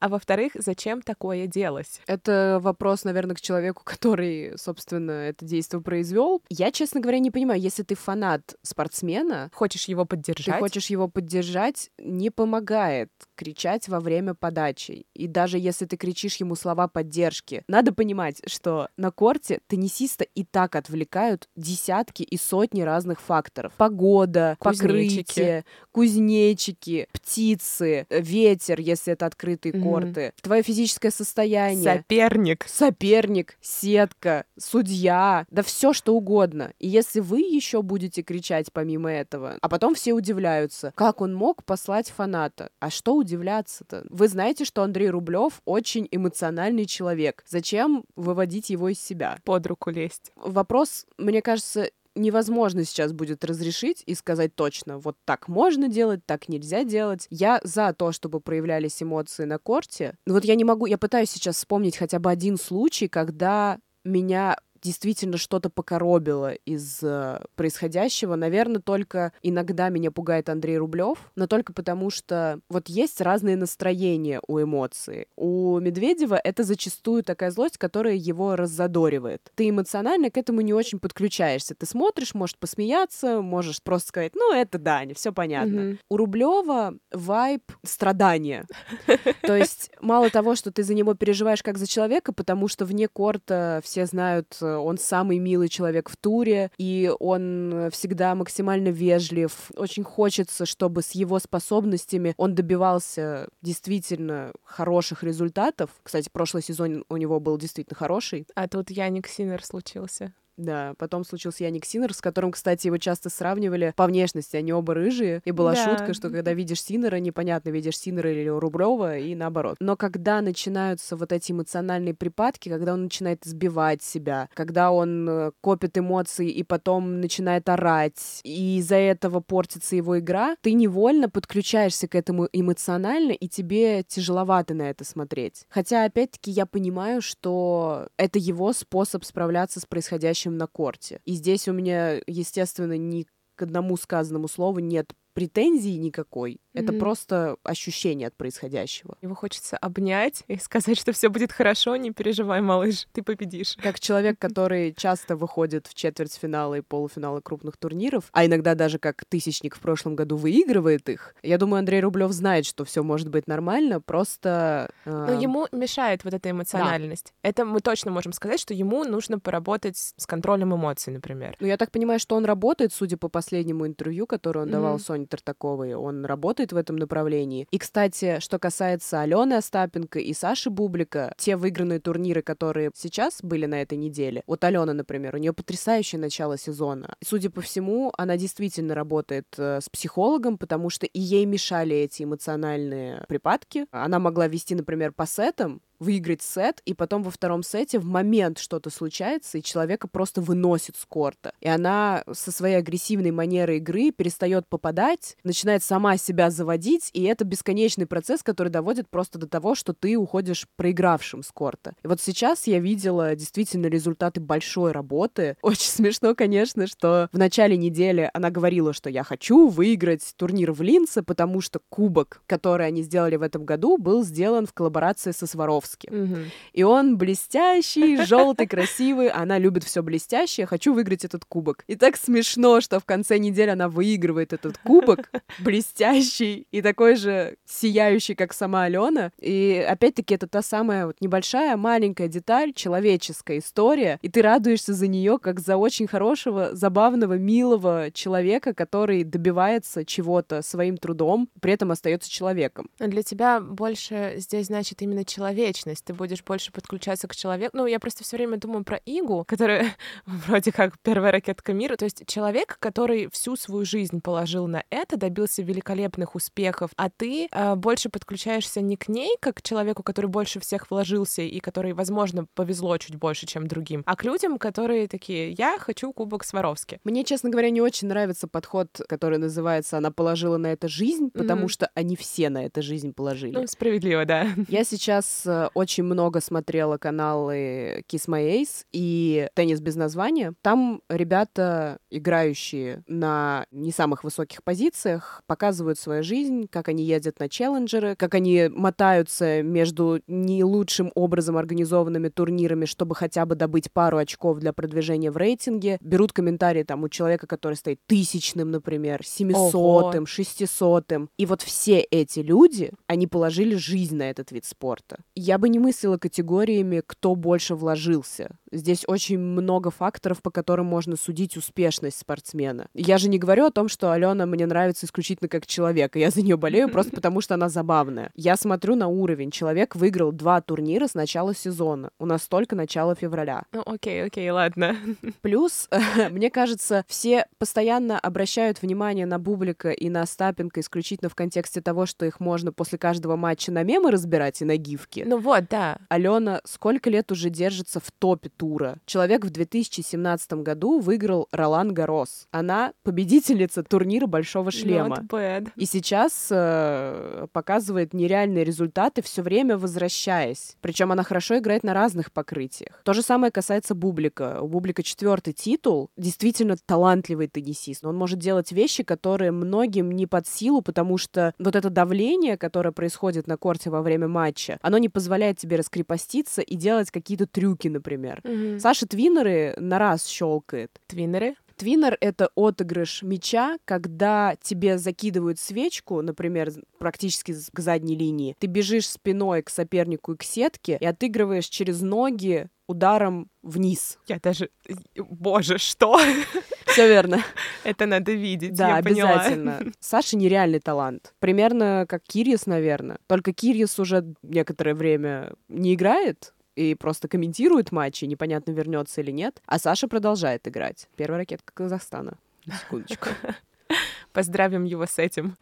А 0.00 0.08
во-вторых, 0.08 0.52
зачем 0.54 1.00
такое 1.00 1.46
делать? 1.46 2.02
Это 2.06 2.58
вопрос, 2.60 3.04
наверное, 3.04 3.36
к 3.36 3.40
человеку, 3.40 3.82
который, 3.84 4.52
собственно, 4.58 5.12
это 5.12 5.44
действие 5.44 5.80
произвел. 5.80 6.42
Я, 6.50 6.70
честно 6.72 7.00
говоря, 7.00 7.20
не 7.20 7.30
понимаю, 7.30 7.60
если 7.60 7.82
ты 7.84 7.94
фанат 7.94 8.56
спортсмена, 8.62 9.50
хочешь 9.54 9.86
его 9.86 10.04
поддержать, 10.04 10.56
ты 10.56 10.60
хочешь 10.60 10.86
его 10.86 11.08
поддержать, 11.08 11.90
не 11.98 12.30
помогает 12.30 13.10
кричать 13.34 13.88
во 13.88 14.00
время 14.00 14.34
подачи. 14.34 15.06
И 15.14 15.26
даже 15.26 15.58
если 15.58 15.86
ты 15.86 15.96
кричишь 15.96 16.36
ему 16.36 16.54
слова 16.54 16.88
поддержки, 16.88 17.64
надо 17.68 17.92
понимать, 17.92 18.40
что 18.46 18.88
на 18.96 19.10
корте 19.10 19.60
теннисиста 19.66 20.24
и 20.24 20.44
так 20.44 20.76
отвлекают 20.76 21.48
десятки 21.56 22.22
и 22.22 22.36
сотни 22.36 22.82
разных 22.82 23.20
факторов. 23.20 23.72
Погода, 23.76 24.56
Кузнечики. 24.58 25.22
покрытие, 25.24 25.64
кузнечики, 25.92 27.08
птицы, 27.12 28.06
ветер, 28.10 28.80
если 28.80 29.12
это 29.12 29.26
открытые 29.26 29.72
Мгм. 29.74 29.82
корты, 29.82 30.32
твое 30.42 30.62
физическое 30.62 31.10
состояние. 31.10 31.84
Соперник. 31.98 32.64
Соперник, 32.68 33.56
сетка, 33.60 34.44
судья, 34.58 35.46
да 35.50 35.62
все 35.62 35.92
что 35.92 36.14
угодно. 36.14 36.72
И 36.78 36.88
если 36.88 37.20
вы 37.20 37.40
еще 37.40 37.82
будете 37.82 38.22
кричать 38.22 38.72
помимо 38.72 39.10
этого, 39.10 39.58
а 39.60 39.68
потом 39.68 39.94
все 39.94 40.12
удивляются, 40.12 40.92
как 40.96 41.20
он 41.20 41.34
мог 41.34 41.64
послать 41.64 42.10
фаната. 42.10 42.70
А 42.80 42.90
что 42.90 43.14
удивляться-то? 43.24 44.06
Вы 44.08 44.28
знаете, 44.28 44.64
что 44.64 44.82
Андрей 44.82 45.10
Рублев 45.10 45.62
очень 45.64 46.06
эмоциональный 46.10 46.86
человек. 46.86 47.42
Зачем 47.48 48.04
выводить 48.14 48.70
его 48.70 48.90
из 48.90 49.00
себя? 49.00 49.38
Под 49.44 49.66
руку 49.66 49.90
лезть. 49.90 50.30
Вопрос, 50.36 51.06
мне 51.18 51.42
кажется, 51.42 51.90
невозможно 52.14 52.84
сейчас 52.84 53.12
будет 53.12 53.44
разрешить 53.44 54.02
и 54.06 54.14
сказать 54.14 54.54
точно, 54.54 54.98
вот 54.98 55.16
так 55.24 55.48
можно 55.48 55.88
делать, 55.88 56.24
так 56.24 56.48
нельзя 56.48 56.84
делать. 56.84 57.26
Я 57.30 57.60
за 57.64 57.92
то, 57.92 58.12
чтобы 58.12 58.40
проявлялись 58.40 59.02
эмоции 59.02 59.44
на 59.44 59.58
корте. 59.58 60.16
Но 60.26 60.34
вот 60.34 60.44
я 60.44 60.54
не 60.54 60.64
могу, 60.64 60.86
я 60.86 60.98
пытаюсь 60.98 61.30
сейчас 61.30 61.56
вспомнить 61.56 61.96
хотя 61.96 62.18
бы 62.18 62.30
один 62.30 62.56
случай, 62.56 63.08
когда 63.08 63.78
меня 64.04 64.58
действительно 64.84 65.38
что-то 65.38 65.70
покоробило 65.70 66.52
из 66.52 66.98
э, 67.02 67.40
происходящего. 67.56 68.36
Наверное, 68.36 68.82
только 68.82 69.32
иногда 69.42 69.88
меня 69.88 70.10
пугает 70.10 70.50
Андрей 70.50 70.76
Рублев, 70.76 71.18
но 71.34 71.46
только 71.46 71.72
потому, 71.72 72.10
что 72.10 72.60
вот 72.68 72.88
есть 72.88 73.22
разные 73.22 73.56
настроения 73.56 74.40
у 74.46 74.60
эмоций. 74.60 75.26
У 75.36 75.78
Медведева 75.80 76.38
это 76.42 76.64
зачастую 76.64 77.24
такая 77.24 77.50
злость, 77.50 77.78
которая 77.78 78.14
его 78.14 78.56
раззадоривает. 78.56 79.50
Ты 79.54 79.70
эмоционально 79.70 80.30
к 80.30 80.36
этому 80.36 80.60
не 80.60 80.74
очень 80.74 80.98
подключаешься. 80.98 81.74
Ты 81.74 81.86
смотришь, 81.86 82.34
можешь 82.34 82.58
посмеяться, 82.58 83.40
можешь 83.40 83.82
просто 83.82 84.08
сказать, 84.08 84.32
ну, 84.34 84.52
это 84.52 84.78
Даня, 84.78 85.14
все 85.14 85.32
понятно. 85.32 85.80
Мгм. 85.80 85.98
У 86.10 86.16
Рублева 86.18 86.94
вайб 87.10 87.62
страдания. 87.84 88.66
То 89.42 89.56
есть 89.56 89.90
мало 90.00 90.28
того, 90.28 90.54
что 90.56 90.70
ты 90.70 90.82
за 90.82 90.92
него 90.92 91.14
переживаешь 91.14 91.62
как 91.62 91.78
за 91.78 91.86
человека, 91.86 92.34
потому 92.34 92.68
что 92.68 92.84
вне 92.84 93.08
корта 93.08 93.80
все 93.82 94.04
знают, 94.04 94.58
э, 94.60 94.73
он 94.78 94.98
самый 94.98 95.38
милый 95.38 95.68
человек 95.68 96.08
в 96.08 96.16
туре, 96.16 96.70
и 96.78 97.12
он 97.20 97.90
всегда 97.92 98.34
максимально 98.34 98.88
вежлив. 98.88 99.70
Очень 99.76 100.04
хочется, 100.04 100.66
чтобы 100.66 101.02
с 101.02 101.12
его 101.12 101.38
способностями 101.38 102.34
он 102.36 102.54
добивался 102.54 103.48
действительно 103.62 104.52
хороших 104.64 105.22
результатов. 105.22 105.90
Кстати, 106.02 106.28
прошлый 106.32 106.62
сезон 106.62 107.04
у 107.08 107.16
него 107.16 107.40
был 107.40 107.58
действительно 107.58 107.96
хороший. 107.96 108.46
А 108.54 108.68
тут 108.68 108.90
Яник 108.90 109.26
Синер 109.28 109.64
случился. 109.64 110.32
Да, 110.56 110.94
потом 110.98 111.24
случился 111.24 111.64
Яник 111.64 111.84
Синер, 111.84 112.14
с 112.14 112.20
которым, 112.20 112.52
кстати, 112.52 112.86
его 112.86 112.98
часто 112.98 113.28
сравнивали 113.30 113.92
по 113.96 114.06
внешности, 114.06 114.56
они 114.56 114.72
оба 114.72 114.94
рыжие. 114.94 115.42
И 115.44 115.50
была 115.50 115.74
Да. 115.74 115.84
шутка, 115.84 116.14
что 116.14 116.30
когда 116.30 116.52
видишь 116.52 116.82
Синера, 116.82 117.16
непонятно, 117.16 117.70
видишь 117.70 117.98
Синера 117.98 118.30
или 118.30 118.46
Рублева, 118.48 119.18
и 119.18 119.34
наоборот. 119.34 119.76
Но 119.80 119.96
когда 119.96 120.40
начинаются 120.40 121.16
вот 121.16 121.32
эти 121.32 121.52
эмоциональные 121.52 122.14
припадки, 122.14 122.68
когда 122.68 122.92
он 122.94 123.04
начинает 123.04 123.46
избивать 123.46 124.02
себя, 124.02 124.48
когда 124.54 124.92
он 124.92 125.28
э, 125.28 125.50
копит 125.60 125.98
эмоции 125.98 126.48
и 126.50 126.62
потом 126.62 127.20
начинает 127.20 127.68
орать, 127.68 128.40
и 128.44 128.78
из-за 128.78 128.96
этого 128.96 129.40
портится 129.40 129.96
его 129.96 130.18
игра, 130.18 130.56
ты 130.60 130.72
невольно 130.72 131.28
подключаешься 131.28 132.06
к 132.06 132.14
этому 132.14 132.48
эмоционально, 132.52 133.32
и 133.32 133.48
тебе 133.48 134.02
тяжеловато 134.04 134.74
на 134.74 134.82
это 134.90 135.04
смотреть. 135.04 135.66
Хотя, 135.68 136.04
опять-таки, 136.04 136.50
я 136.50 136.66
понимаю, 136.66 137.22
что 137.22 138.08
это 138.16 138.38
его 138.38 138.72
способ 138.72 139.24
справляться 139.24 139.80
с 139.80 139.86
происходящим 139.86 140.43
на 140.52 140.66
корте. 140.66 141.20
И 141.24 141.34
здесь 141.34 141.68
у 141.68 141.72
меня, 141.72 142.20
естественно, 142.26 142.96
ни 142.96 143.26
к 143.56 143.62
одному 143.62 143.96
сказанному 143.96 144.48
слову 144.48 144.80
нет 144.80 145.12
претензий 145.34 145.96
никакой. 145.98 146.60
Это 146.72 146.92
Мгм. 146.92 147.00
просто 147.00 147.56
ощущение 147.62 148.28
от 148.28 148.34
происходящего. 148.34 149.16
Его 149.20 149.34
хочется 149.34 149.76
обнять 149.76 150.44
и 150.48 150.56
сказать, 150.56 150.98
что 150.98 151.12
все 151.12 151.28
будет 151.28 151.52
хорошо, 151.52 151.94
не 151.96 152.10
переживай, 152.12 152.60
малыш, 152.60 153.06
ты 153.12 153.22
победишь. 153.22 153.76
Как 153.82 154.00
человек, 154.00 154.38
который 154.38 154.92
часто 154.94 155.36
выходит 155.36 155.86
в 155.86 155.94
четвертьфиналы 155.94 156.78
и 156.78 156.80
полуфиналы 156.80 157.40
крупных 157.42 157.76
турниров, 157.76 158.24
а 158.32 158.46
иногда 158.46 158.74
даже 158.74 158.98
как 158.98 159.24
тысячник 159.24 159.76
в 159.76 159.80
прошлом 159.80 160.16
году 160.16 160.36
выигрывает 160.36 161.08
их, 161.08 161.34
я 161.42 161.58
думаю, 161.58 161.80
Андрей 161.80 162.00
Рублев 162.00 162.32
знает, 162.32 162.66
что 162.66 162.84
все 162.84 163.02
может 163.02 163.28
быть 163.28 163.46
нормально, 163.46 164.00
просто... 164.00 164.90
э, 165.04 165.10
Но 165.10 165.32
ему 165.40 165.66
мешает 165.72 166.24
вот 166.24 166.34
эта 166.34 166.50
эмоциональность. 166.50 167.32
Это 167.42 167.64
мы 167.64 167.80
точно 167.80 168.10
можем 168.10 168.32
сказать, 168.32 168.60
что 168.60 168.74
ему 168.74 169.04
нужно 169.04 169.38
поработать 169.38 169.96
с 169.96 170.26
контролем 170.26 170.74
эмоций, 170.74 171.12
например. 171.12 171.56
Ну, 171.60 171.66
я 171.66 171.76
так 171.76 171.90
понимаю, 171.90 172.18
что 172.20 172.36
он 172.36 172.44
работает, 172.44 172.92
судя 172.92 173.16
по 173.16 173.28
последнему 173.28 173.86
интервью, 173.86 174.26
которое 174.26 174.60
он 174.60 174.70
давал 174.70 174.94
Мгм. 174.94 175.02
Соне 175.24 175.26
Тартаковой, 175.26 175.94
он 175.94 176.24
работает 176.24 176.72
в 176.72 176.76
этом 176.76 176.96
направлении. 176.96 177.66
И, 177.70 177.78
кстати, 177.78 178.38
что 178.40 178.58
касается 178.58 179.20
Алены 179.20 179.54
Остапенко 179.54 180.18
и 180.18 180.32
Саши 180.34 180.70
Бублика, 180.70 181.32
те 181.36 181.56
выигранные 181.56 182.00
турниры, 182.00 182.42
которые 182.42 182.90
сейчас 182.94 183.40
были 183.42 183.66
на 183.66 183.82
этой 183.82 183.98
неделе, 183.98 184.42
вот 184.46 184.64
Алена, 184.64 184.92
например, 184.92 185.34
у 185.34 185.38
нее 185.38 185.52
потрясающее 185.52 186.20
начало 186.20 186.58
сезона. 186.58 187.16
Судя 187.24 187.50
по 187.50 187.60
всему, 187.60 188.12
она 188.16 188.36
действительно 188.36 188.94
работает 188.94 189.46
э, 189.56 189.80
с 189.80 189.88
психологом, 189.88 190.58
потому 190.58 190.90
что 190.90 191.06
и 191.06 191.20
ей 191.20 191.46
мешали 191.46 191.96
эти 191.96 192.24
эмоциональные 192.24 193.24
припадки. 193.28 193.86
Она 193.90 194.18
могла 194.18 194.48
вести, 194.48 194.74
например, 194.74 195.12
по 195.12 195.26
сетам, 195.26 195.80
выиграть 196.04 196.42
сет, 196.42 196.82
и 196.84 196.94
потом 196.94 197.22
во 197.22 197.30
втором 197.30 197.62
сете 197.62 197.98
в 197.98 198.04
момент 198.04 198.58
что-то 198.58 198.90
случается, 198.90 199.58
и 199.58 199.62
человека 199.62 200.06
просто 200.06 200.40
выносит 200.40 200.96
с 200.96 201.04
корта. 201.06 201.52
И 201.60 201.68
она 201.68 202.22
со 202.30 202.52
своей 202.52 202.76
агрессивной 202.76 203.30
манерой 203.30 203.78
игры 203.78 204.10
перестает 204.10 204.68
попадать, 204.68 205.36
начинает 205.42 205.82
сама 205.82 206.16
себя 206.16 206.50
заводить, 206.50 207.10
и 207.12 207.22
это 207.24 207.44
бесконечный 207.44 208.06
процесс, 208.06 208.42
который 208.42 208.68
доводит 208.68 209.08
просто 209.08 209.38
до 209.38 209.48
того, 209.48 209.74
что 209.74 209.94
ты 209.94 210.16
уходишь 210.16 210.66
проигравшим 210.76 211.42
с 211.42 211.50
корта. 211.50 211.94
И 212.02 212.06
вот 212.06 212.20
сейчас 212.20 212.66
я 212.66 212.78
видела 212.78 213.34
действительно 213.34 213.86
результаты 213.86 214.40
большой 214.40 214.92
работы. 214.92 215.56
Очень 215.62 215.90
смешно, 215.90 216.34
конечно, 216.34 216.86
что 216.86 217.28
в 217.32 217.38
начале 217.38 217.76
недели 217.76 218.30
она 218.34 218.50
говорила, 218.50 218.92
что 218.92 219.08
я 219.08 219.24
хочу 219.24 219.68
выиграть 219.68 220.34
турнир 220.36 220.72
в 220.72 220.82
Линце, 220.82 221.22
потому 221.22 221.60
что 221.60 221.80
кубок, 221.88 222.42
который 222.46 222.86
они 222.86 223.02
сделали 223.02 223.36
в 223.36 223.42
этом 223.42 223.64
году, 223.64 223.96
был 223.96 224.22
сделан 224.22 224.66
в 224.66 224.72
коллаборации 224.74 225.30
со 225.30 225.46
Сваровским. 225.46 225.93
Мгм. 226.10 226.50
И 226.72 226.82
он 226.82 227.16
блестящий, 227.16 228.24
желтый, 228.24 228.66
красивый. 228.66 229.28
Она 229.28 229.58
любит 229.58 229.84
все 229.84 230.02
блестящее. 230.02 230.66
Хочу 230.66 230.94
выиграть 230.94 231.24
этот 231.24 231.44
кубок. 231.44 231.84
И 231.86 231.96
так 231.96 232.16
смешно, 232.16 232.80
что 232.80 233.00
в 233.00 233.04
конце 233.04 233.38
недели 233.38 233.70
она 233.70 233.88
выигрывает 233.88 234.52
этот 234.52 234.78
кубок, 234.78 235.30
блестящий 235.58 236.66
и 236.70 236.82
такой 236.82 237.16
же 237.16 237.56
сияющий, 237.66 238.34
как 238.34 238.52
сама 238.52 238.84
Алена. 238.84 239.30
И 239.40 239.84
опять-таки 239.88 240.34
это 240.34 240.46
та 240.46 240.62
самая 240.62 241.06
вот 241.06 241.16
небольшая, 241.20 241.76
маленькая 241.76 242.28
деталь, 242.28 242.72
человеческая 242.72 243.58
история. 243.58 244.18
И 244.22 244.28
ты 244.28 244.42
радуешься 244.42 244.94
за 244.94 245.06
нее, 245.06 245.38
как 245.38 245.60
за 245.60 245.76
очень 245.76 246.06
хорошего, 246.06 246.70
забавного, 246.72 247.34
милого 247.34 248.10
человека, 248.12 248.74
который 248.74 249.24
добивается 249.24 250.04
чего-то 250.04 250.62
своим 250.62 250.96
трудом, 250.96 251.48
при 251.60 251.72
этом 251.72 251.90
остается 251.90 252.30
человеком. 252.30 252.88
Для 252.98 253.22
тебя 253.22 253.60
больше 253.60 254.34
здесь 254.36 254.66
значит 254.66 255.02
именно 255.02 255.24
человечность. 255.24 255.83
Ты 256.02 256.14
будешь 256.14 256.42
больше 256.42 256.72
подключаться 256.72 257.28
к 257.28 257.36
человеку. 257.36 257.76
Ну, 257.76 257.86
я 257.86 257.98
просто 258.00 258.24
все 258.24 258.36
время 258.36 258.56
думаю 258.58 258.84
про 258.84 258.98
Игу, 259.06 259.44
которая 259.44 259.94
вроде 260.26 260.72
как 260.72 260.98
первая 261.00 261.32
ракетка 261.32 261.72
мира. 261.72 261.96
То 261.96 262.04
есть 262.04 262.26
человек, 262.26 262.76
который 262.80 263.28
всю 263.30 263.56
свою 263.56 263.84
жизнь 263.84 264.20
положил 264.20 264.66
на 264.66 264.84
это, 264.90 265.16
добился 265.16 265.62
великолепных 265.62 266.34
успехов, 266.34 266.90
а 266.96 267.10
ты 267.10 267.48
э, 267.50 267.74
больше 267.74 268.08
подключаешься 268.08 268.80
не 268.80 268.96
к 268.96 269.08
ней, 269.08 269.36
как 269.40 269.56
к 269.56 269.62
человеку, 269.62 270.02
который 270.02 270.26
больше 270.26 270.60
всех 270.60 270.90
вложился 270.90 271.42
и 271.42 271.60
который, 271.60 271.92
возможно, 271.92 272.46
повезло 272.54 272.96
чуть 272.98 273.16
больше, 273.16 273.46
чем 273.46 273.66
другим, 273.66 274.02
а 274.06 274.16
к 274.16 274.24
людям, 274.24 274.58
которые 274.58 275.08
такие, 275.08 275.52
я 275.52 275.78
хочу 275.78 276.12
кубок 276.12 276.44
Сваровски. 276.44 277.00
Мне, 277.04 277.24
честно 277.24 277.50
говоря, 277.50 277.70
не 277.70 277.80
очень 277.80 278.08
нравится 278.08 278.48
подход, 278.48 278.88
который 279.08 279.38
называется 279.38 279.98
«она 279.98 280.10
положила 280.10 280.56
на 280.56 280.68
это 280.68 280.88
жизнь», 280.88 281.30
потому 281.30 281.62
Мгм. 281.62 281.68
что 281.68 281.90
они 281.94 282.16
все 282.16 282.48
на 282.50 282.64
это 282.64 282.82
жизнь 282.82 283.12
положили. 283.12 283.52
Ну, 283.54 283.66
справедливо, 283.66 284.24
да. 284.24 284.48
Я 284.68 284.84
сейчас 284.84 285.42
э, 285.64 285.70
очень 285.74 286.04
много 286.04 286.40
смотрела 286.40 286.98
каналы 286.98 288.04
Kiss 288.08 288.28
My 288.28 288.60
Ace 288.60 288.84
и 288.92 289.48
«Теннис 289.54 289.80
без 289.80 289.96
названия». 289.96 290.54
Там 290.62 291.02
ребята, 291.08 291.98
играющие 292.10 293.02
на 293.06 293.66
не 293.70 293.92
самых 293.92 294.24
высоких 294.24 294.62
позициях, 294.62 295.42
показывают 295.46 295.98
свою 295.98 296.22
жизнь, 296.22 296.68
как 296.70 296.88
они 296.88 297.04
ездят 297.04 297.40
на 297.40 297.48
челленджеры, 297.48 298.16
как 298.16 298.34
они 298.34 298.68
мотаются 298.70 299.62
между 299.62 300.20
не 300.26 300.64
лучшим 300.64 301.10
образом 301.14 301.56
организованными 301.56 302.28
турнирами, 302.28 302.84
чтобы 302.84 303.14
хотя 303.14 303.46
бы 303.46 303.54
добыть 303.54 303.92
пару 303.92 304.18
очков 304.18 304.58
для 304.58 304.72
продвижения 304.72 305.30
в 305.30 305.36
рейтинге. 305.36 305.98
Берут 306.00 306.32
комментарии 306.32 306.82
там 306.82 307.02
у 307.02 307.08
человека, 307.08 307.46
который 307.46 307.74
стоит 307.74 308.00
тысячным, 308.06 308.70
например, 308.70 309.24
семисотым, 309.24 310.26
шестисотым. 310.26 311.30
И 311.38 311.46
вот 311.46 311.62
все 311.62 312.00
эти 312.00 312.40
люди, 312.40 312.92
они 313.06 313.26
положили 313.26 313.74
жизнь 313.74 314.16
на 314.16 314.30
этот 314.30 314.52
вид 314.52 314.64
спорта. 314.64 315.18
Я 315.34 315.53
бы 315.58 315.68
не 315.68 315.78
мыслила 315.78 316.18
категориями, 316.18 317.02
кто 317.06 317.34
больше 317.34 317.74
вложился. 317.74 318.50
Здесь 318.72 319.04
очень 319.06 319.38
много 319.38 319.90
факторов, 319.90 320.42
по 320.42 320.50
которым 320.50 320.86
можно 320.86 321.16
судить 321.16 321.56
успешность 321.56 322.18
спортсмена. 322.18 322.88
Я 322.94 323.18
же 323.18 323.28
не 323.28 323.38
говорю 323.38 323.66
о 323.66 323.70
том, 323.70 323.88
что 323.88 324.12
Алена 324.12 324.46
мне 324.46 324.66
нравится 324.66 325.06
исключительно 325.06 325.48
как 325.48 325.66
человек, 325.66 326.16
и 326.16 326.20
я 326.20 326.30
за 326.30 326.42
нее 326.42 326.56
болею 326.56 326.88
просто 326.88 327.12
потому, 327.14 327.40
что 327.40 327.54
она 327.54 327.68
забавная. 327.68 328.30
Я 328.34 328.56
смотрю 328.56 328.94
на 328.96 329.08
уровень. 329.08 329.50
Человек 329.50 329.94
выиграл 329.94 330.32
два 330.32 330.60
турнира 330.60 331.06
с 331.06 331.14
начала 331.14 331.54
сезона. 331.54 332.10
У 332.18 332.26
нас 332.26 332.48
только 332.48 332.74
начало 332.74 333.14
февраля. 333.14 333.64
Ну, 333.72 333.82
окей, 333.86 334.24
окей, 334.24 334.50
ладно. 334.50 334.96
Плюс, 335.42 335.88
мне 336.30 336.50
кажется, 336.50 337.04
все 337.06 337.46
постоянно 337.58 338.18
обращают 338.18 338.82
внимание 338.82 339.26
на 339.26 339.38
Бублика 339.38 339.90
и 339.90 340.08
на 340.08 340.22
Остапенко 340.22 340.80
исключительно 340.80 341.28
в 341.28 341.34
контексте 341.34 341.80
того, 341.80 342.06
что 342.06 342.26
их 342.26 342.40
можно 342.40 342.72
после 342.72 342.98
каждого 342.98 343.36
матча 343.36 343.70
на 343.70 343.82
мемы 343.82 344.10
разбирать 344.10 344.60
и 344.62 344.64
на 344.64 344.76
гифки. 344.76 345.24
Ну 345.26 345.38
вот, 345.44 345.64
да. 345.68 345.98
Алена 346.08 346.62
сколько 346.64 347.10
лет 347.10 347.30
уже 347.30 347.50
держится 347.50 348.00
в 348.00 348.10
топе 348.10 348.48
тура? 348.48 348.96
Человек 349.04 349.44
в 349.44 349.50
2017 349.50 350.54
году 350.54 351.00
выиграл 351.00 351.48
Ролан 351.52 351.92
Гарос. 351.92 352.48
Она 352.50 352.94
победительница 353.02 353.82
турнира 353.82 354.26
Большого 354.26 354.70
шлема. 354.70 355.16
Not 355.16 355.28
bad. 355.28 355.68
И 355.76 355.84
сейчас 355.84 356.48
э, 356.50 357.46
показывает 357.52 358.14
нереальные 358.14 358.64
результаты, 358.64 359.20
все 359.20 359.42
время 359.42 359.76
возвращаясь. 359.76 360.76
Причем 360.80 361.12
она 361.12 361.22
хорошо 361.22 361.58
играет 361.58 361.84
на 361.84 361.92
разных 361.92 362.32
покрытиях. 362.32 363.02
То 363.04 363.12
же 363.12 363.20
самое 363.20 363.52
касается 363.52 363.94
Бублика. 363.94 364.62
У 364.62 364.68
Бублика 364.68 365.02
четвертый 365.02 365.52
титул. 365.52 366.08
Действительно 366.16 366.76
талантливый 366.86 367.48
теннисист. 367.48 368.02
Но 368.02 368.08
он 368.08 368.16
может 368.16 368.38
делать 368.38 368.72
вещи, 368.72 369.02
которые 369.02 369.50
многим 369.50 370.10
не 370.10 370.26
под 370.26 370.46
силу, 370.46 370.80
потому 370.80 371.18
что 371.18 371.52
вот 371.58 371.76
это 371.76 371.90
давление, 371.90 372.56
которое 372.56 372.92
происходит 372.92 373.46
на 373.46 373.58
корте 373.58 373.90
во 373.90 374.00
время 374.00 374.26
матча, 374.26 374.78
оно 374.80 374.96
не 374.96 375.10
позволяет 375.10 375.33
тебе 375.58 375.76
раскрепоститься 375.76 376.62
и 376.62 376.76
делать 376.76 377.10
какие-то 377.10 377.46
трюки, 377.46 377.88
например. 377.88 378.40
Мгм. 378.44 378.80
Саша 378.80 379.06
Твиннеры 379.06 379.74
на 379.78 379.98
раз 379.98 380.26
щелкает. 380.26 380.90
Твиннеры? 381.06 381.56
Твиннер— 381.76 382.16
это 382.20 382.50
отыгрыш 382.54 383.22
мяча, 383.22 383.78
когда 383.84 384.56
тебе 384.62 384.98
закидывают 384.98 385.58
свечку, 385.58 386.22
например, 386.22 386.70
практически 386.98 387.54
к 387.72 387.80
задней 387.80 388.16
линии. 388.16 388.56
Ты 388.58 388.68
бежишь 388.68 389.08
спиной 389.08 389.62
к 389.62 389.70
сопернику 389.70 390.34
и 390.34 390.36
к 390.36 390.42
сетке 390.42 390.98
и 391.00 391.04
отыгрываешь 391.04 391.66
через 391.66 392.00
ноги 392.00 392.68
ударом 392.86 393.50
вниз. 393.62 394.18
Я 394.28 394.38
даже... 394.40 394.70
Боже, 395.16 395.78
что? 395.78 396.20
Все 396.86 397.08
верно. 397.08 397.42
Это 397.84 398.06
надо 398.06 398.32
видеть, 398.32 398.74
Да, 398.74 398.96
обязательно. 398.96 399.80
Саша 400.00 400.36
нереальный 400.36 400.80
талант. 400.80 401.34
Примерно 401.40 402.06
как 402.08 402.22
Кирьес, 402.22 402.66
наверное. 402.66 403.18
Только 403.26 403.52
Кирьес 403.52 403.98
уже 403.98 404.24
некоторое 404.42 404.94
время 404.94 405.52
не 405.68 405.94
играет, 405.94 406.52
и 406.76 406.94
просто 406.94 407.28
комментирует 407.28 407.92
матчи, 407.92 408.24
непонятно, 408.24 408.72
вернется 408.72 409.20
или 409.20 409.30
нет. 409.30 409.62
А 409.66 409.78
Саша 409.78 410.08
продолжает 410.08 410.66
играть. 410.66 411.08
Первая 411.16 411.40
ракетка 411.40 411.72
Казахстана. 411.72 412.34
На 412.66 412.76
Секундочку. 412.76 413.28
Поздравим 414.32 414.84
его 414.84 415.06
с 415.06 415.18
этим. 415.18 415.56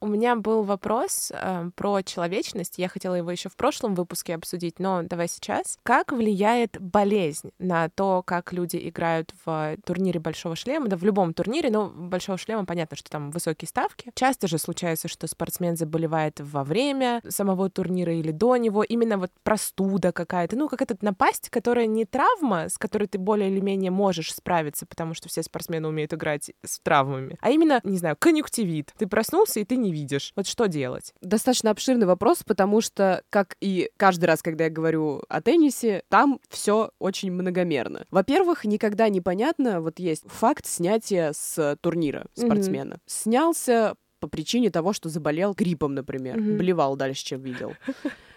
У 0.00 0.06
меня 0.06 0.36
был 0.36 0.62
вопрос 0.62 1.32
э, 1.34 1.70
про 1.74 2.02
человечность. 2.02 2.78
Я 2.78 2.88
хотела 2.88 3.16
его 3.16 3.30
еще 3.32 3.48
в 3.48 3.56
прошлом 3.56 3.96
выпуске 3.96 4.36
обсудить, 4.36 4.78
но 4.78 5.02
давай 5.02 5.28
сейчас. 5.28 5.78
Как 5.82 6.12
влияет 6.12 6.80
болезнь 6.80 7.50
на 7.58 7.88
то, 7.88 8.22
как 8.24 8.52
люди 8.52 8.78
играют 8.88 9.34
в 9.44 9.76
турнире 9.84 10.20
Большого 10.20 10.54
шлема? 10.54 10.86
Да, 10.86 10.96
в 10.96 11.02
любом 11.02 11.34
турнире, 11.34 11.70
но 11.70 11.88
Большого 11.88 12.38
шлема 12.38 12.64
понятно, 12.64 12.96
что 12.96 13.10
там 13.10 13.32
высокие 13.32 13.68
ставки. 13.68 14.12
Часто 14.14 14.46
же 14.46 14.58
случается, 14.58 15.08
что 15.08 15.26
спортсмен 15.26 15.76
заболевает 15.76 16.38
во 16.38 16.62
время 16.62 17.20
самого 17.28 17.68
турнира 17.68 18.14
или 18.14 18.30
до 18.30 18.56
него. 18.56 18.84
Именно 18.84 19.18
вот 19.18 19.32
простуда 19.42 20.12
какая-то, 20.12 20.56
ну, 20.56 20.68
какая-то 20.68 20.96
напасть, 21.00 21.50
которая 21.50 21.86
не 21.86 22.04
травма, 22.04 22.68
с 22.68 22.78
которой 22.78 23.08
ты 23.08 23.18
более 23.18 23.50
или 23.50 23.58
менее 23.58 23.90
можешь 23.90 24.32
справиться, 24.32 24.86
потому 24.86 25.14
что 25.14 25.28
все 25.28 25.42
спортсмены 25.42 25.88
умеют 25.88 26.12
играть 26.12 26.52
с 26.64 26.78
травмами, 26.78 27.36
а 27.40 27.50
именно, 27.50 27.80
не 27.82 27.98
знаю, 27.98 28.16
конъюнктивит. 28.16 28.94
Ты 28.96 29.08
проснулся, 29.08 29.58
и 29.58 29.64
ты 29.64 29.76
не 29.76 29.87
видишь. 29.92 30.32
Вот 30.36 30.46
что 30.46 30.66
делать? 30.66 31.12
Достаточно 31.20 31.70
обширный 31.70 32.06
вопрос, 32.06 32.42
потому 32.44 32.80
что, 32.80 33.22
как 33.30 33.56
и 33.60 33.90
каждый 33.96 34.26
раз, 34.26 34.42
когда 34.42 34.64
я 34.64 34.70
говорю 34.70 35.22
о 35.28 35.40
теннисе, 35.40 36.02
там 36.08 36.40
все 36.48 36.90
очень 36.98 37.30
многомерно. 37.32 38.06
Во-первых, 38.10 38.64
никогда 38.64 39.08
непонятно, 39.08 39.80
вот 39.80 39.98
есть 39.98 40.24
факт 40.26 40.66
снятия 40.66 41.32
с 41.32 41.76
турнира 41.80 42.26
спортсмена. 42.34 42.98
Снялся 43.06 43.94
по 44.20 44.26
причине 44.26 44.70
того, 44.70 44.92
что 44.92 45.08
заболел 45.08 45.54
гриппом, 45.54 45.94
например. 45.94 46.38
Мгм. 46.40 46.58
Блевал 46.58 46.96
дальше, 46.96 47.24
чем 47.24 47.40
видел. 47.40 47.74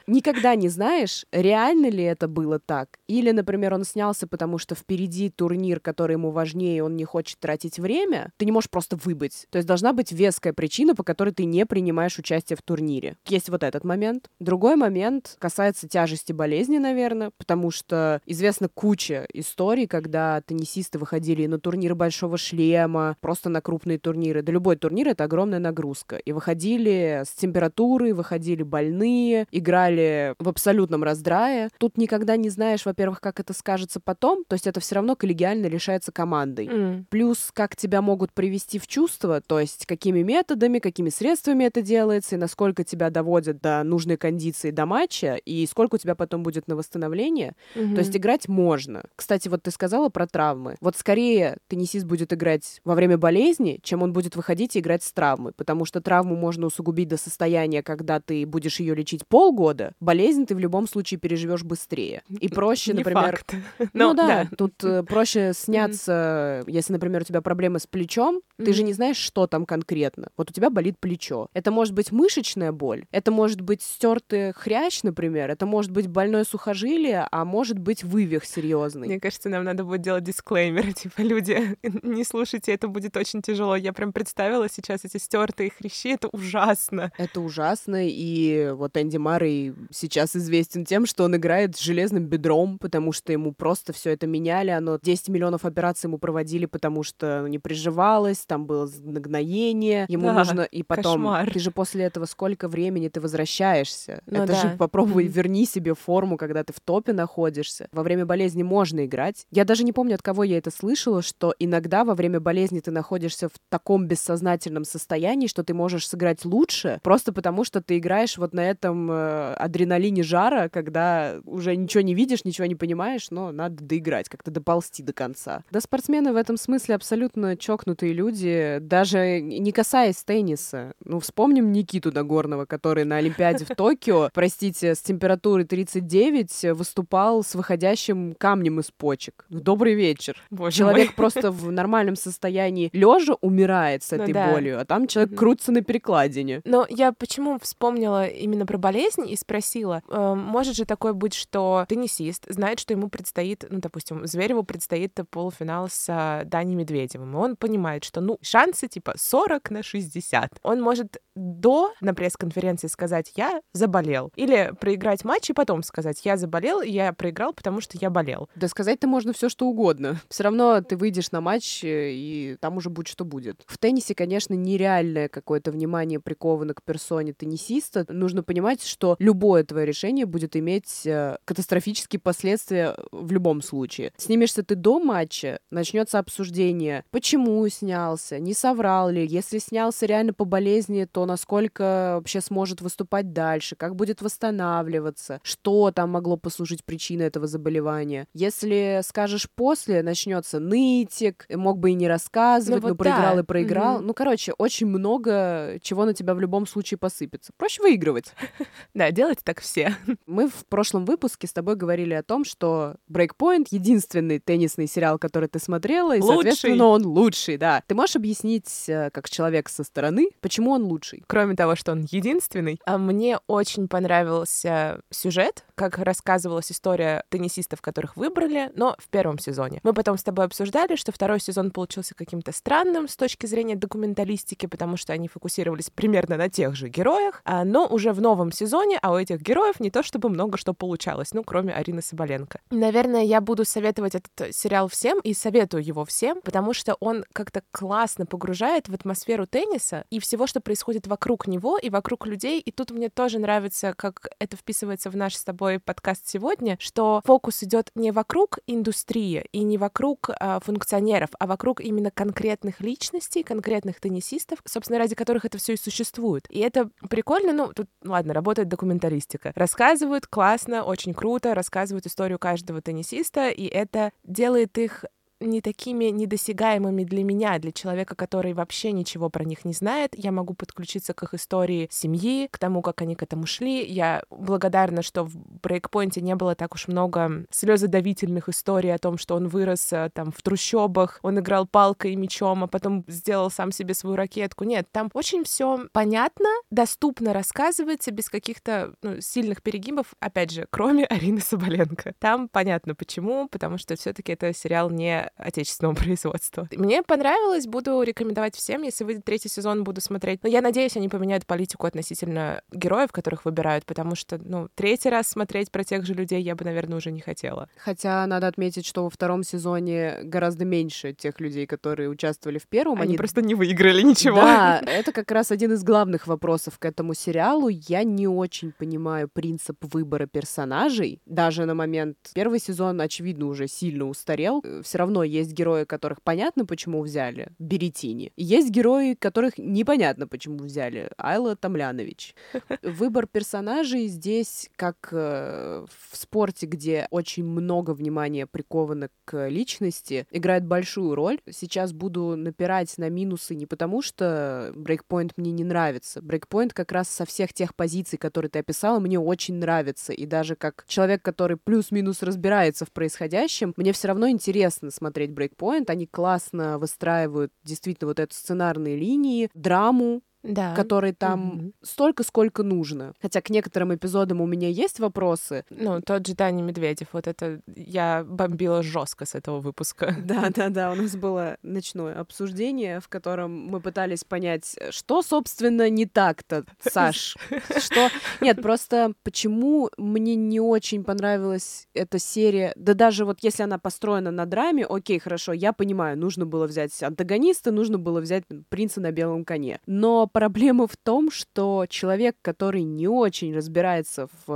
Никогда 0.08 0.56
не 0.56 0.70
знаешь, 0.70 1.26
реально 1.32 1.90
ли 1.90 2.04
это 2.04 2.28
было 2.28 2.60
так. 2.60 3.00
Или, 3.08 3.32
например, 3.32 3.74
он 3.74 3.84
снялся, 3.84 4.28
потому 4.28 4.58
что 4.58 4.76
впереди 4.76 5.30
турнир, 5.30 5.80
который 5.80 6.14
ему 6.14 6.32
важнее, 6.32 6.78
и 6.78 6.82
он 6.82 6.96
не 6.96 7.06
хочет 7.06 7.40
тратить 7.40 7.80
время. 7.80 8.32
Ты 8.38 8.46
не 8.46 8.52
можешь 8.52 8.70
просто 8.70 8.96
выбыть. 8.96 9.48
То 9.50 9.58
есть 9.58 9.68
должна 9.68 9.94
быть 9.94 10.12
веская 10.12 10.54
причина, 10.54 10.96
по 10.96 11.04
которой 11.04 11.34
ты 11.34 11.46
не 11.46 11.66
принимаешь 11.66 12.18
участие 12.18 12.58
в 12.58 12.62
турнире. 12.62 13.18
Есть 13.28 13.50
вот 13.50 13.64
этот 13.64 13.84
момент. 13.84 14.30
Другой 14.40 14.76
момент 14.76 15.36
касается 15.40 15.88
тяжести 15.88 16.32
болезни, 16.32 16.78
наверное, 16.78 17.32
потому 17.38 17.72
что 17.72 18.22
известна 18.26 18.70
куча 18.70 19.28
историй, 19.34 19.88
когда 19.88 20.42
теннисисты 20.42 21.00
выходили 21.00 21.46
на 21.48 21.60
турниры 21.60 21.96
большого 21.96 22.38
шлема, 22.38 23.18
просто 23.20 23.50
на 23.50 23.62
крупные 23.62 24.00
турниры. 24.00 24.42
Да 24.42 24.52
любой 24.52 24.76
турнир— 24.78 25.08
это 25.10 25.26
огромная 25.26 25.60
нагрузка. 25.60 26.18
И 26.18 26.32
выходили 26.32 27.24
с 27.26 27.32
температурой, 27.32 28.14
выходили 28.14 28.64
больные, 28.64 29.46
играли 29.52 29.91
в 30.40 30.50
абсолютном 30.50 31.04
раздрае. 31.04 31.70
Тут 31.78 31.98
никогда 31.98 32.38
не 32.38 32.50
знаешь, 32.50 32.86
во-первых, 32.86 33.22
как 33.22 33.40
это 33.40 33.54
скажется 33.54 34.00
потом, 34.00 34.44
то 34.48 34.54
есть 34.54 34.68
это 34.68 34.80
все 34.80 34.96
равно 34.96 35.16
коллегиально 35.16 35.68
решается 35.68 36.12
командой. 36.12 36.68
М, 36.68 37.06
Плюс, 37.10 37.52
как 37.54 37.76
тебя 37.76 38.02
могут 38.02 38.32
привести 38.34 38.80
в 38.80 38.88
чувство, 38.88 39.42
то 39.42 39.60
есть 39.60 39.86
какими 39.86 40.22
методами, 40.22 40.80
какими 40.80 41.10
средствами 41.10 41.66
это 41.66 41.82
делается, 41.82 42.36
и 42.36 42.40
насколько 42.40 42.84
тебя 42.84 43.10
доводят 43.10 43.62
до 43.62 43.84
нужной 43.84 44.18
кондиции 44.18 44.72
до 44.72 44.86
матча, 44.86 45.36
и 45.36 45.66
сколько 45.66 45.96
у 45.96 45.98
тебя 45.98 46.16
потом 46.16 46.44
будет 46.44 46.68
на 46.68 46.76
восстановление. 46.76 47.54
мгм. 47.76 47.96
То 47.96 48.00
есть 48.00 48.16
играть 48.16 48.48
можно. 48.48 49.04
Кстати, 49.16 49.48
вот 49.48 49.64
ты 49.64 49.72
сказала 49.72 50.10
про 50.10 50.28
травмы. 50.28 50.76
Вот 50.82 50.96
скорее 50.96 51.58
теннисист 51.68 52.06
будет 52.06 52.34
играть 52.34 52.80
во 52.86 52.96
время 52.96 53.18
болезни, 53.18 53.80
чем 53.84 54.04
он 54.04 54.14
будет 54.14 54.36
выходить 54.36 54.76
и 54.76 54.80
играть 54.80 55.04
с 55.04 55.12
травмой, 55.12 55.54
потому 55.54 55.86
что 55.86 56.02
травму 56.02 56.36
можно 56.36 56.68
усугубить 56.68 57.08
до 57.08 57.18
состояния, 57.18 57.82
когда 57.84 58.20
ты 58.20 58.46
будешь 58.46 58.80
ее 58.80 58.96
лечить 58.96 59.26
полгода. 59.28 59.81
Болезнь 60.00 60.46
ты 60.46 60.56
в 60.56 60.60
любом 60.60 60.88
случае 60.88 61.20
переживешь 61.20 61.64
быстрее. 61.64 62.24
И 62.30 62.48
проще, 62.50 62.94
например, 62.94 63.42
ну 63.80 63.88
Но, 63.94 64.14
да, 64.14 64.48
тут 64.58 64.84
э, 64.84 65.04
проще 65.04 65.54
сняться, 65.54 66.64
если, 66.68 66.94
например, 66.94 67.22
у 67.22 67.26
тебя 67.26 67.42
проблемы 67.42 67.80
с 67.80 67.88
плечом, 67.88 68.42
ты 68.58 68.74
же 68.74 68.84
не 68.84 68.94
знаешь, 68.94 69.18
что 69.18 69.48
там 69.48 69.66
конкретно. 69.66 70.30
Вот 70.38 70.52
у 70.52 70.54
тебя 70.54 70.70
болит 70.70 71.00
плечо. 71.00 71.48
Это 71.54 71.72
может 71.72 71.94
быть 71.94 72.12
мышечная 72.12 72.72
боль, 72.72 73.06
это 73.12 73.32
может 73.32 73.62
быть 73.62 73.82
стертый 73.82 74.54
хрящ, 74.54 75.04
например, 75.04 75.50
это 75.50 75.66
может 75.66 75.92
быть 75.92 76.08
больное 76.08 76.44
сухожилие, 76.44 77.28
а 77.32 77.46
может 77.46 77.80
быть 77.80 78.04
вывих 78.04 78.46
серьезный. 78.46 79.08
Мне 79.08 79.20
кажется, 79.20 79.50
нам 79.50 79.64
надо 79.64 79.84
будет 79.84 80.02
делать 80.02 80.24
дисклеймер, 80.24 80.94
типа, 80.94 81.22
люди, 81.22 81.78
не 82.04 82.24
слушайте, 82.24 82.74
это 82.74 82.88
будет 82.88 83.18
очень 83.18 83.42
тяжело. 83.42 83.76
Я 83.76 83.94
прям 83.94 84.14
представила 84.14 84.70
сейчас 84.70 85.06
эти 85.06 85.18
стертые 85.18 85.72
хрящи, 85.72 86.10
это 86.10 86.28
ужасно. 86.28 87.12
Это 87.18 87.42
ужасно, 87.42 88.08
и 88.08 88.72
вот 88.74 88.98
Энди 88.98 89.18
Маррей 89.18 89.71
сейчас 89.92 90.36
известен 90.36 90.86
тем, 90.86 91.06
что 91.06 91.24
он 91.24 91.36
играет 91.36 91.76
с 91.76 91.80
железным 91.80 92.26
бедром, 92.26 92.78
потому 92.80 93.12
что 93.12 93.32
ему 93.32 93.54
просто 93.54 93.94
все 93.94 94.12
это 94.12 94.28
меняли, 94.28 94.70
оно 94.72 95.00
10 95.02 95.30
миллионов 95.30 95.66
операций 95.66 96.08
ему 96.08 96.18
проводили, 96.18 96.66
потому 96.66 97.04
что 97.04 97.46
не 97.48 97.60
приживалось, 97.60 98.46
там 98.46 98.66
было 98.66 98.90
нагноение, 99.04 100.06
ему 100.10 100.28
Да, 100.28 100.34
нужно... 100.34 100.62
И 100.62 100.84
потом, 100.84 101.04
кошмар. 101.22 101.52
ты 101.52 101.60
же 101.60 101.72
после 101.72 102.04
этого 102.06 102.26
сколько 102.26 102.68
времени 102.68 103.08
ты 103.10 103.20
возвращаешься? 103.22 104.22
Ну 104.26 104.44
это 104.44 104.56
же 104.56 104.64
да. 104.70 104.76
попробуй 104.78 105.26
Мгм. 105.26 105.32
верни 105.34 105.66
себе 105.66 105.94
форму, 105.96 106.38
когда 106.38 106.64
ты 106.64 106.74
в 106.74 106.80
топе 106.80 107.14
находишься. 107.14 107.88
Во 107.92 108.04
время 108.04 108.26
болезни 108.26 108.64
можно 108.64 109.06
играть. 109.06 109.46
Я 109.52 109.66
даже 109.66 109.84
не 109.84 109.94
помню, 109.94 110.16
от 110.16 110.22
кого 110.22 110.44
я 110.44 110.58
это 110.58 110.72
слышала, 110.72 111.22
что 111.22 111.54
иногда 111.60 112.04
во 112.04 112.16
время 112.16 112.40
болезни 112.40 112.80
ты 112.80 112.92
находишься 112.92 113.50
в 113.50 113.54
таком 113.70 114.08
бессознательном 114.08 114.86
состоянии, 114.86 115.48
что 115.48 115.64
ты 115.64 115.74
можешь 115.74 116.08
сыграть 116.08 116.46
лучше, 116.46 117.00
просто 117.04 117.34
потому 117.34 117.64
что 117.64 117.82
ты 117.82 117.98
играешь 117.98 118.38
вот 118.38 118.54
на 118.54 118.62
этом 118.70 119.10
э, 119.12 119.54
адреналине 119.64 120.24
жара, 120.24 120.70
когда 120.70 121.40
уже 121.46 121.76
ничего 121.76 122.02
не 122.02 122.14
видишь, 122.16 122.46
ничего 122.46 122.66
не 122.68 122.76
понимаешь, 122.76 123.28
но 123.32 123.52
надо 123.52 123.84
доиграть, 123.84 124.30
как-то 124.30 124.52
доползти 124.52 125.04
до 125.04 125.14
конца. 125.14 125.64
Да, 125.72 125.80
спортсмены 125.82 126.34
в 126.34 126.36
этом 126.36 126.58
смысле 126.58 126.96
абсолютно 126.96 127.56
чокнутые 127.58 128.14
люди, 128.14 128.78
даже 128.82 129.40
не 129.42 129.72
касаясь 129.72 130.24
тенниса. 130.24 130.94
Ну, 131.04 131.20
вспомним 131.20 131.72
Никиту 131.72 132.12
Нагорного, 132.12 132.66
который 132.66 133.04
на 133.06 133.18
Олимпиаде 133.18 133.66
в 133.66 133.70
Токио, 133.76 134.30
простите, 134.34 134.96
с 134.96 135.02
температурой 135.02 135.66
39 135.66 136.72
выступал 136.76 137.44
с 137.44 137.56
выходящим 137.56 138.36
камнем 138.38 138.80
из 138.80 138.92
почек. 138.92 139.46
Добрый 139.50 139.94
вечер. 139.94 140.38
Боже 140.50 140.78
Человек 140.78 141.08
мой. 141.10 141.16
просто 141.16 141.52
в 141.52 141.72
нормальном 141.72 142.16
состоянии 142.16 142.90
лежа 142.94 143.36
умирает 143.42 144.04
с 144.04 144.12
Ну 144.12 144.18
этой 144.24 144.34
да. 144.34 144.52
болью, 144.52 144.80
а 144.80 144.86
там 144.86 145.08
человек 145.08 145.38
крутится 145.38 145.72
на 145.72 145.82
перекладине. 145.82 146.62
Но 146.66 146.86
я 146.90 147.12
почему 147.12 147.60
вспомнила 147.60 148.26
именно 148.28 148.66
про 148.66 148.78
болезнь 148.78 149.30
и 149.30 149.36
спросила, 149.52 150.02
э, 150.08 150.34
может 150.34 150.78
же 150.78 150.86
такое 150.86 151.12
быть, 151.12 151.34
что 151.34 151.86
теннисист 151.90 152.46
знает, 152.48 152.80
что 152.80 152.94
ему 152.94 153.10
предстоит, 153.10 153.66
ну, 153.70 153.80
допустим, 153.80 154.26
Звереву 154.26 154.64
предстоит 154.64 155.20
полуфинал 155.30 155.90
с 155.90 156.06
а, 156.08 156.44
Даней 156.46 156.76
Медведевым, 156.76 157.34
и 157.34 157.36
он 157.36 157.56
понимает, 157.58 158.06
что, 158.06 158.22
ну, 158.22 158.38
шансы 158.42 158.88
типа 158.88 159.14
40 159.18 159.72
на 159.72 159.84
60. 159.84 160.60
Он 160.64 160.82
может 160.82 161.18
до 161.36 161.94
на 162.02 162.14
пресс-конференции 162.14 162.88
сказать 162.88 163.34
«я 163.36 163.62
заболел», 163.74 164.32
или 164.36 164.74
проиграть 164.80 165.24
матч 165.24 165.50
и 165.50 165.54
потом 165.54 165.84
сказать 165.84 166.22
«я 166.26 166.38
заболел, 166.38 166.82
я 166.82 167.14
проиграл, 167.14 167.54
потому 167.54 167.82
что 167.82 167.98
я 168.00 168.10
болел». 168.10 168.50
Да 168.56 168.68
сказать-то 168.68 169.08
можно 169.08 169.34
все 169.34 169.50
что 169.50 169.68
угодно. 169.68 170.20
Все 170.30 170.44
равно 170.44 170.82
ты 170.82 170.98
выйдешь 170.98 171.32
на 171.32 171.42
матч, 171.42 171.84
э, 171.84 172.12
и 172.12 172.58
там 172.60 172.78
уже 172.78 172.90
будет 172.90 173.08
что 173.08 173.26
будет. 173.26 173.64
В 173.68 173.78
теннисе, 173.78 174.16
конечно, 174.16 174.54
нереальное 174.54 175.30
какое-то 175.30 175.72
внимание 175.72 176.20
приковано 176.20 176.74
к 176.74 176.84
персоне 176.84 177.34
теннисиста. 177.34 178.06
Нужно 178.10 178.44
понимать, 178.44 178.84
что 178.84 179.16
любое 179.20 179.64
твое 179.64 179.86
решение 179.86 180.26
будет 180.26 180.56
иметь 180.56 181.06
э, 181.06 181.38
катастрофические 181.46 182.20
последствия 182.20 182.96
в 183.12 183.32
любом 183.32 183.62
случае. 183.62 184.14
Снимешься 184.18 184.64
ты 184.64 184.76
до 184.76 185.00
матча, 185.00 185.60
начнется 185.70 186.20
обсуждение, 186.20 187.04
почему 187.12 187.68
снялся, 187.70 188.40
не 188.40 188.54
соврал 188.54 189.10
ли, 189.10 189.26
если 189.26 189.58
снялся 189.58 190.06
реально 190.06 190.34
по 190.34 190.46
болезни, 190.46 191.08
то 191.12 191.26
насколько 191.32 192.14
вообще 192.16 192.42
сможет 192.42 192.82
выступать 192.82 193.34
дальше, 193.34 193.76
как 193.76 193.96
будет 193.96 194.22
восстанавливаться, 194.22 195.40
что 195.44 195.92
там 195.92 196.12
могло 196.12 196.38
послужить 196.38 196.84
причиной 196.84 197.28
этого 197.28 197.48
заболевания. 197.48 198.28
Если 198.34 199.02
скажешь 199.04 199.50
после, 199.54 200.04
начнется 200.04 200.60
нытик, 200.60 201.46
мог 201.50 201.80
бы 201.80 201.92
и 201.92 201.94
не 201.94 202.08
рассказывать, 202.08 202.82
Ну 202.82 202.88
но 202.90 202.94
вот 202.94 202.98
проиграл 202.98 203.36
да. 203.36 203.42
и 203.42 203.44
проиграл. 203.44 203.98
Мгм. 203.98 204.08
Ну, 204.08 204.14
короче, 204.14 204.54
очень 204.58 204.88
много 204.88 205.78
чего 205.82 206.06
на 206.06 206.14
тебя 206.14 206.34
в 206.36 206.40
любом 206.40 206.68
случае 206.68 206.98
посыпется. 206.98 207.52
Проще 207.58 207.82
выигрывать. 207.82 208.34
Да, 208.94 209.10
делать 209.12 209.40
так 209.44 209.62
все. 209.62 209.96
Мы 210.26 210.48
в 210.50 210.66
прошлом 210.68 211.06
выпуске 211.06 211.48
с 211.48 211.54
тобой 211.54 211.76
говорили 211.76 212.14
о 212.14 212.24
том, 212.24 212.44
что 212.44 212.96
Breakpoint— 213.10 213.68
единственный 213.72 214.40
теннисный 214.40 214.88
сериал, 214.88 215.18
который 215.18 215.48
ты 215.48 215.60
смотрела, 215.60 216.16
и, 216.16 216.20
Лучший. 216.20 216.36
соответственно, 216.36 216.86
он 216.88 217.06
лучший, 217.06 217.58
да. 217.58 217.84
Ты 217.88 217.96
можешь 217.96 218.16
объяснить, 218.18 218.70
э, 218.88 219.10
как 219.12 219.30
человек 219.30 219.70
со 219.70 219.84
стороны, 219.84 220.30
почему 220.42 220.72
он 220.72 220.84
лучший? 221.12 221.24
Кроме 221.28 221.56
того, 221.56 221.76
что 221.76 221.92
он 221.92 222.06
единственный, 222.10 222.80
а 222.86 222.98
мне 222.98 223.40
очень 223.48 223.88
понравился 223.88 225.02
сюжет, 225.10 225.66
как 225.90 226.06
рассказывалась 226.06 226.72
история 226.72 227.24
теннисистов, 227.30 227.82
которых 227.82 228.16
выбрали, 228.16 228.72
но 228.76 228.96
в 229.00 229.08
первом 229.08 229.40
сезоне. 229.40 229.80
Мы 229.84 229.94
потом 229.94 230.18
с 230.18 230.24
тобой 230.24 230.46
обсуждали, 230.46 230.96
что 230.96 231.12
второй 231.12 231.40
сезон 231.40 231.72
получился 231.72 232.14
каким-то 232.14 232.52
странным 232.52 233.08
с 233.08 233.16
точки 233.16 233.48
зрения 233.48 233.76
документалистики, 233.76 234.68
потому 234.68 234.98
что 234.98 235.14
они 235.14 235.28
фокусировались 235.28 235.90
примерно 235.90 236.38
на 236.38 236.50
тех 236.50 236.76
же 236.76 236.90
героях, 236.90 237.42
а, 237.46 237.64
но 237.64 237.88
уже 237.88 238.14
в 238.14 238.22
новом 238.22 238.52
сезоне, 238.52 239.00
а 239.02 239.12
у 239.12 239.18
этих 239.18 239.42
героев 239.42 239.80
не 239.80 239.90
то 239.90 240.04
чтобы 240.04 240.30
много 240.30 240.58
что 240.58 240.74
получалось, 240.74 241.34
ну, 241.34 241.44
кроме 241.44 241.74
Арины 241.74 242.04
Соболенко. 242.04 242.60
Наверное, 242.70 243.24
я 243.24 243.42
буду 243.42 243.66
советовать 243.66 244.14
этот 244.16 244.56
сериал 244.56 244.88
всем 244.88 245.20
и 245.22 245.34
советую 245.34 245.84
его 245.84 246.06
всем, 246.06 246.42
потому 246.42 246.74
что 246.74 246.96
он 247.00 247.26
как-то 247.34 247.64
классно 247.72 248.28
погружает 248.28 248.88
в 248.88 248.94
атмосферу 248.94 249.48
тенниса 249.48 250.06
и 250.12 250.20
всего, 250.20 250.46
что 250.46 250.62
происходит 250.62 251.08
вокруг 251.08 251.48
него 251.48 251.80
и 251.80 251.90
вокруг 251.90 252.28
людей. 252.28 252.60
И 252.60 252.72
тут 252.72 252.92
мне 252.92 253.10
тоже 253.10 253.40
нравится, 253.40 253.94
как 253.98 254.28
это 254.38 254.56
вписывается 254.56 255.10
в 255.10 255.16
наш 255.16 255.36
с 255.36 255.44
тобой 255.44 255.71
подкаст 255.80 256.28
сегодня, 256.28 256.78
что 256.80 257.22
фокус 257.26 257.64
идет 257.64 257.92
не 257.96 258.12
вокруг 258.12 258.60
индустрии 258.68 259.46
и 259.52 259.64
не 259.64 259.78
вокруг 259.78 260.30
а, 260.30 260.60
функционеров, 260.60 261.30
а 261.40 261.48
вокруг 261.48 261.82
именно 261.82 262.12
конкретных 262.12 262.82
личностей, 262.82 263.44
конкретных 263.44 264.00
теннисистов, 264.00 264.60
собственно, 264.66 265.00
ради 265.00 265.16
которых 265.16 265.46
это 265.46 265.58
все 265.58 265.74
и 265.74 265.78
существует. 265.78 266.46
И 266.50 266.60
это 266.60 266.90
прикольно, 267.10 267.54
ну, 267.54 267.74
тут, 267.74 267.88
ладно, 268.04 268.34
работает 268.34 268.68
документалистика. 268.68 269.52
Рассказывают 269.56 270.28
классно, 270.28 270.84
очень 270.84 271.14
круто, 271.14 271.56
рассказывают 271.56 272.06
историю 272.06 272.40
каждого 272.40 272.82
теннисиста, 272.82 273.50
и 273.50 273.66
это 273.66 274.12
делает 274.24 274.78
их 274.78 275.06
не 275.42 275.62
такими 275.62 276.06
недосягаемыми 276.06 277.04
для 277.04 277.24
меня, 277.24 277.60
для 277.60 277.72
человека, 277.72 278.16
который 278.16 278.54
вообще 278.54 278.92
ничего 278.92 279.30
про 279.30 279.44
них 279.44 279.66
не 279.66 279.74
знает. 279.74 280.14
Я 280.16 280.32
могу 280.32 280.54
подключиться 280.54 281.14
к 281.14 281.24
их 281.24 281.34
истории 281.34 281.88
семьи, 281.92 282.48
к 282.50 282.58
тому, 282.58 282.82
как 282.82 283.02
они 283.02 283.16
к 283.16 283.24
этому 283.24 283.46
шли. 283.46 283.84
Я 283.86 284.24
благодарна, 284.30 285.02
что 285.02 285.24
в 285.24 285.36
брейкпоинте 285.36 286.22
не 286.22 286.36
было 286.36 286.56
так 286.56 286.74
уж 286.76 286.88
много 286.88 287.46
слезодавительных 287.52 288.50
историй 288.50 288.94
о 288.94 288.98
том, 288.98 289.18
что 289.18 289.36
он 289.36 289.48
вырос 289.48 289.92
э, 289.94 290.10
там 290.14 290.32
в 290.32 290.42
трущобах, 290.42 291.20
он 291.24 291.40
играл 291.40 291.68
палкой 291.68 292.14
и 292.14 292.16
мечом, 292.16 292.64
а 292.64 292.68
потом 292.68 293.04
сделал 293.08 293.50
сам 293.50 293.72
себе 293.72 293.94
свою 293.94 294.16
ракетку. 294.16 294.64
Нет, 294.64 294.88
там 294.92 295.10
очень 295.14 295.44
все 295.44 295.88
понятно, 295.92 296.50
доступно 296.70 297.34
рассказывается, 297.34 298.12
без 298.12 298.30
каких-то 298.30 298.94
ну, 299.02 299.22
сильных 299.22 299.62
перегибов, 299.64 300.14
опять 300.20 300.52
же, 300.52 300.68
кроме 300.70 301.06
Арины 301.12 301.42
Соболенко. 301.42 302.14
Там 302.20 302.48
понятно 302.48 302.96
почему, 302.96 303.48
потому 303.48 303.78
что 303.78 303.96
все-таки 303.96 304.34
это 304.34 304.54
сериал 304.54 304.90
не 304.90 305.31
отечественного 305.38 305.96
производства. 305.96 306.68
Мне 306.72 307.04
понравилось, 307.04 307.68
буду 307.68 308.02
рекомендовать 308.04 308.56
всем, 308.56 308.84
если 308.84 309.04
выйдет 309.04 309.26
третий 309.26 309.50
сезон, 309.50 309.84
буду 309.84 310.02
смотреть. 310.02 310.44
Но 310.44 310.50
я 310.50 310.62
надеюсь, 310.62 310.96
они 310.98 311.10
поменяют 311.10 311.46
политику 311.46 311.88
относительно 311.88 312.62
героев, 312.72 313.12
которых 313.12 313.46
выбирают, 313.46 313.86
потому 313.86 314.16
что, 314.16 314.40
ну, 314.44 314.70
третий 314.76 315.10
раз 315.10 315.28
смотреть 315.28 315.72
про 315.72 315.84
тех 315.84 316.06
же 316.06 316.14
людей 316.14 316.42
я 316.42 316.56
бы, 316.56 316.66
наверное, 316.66 316.98
уже 316.98 317.12
не 317.12 317.22
хотела. 317.22 317.70
Хотя 317.78 318.26
надо 318.28 318.48
отметить, 318.48 318.86
что 318.86 319.04
во 319.04 319.10
втором 319.10 319.44
сезоне 319.44 320.20
гораздо 320.24 320.66
меньше 320.66 321.14
тех 321.14 321.40
людей, 321.40 321.66
которые 321.66 322.10
участвовали 322.10 322.58
в 322.58 322.68
первом. 322.68 323.02
Они, 323.02 323.18
просто 323.18 323.42
не 323.42 323.56
выиграли 323.56 324.02
ничего. 324.02 324.42
Да, 324.42 324.82
это 324.86 325.12
как 325.12 325.32
раз 325.32 325.52
один 325.52 325.74
из 325.74 325.84
главных 325.84 326.28
вопросов 326.28 326.80
к 326.80 326.86
этому 326.86 327.14
сериалу. 327.14 327.70
Я 327.70 328.04
не 328.04 328.28
очень 328.28 328.72
понимаю 328.72 329.30
принцип 329.32 329.78
выбора 329.94 330.26
персонажей. 330.26 331.22
Даже 331.26 331.66
на 331.66 331.74
момент 331.74 332.18
первый 332.34 332.60
сезон, 332.60 333.02
очевидно, 333.02 333.48
уже 333.48 333.68
сильно 333.68 334.06
устарел. 334.06 334.64
Все 334.84 334.98
равно 334.98 335.21
есть 335.24 335.54
герои, 335.54 335.86
которых 335.86 336.22
понятно, 336.22 336.66
почему 336.66 337.02
взяли. 337.02 337.50
Беретини. 337.60 338.34
Есть 338.36 338.70
герои, 338.70 339.14
которых 339.14 339.58
непонятно, 339.58 340.28
почему 340.28 340.58
взяли. 340.58 341.10
Айла 341.18 341.56
Тамлянович. 341.56 342.36
Выбор 342.82 343.28
персонажей 343.28 344.08
здесь, 344.08 344.70
как 344.76 345.10
э, 345.12 345.86
в 345.86 346.18
спорте, 346.18 346.66
где 346.66 347.08
очень 347.12 347.46
много 347.46 347.92
внимания 347.92 348.48
приковано 348.48 349.10
к 349.26 349.48
личности, 349.48 350.28
играет 350.32 350.66
большую 350.66 351.16
роль. 351.16 351.40
Сейчас 351.50 351.94
буду 351.94 352.36
напирать 352.36 352.98
на 352.98 353.10
минусы 353.10 353.56
не 353.56 353.66
потому, 353.66 354.02
что 354.02 354.74
брейкпоинт 354.76 355.38
мне 355.38 355.52
не 355.52 355.64
нравится. 355.64 356.22
Брейкпоинт 356.22 356.74
как 356.74 356.92
раз 356.92 357.10
со 357.10 357.26
всех 357.26 357.54
тех 357.54 357.76
позиций, 357.76 358.18
которые 358.18 358.50
ты 358.50 358.60
описала, 358.60 359.00
мне 359.00 359.20
очень 359.20 359.56
нравится. 359.56 360.14
И 360.14 360.26
даже 360.26 360.56
как 360.56 360.86
человек, 360.88 361.22
который 361.22 361.58
плюс-минус 361.58 362.24
разбирается 362.24 362.86
в 362.86 362.92
происходящем, 362.92 363.74
мне 363.78 363.94
все 363.94 364.08
равно 364.08 364.30
интересно 364.30 364.92
смотреть 364.92 365.11
брейкпоинт. 365.12 365.90
Они 365.90 366.08
классно 366.08 366.78
выстраивают 366.80 367.52
действительно 367.64 368.08
вот 368.08 368.20
эту 368.20 368.34
сценарные 368.34 368.98
линии, 368.98 369.50
драму, 369.54 370.22
Да. 370.44 370.74
которой 370.76 371.14
там 371.14 371.40
Мгм. 371.42 371.74
столько, 371.84 372.24
сколько 372.24 372.64
нужно. 372.64 373.14
Хотя 373.22 373.42
к 373.42 373.50
некоторым 373.50 373.94
эпизодам 373.94 374.42
у 374.42 374.46
меня 374.48 374.70
есть 374.70 375.00
вопросы. 375.00 375.66
Ну, 375.70 376.02
тот 376.02 376.26
же 376.28 376.34
Даня 376.36 376.64
Медведев, 376.64 377.10
вот 377.14 377.28
это 377.28 377.62
я 377.76 378.24
бомбила 378.28 378.82
жестко 378.84 379.26
с 379.26 379.36
этого 379.36 379.60
выпуска. 379.60 380.16
Да, 380.32 380.50
да, 380.50 380.70
да, 380.70 380.92
у 380.92 380.96
нас 380.96 381.16
было 381.16 381.58
ночное 381.62 382.18
обсуждение, 382.20 383.02
в 383.02 383.10
котором 383.10 383.68
мы 383.68 383.82
пытались 383.82 384.24
понять, 384.24 384.78
что, 384.92 385.22
собственно, 385.22 385.90
не 385.90 386.06
так-то, 386.06 386.64
Саш. 386.80 387.36
Что... 387.80 388.10
Нет, 388.40 388.62
просто 388.62 389.14
почему 389.24 389.90
мне 389.98 390.36
не 390.36 390.60
очень 390.62 391.04
понравилась 391.04 391.88
эта 391.94 392.18
серия. 392.18 392.74
Да 392.76 392.94
даже 392.94 393.26
вот 393.26 393.40
если 393.42 393.64
она 393.64 393.78
построена 393.78 394.32
на 394.32 394.46
драме, 394.46 394.86
окей, 394.86 395.20
хорошо, 395.20 395.54
я 395.54 395.74
понимаю, 395.74 396.18
нужно 396.18 396.46
было 396.46 396.66
взять 396.66 397.02
антагониста, 397.04 397.72
нужно 397.72 397.98
было 397.98 398.22
взять 398.22 398.44
принца 398.70 399.02
на 399.02 399.12
белом 399.12 399.44
коне. 399.44 399.80
Но 399.86 400.28
проблема 400.32 400.88
в 400.88 400.98
том, 400.98 401.32
что 401.32 401.86
человек, 401.90 402.36
который 402.42 402.84
не 402.84 403.08
очень 403.08 403.54
разбирается 403.56 404.28
в 404.46 404.52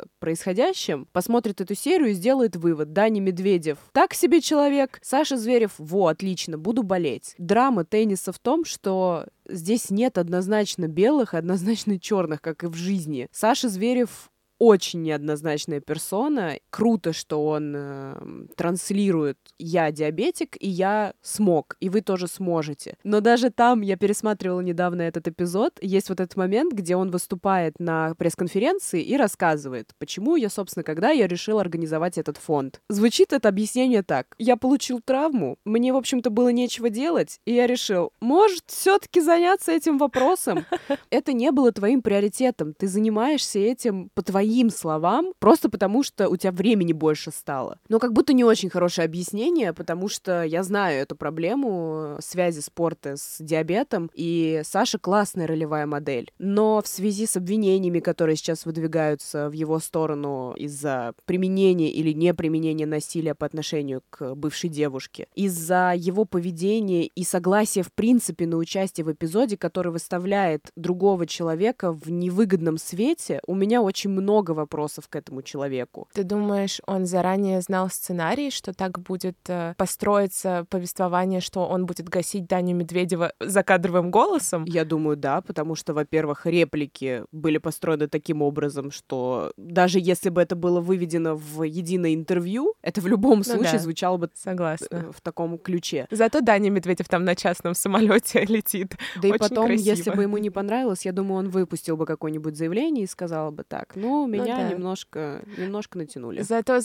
э, 0.00 0.04
происходящем, 0.18 1.06
посмотрит 1.12 1.60
эту 1.60 1.74
серию 1.74 2.10
и 2.10 2.14
сделает 2.14 2.56
вывод. 2.56 2.92
Дани 2.92 3.20
Медведев 3.20 3.78
так 3.92 4.14
себе 4.14 4.40
человек, 4.40 4.98
Саша 5.02 5.36
Зверев, 5.36 5.72
во, 5.78 6.08
отлично, 6.08 6.58
буду 6.58 6.82
болеть. 6.82 7.34
Драма 7.38 7.84
тенниса 7.84 8.32
в 8.32 8.38
том, 8.38 8.64
что 8.64 9.26
здесь 9.48 9.90
нет 9.90 10.18
однозначно 10.18 10.86
белых, 10.88 11.34
однозначно 11.34 11.98
черных, 11.98 12.40
как 12.40 12.64
и 12.64 12.66
в 12.66 12.74
жизни. 12.74 13.28
Саша 13.32 13.68
Зверев 13.68 14.30
очень 14.60 15.00
неоднозначная 15.02 15.80
персона. 15.80 16.58
Круто, 16.68 17.14
что 17.14 17.46
он 17.46 17.74
э, 17.74 18.46
транслирует 18.56 19.38
«я 19.58 19.90
диабетик, 19.90 20.56
и 20.60 20.68
я 20.68 21.14
смог, 21.22 21.76
и 21.80 21.88
вы 21.88 22.02
тоже 22.02 22.28
сможете». 22.28 22.96
Но 23.02 23.20
даже 23.20 23.50
там, 23.50 23.80
я 23.80 23.96
пересматривала 23.96 24.60
недавно 24.60 25.00
этот 25.00 25.26
эпизод, 25.28 25.78
есть 25.80 26.10
вот 26.10 26.20
этот 26.20 26.36
момент, 26.36 26.74
где 26.74 26.94
он 26.94 27.10
выступает 27.10 27.80
на 27.80 28.14
пресс-конференции 28.16 29.02
и 29.02 29.16
рассказывает, 29.16 29.92
почему 29.98 30.36
я, 30.36 30.50
собственно, 30.50 30.84
когда 30.84 31.10
я 31.10 31.26
решил 31.26 31.58
организовать 31.58 32.18
этот 32.18 32.36
фонд. 32.36 32.82
Звучит 32.90 33.32
это 33.32 33.48
объяснение 33.48 34.02
так. 34.02 34.26
Я 34.38 34.58
получил 34.58 35.00
травму, 35.02 35.56
мне, 35.64 35.94
в 35.94 35.96
общем-то, 35.96 36.28
было 36.28 36.50
нечего 36.50 36.90
делать, 36.90 37.40
и 37.46 37.54
я 37.54 37.66
решил, 37.66 38.12
может, 38.20 38.64
все 38.66 38.98
таки 38.98 39.22
заняться 39.22 39.72
этим 39.72 39.96
вопросом? 39.96 40.66
Это 41.10 41.32
не 41.32 41.50
было 41.50 41.72
твоим 41.72 42.02
приоритетом. 42.02 42.74
Ты 42.74 42.86
занимаешься 42.86 43.58
этим 43.58 44.10
по 44.14 44.22
твоим 44.22 44.49
словам, 44.70 45.32
просто 45.38 45.68
потому 45.68 46.02
что 46.02 46.28
у 46.28 46.36
тебя 46.36 46.52
времени 46.52 46.92
больше 46.92 47.30
стало. 47.30 47.78
Но 47.88 47.98
как 47.98 48.12
будто 48.12 48.32
не 48.32 48.44
очень 48.44 48.70
хорошее 48.70 49.06
объяснение, 49.06 49.72
потому 49.72 50.08
что 50.08 50.42
я 50.42 50.62
знаю 50.62 51.02
эту 51.02 51.16
проблему 51.16 52.16
связи 52.20 52.60
спорта 52.60 53.16
с 53.16 53.36
диабетом, 53.40 54.10
и 54.14 54.62
Саша 54.64 54.98
классная 54.98 55.46
ролевая 55.46 55.86
модель. 55.86 56.30
Но 56.38 56.82
в 56.82 56.88
связи 56.88 57.26
с 57.26 57.36
обвинениями, 57.36 58.00
которые 58.00 58.36
сейчас 58.36 58.66
выдвигаются 58.66 59.48
в 59.48 59.52
его 59.52 59.78
сторону 59.78 60.54
из-за 60.56 61.14
применения 61.24 61.90
или 61.90 62.12
неприменения 62.12 62.86
насилия 62.86 63.34
по 63.34 63.46
отношению 63.46 64.02
к 64.10 64.34
бывшей 64.34 64.70
девушке, 64.70 65.28
из-за 65.34 65.92
его 65.96 66.24
поведения 66.24 67.06
и 67.06 67.24
согласия 67.24 67.82
в 67.82 67.92
принципе 67.92 68.46
на 68.46 68.56
участие 68.56 69.04
в 69.04 69.12
эпизоде, 69.12 69.56
который 69.56 69.92
выставляет 69.92 70.70
другого 70.76 71.26
человека 71.26 71.92
в 71.92 72.10
невыгодном 72.10 72.78
свете, 72.78 73.40
у 73.46 73.54
меня 73.54 73.82
очень 73.82 74.10
много 74.10 74.39
вопросов 74.48 75.08
к 75.08 75.16
этому 75.16 75.42
человеку. 75.42 76.08
Ты 76.12 76.24
думаешь, 76.24 76.80
он 76.86 77.06
заранее 77.06 77.60
знал 77.60 77.90
сценарий, 77.90 78.50
что 78.50 78.72
так 78.72 78.98
будет 79.00 79.36
э, 79.48 79.74
построиться 79.76 80.66
повествование, 80.70 81.40
что 81.40 81.66
он 81.66 81.86
будет 81.86 82.08
гасить 82.08 82.46
Даню 82.46 82.74
Медведева 82.74 83.32
закадровым 83.40 84.10
голосом? 84.10 84.64
Я 84.64 84.84
думаю, 84.84 85.16
да, 85.16 85.40
потому 85.40 85.74
что, 85.74 85.94
во-первых, 85.94 86.46
реплики 86.46 87.24
были 87.32 87.58
построены 87.58 88.08
таким 88.08 88.42
образом, 88.42 88.90
что 88.90 89.52
даже 89.56 89.98
если 90.00 90.30
бы 90.30 90.40
это 90.40 90.56
было 90.56 90.80
выведено 90.80 91.36
в 91.36 91.62
единое 91.62 92.14
интервью, 92.14 92.74
это 92.82 93.00
в 93.00 93.06
любом 93.06 93.38
ну 93.38 93.44
случае 93.44 93.72
да, 93.72 93.78
звучало 93.78 94.16
бы 94.16 94.30
согласна. 94.34 94.86
Э, 94.90 95.10
в 95.12 95.20
таком 95.20 95.58
ключе. 95.58 96.06
Зато 96.10 96.40
Даня 96.40 96.70
Медведев 96.70 97.08
там 97.08 97.24
на 97.24 97.34
частном 97.34 97.74
самолете 97.74 98.44
летит. 98.48 98.96
Да 99.16 99.28
Очень 99.28 99.34
и 99.34 99.38
потом, 99.38 99.66
красиво. 99.66 99.86
если 99.86 100.10
бы 100.10 100.22
ему 100.22 100.38
не 100.38 100.50
понравилось, 100.50 101.04
я 101.04 101.12
думаю, 101.12 101.38
он 101.38 101.48
выпустил 101.48 101.96
бы 101.96 102.06
какое-нибудь 102.06 102.56
заявление 102.56 103.04
и 103.04 103.06
сказал 103.06 103.50
бы 103.52 103.64
так, 103.64 103.92
ну, 103.94 104.26
меня 104.30 104.56
ну, 104.56 104.62
да. 104.62 104.68
немножко, 104.70 105.42
немножко 105.58 105.98
натянули. 105.98 106.42
Зато 106.42 106.80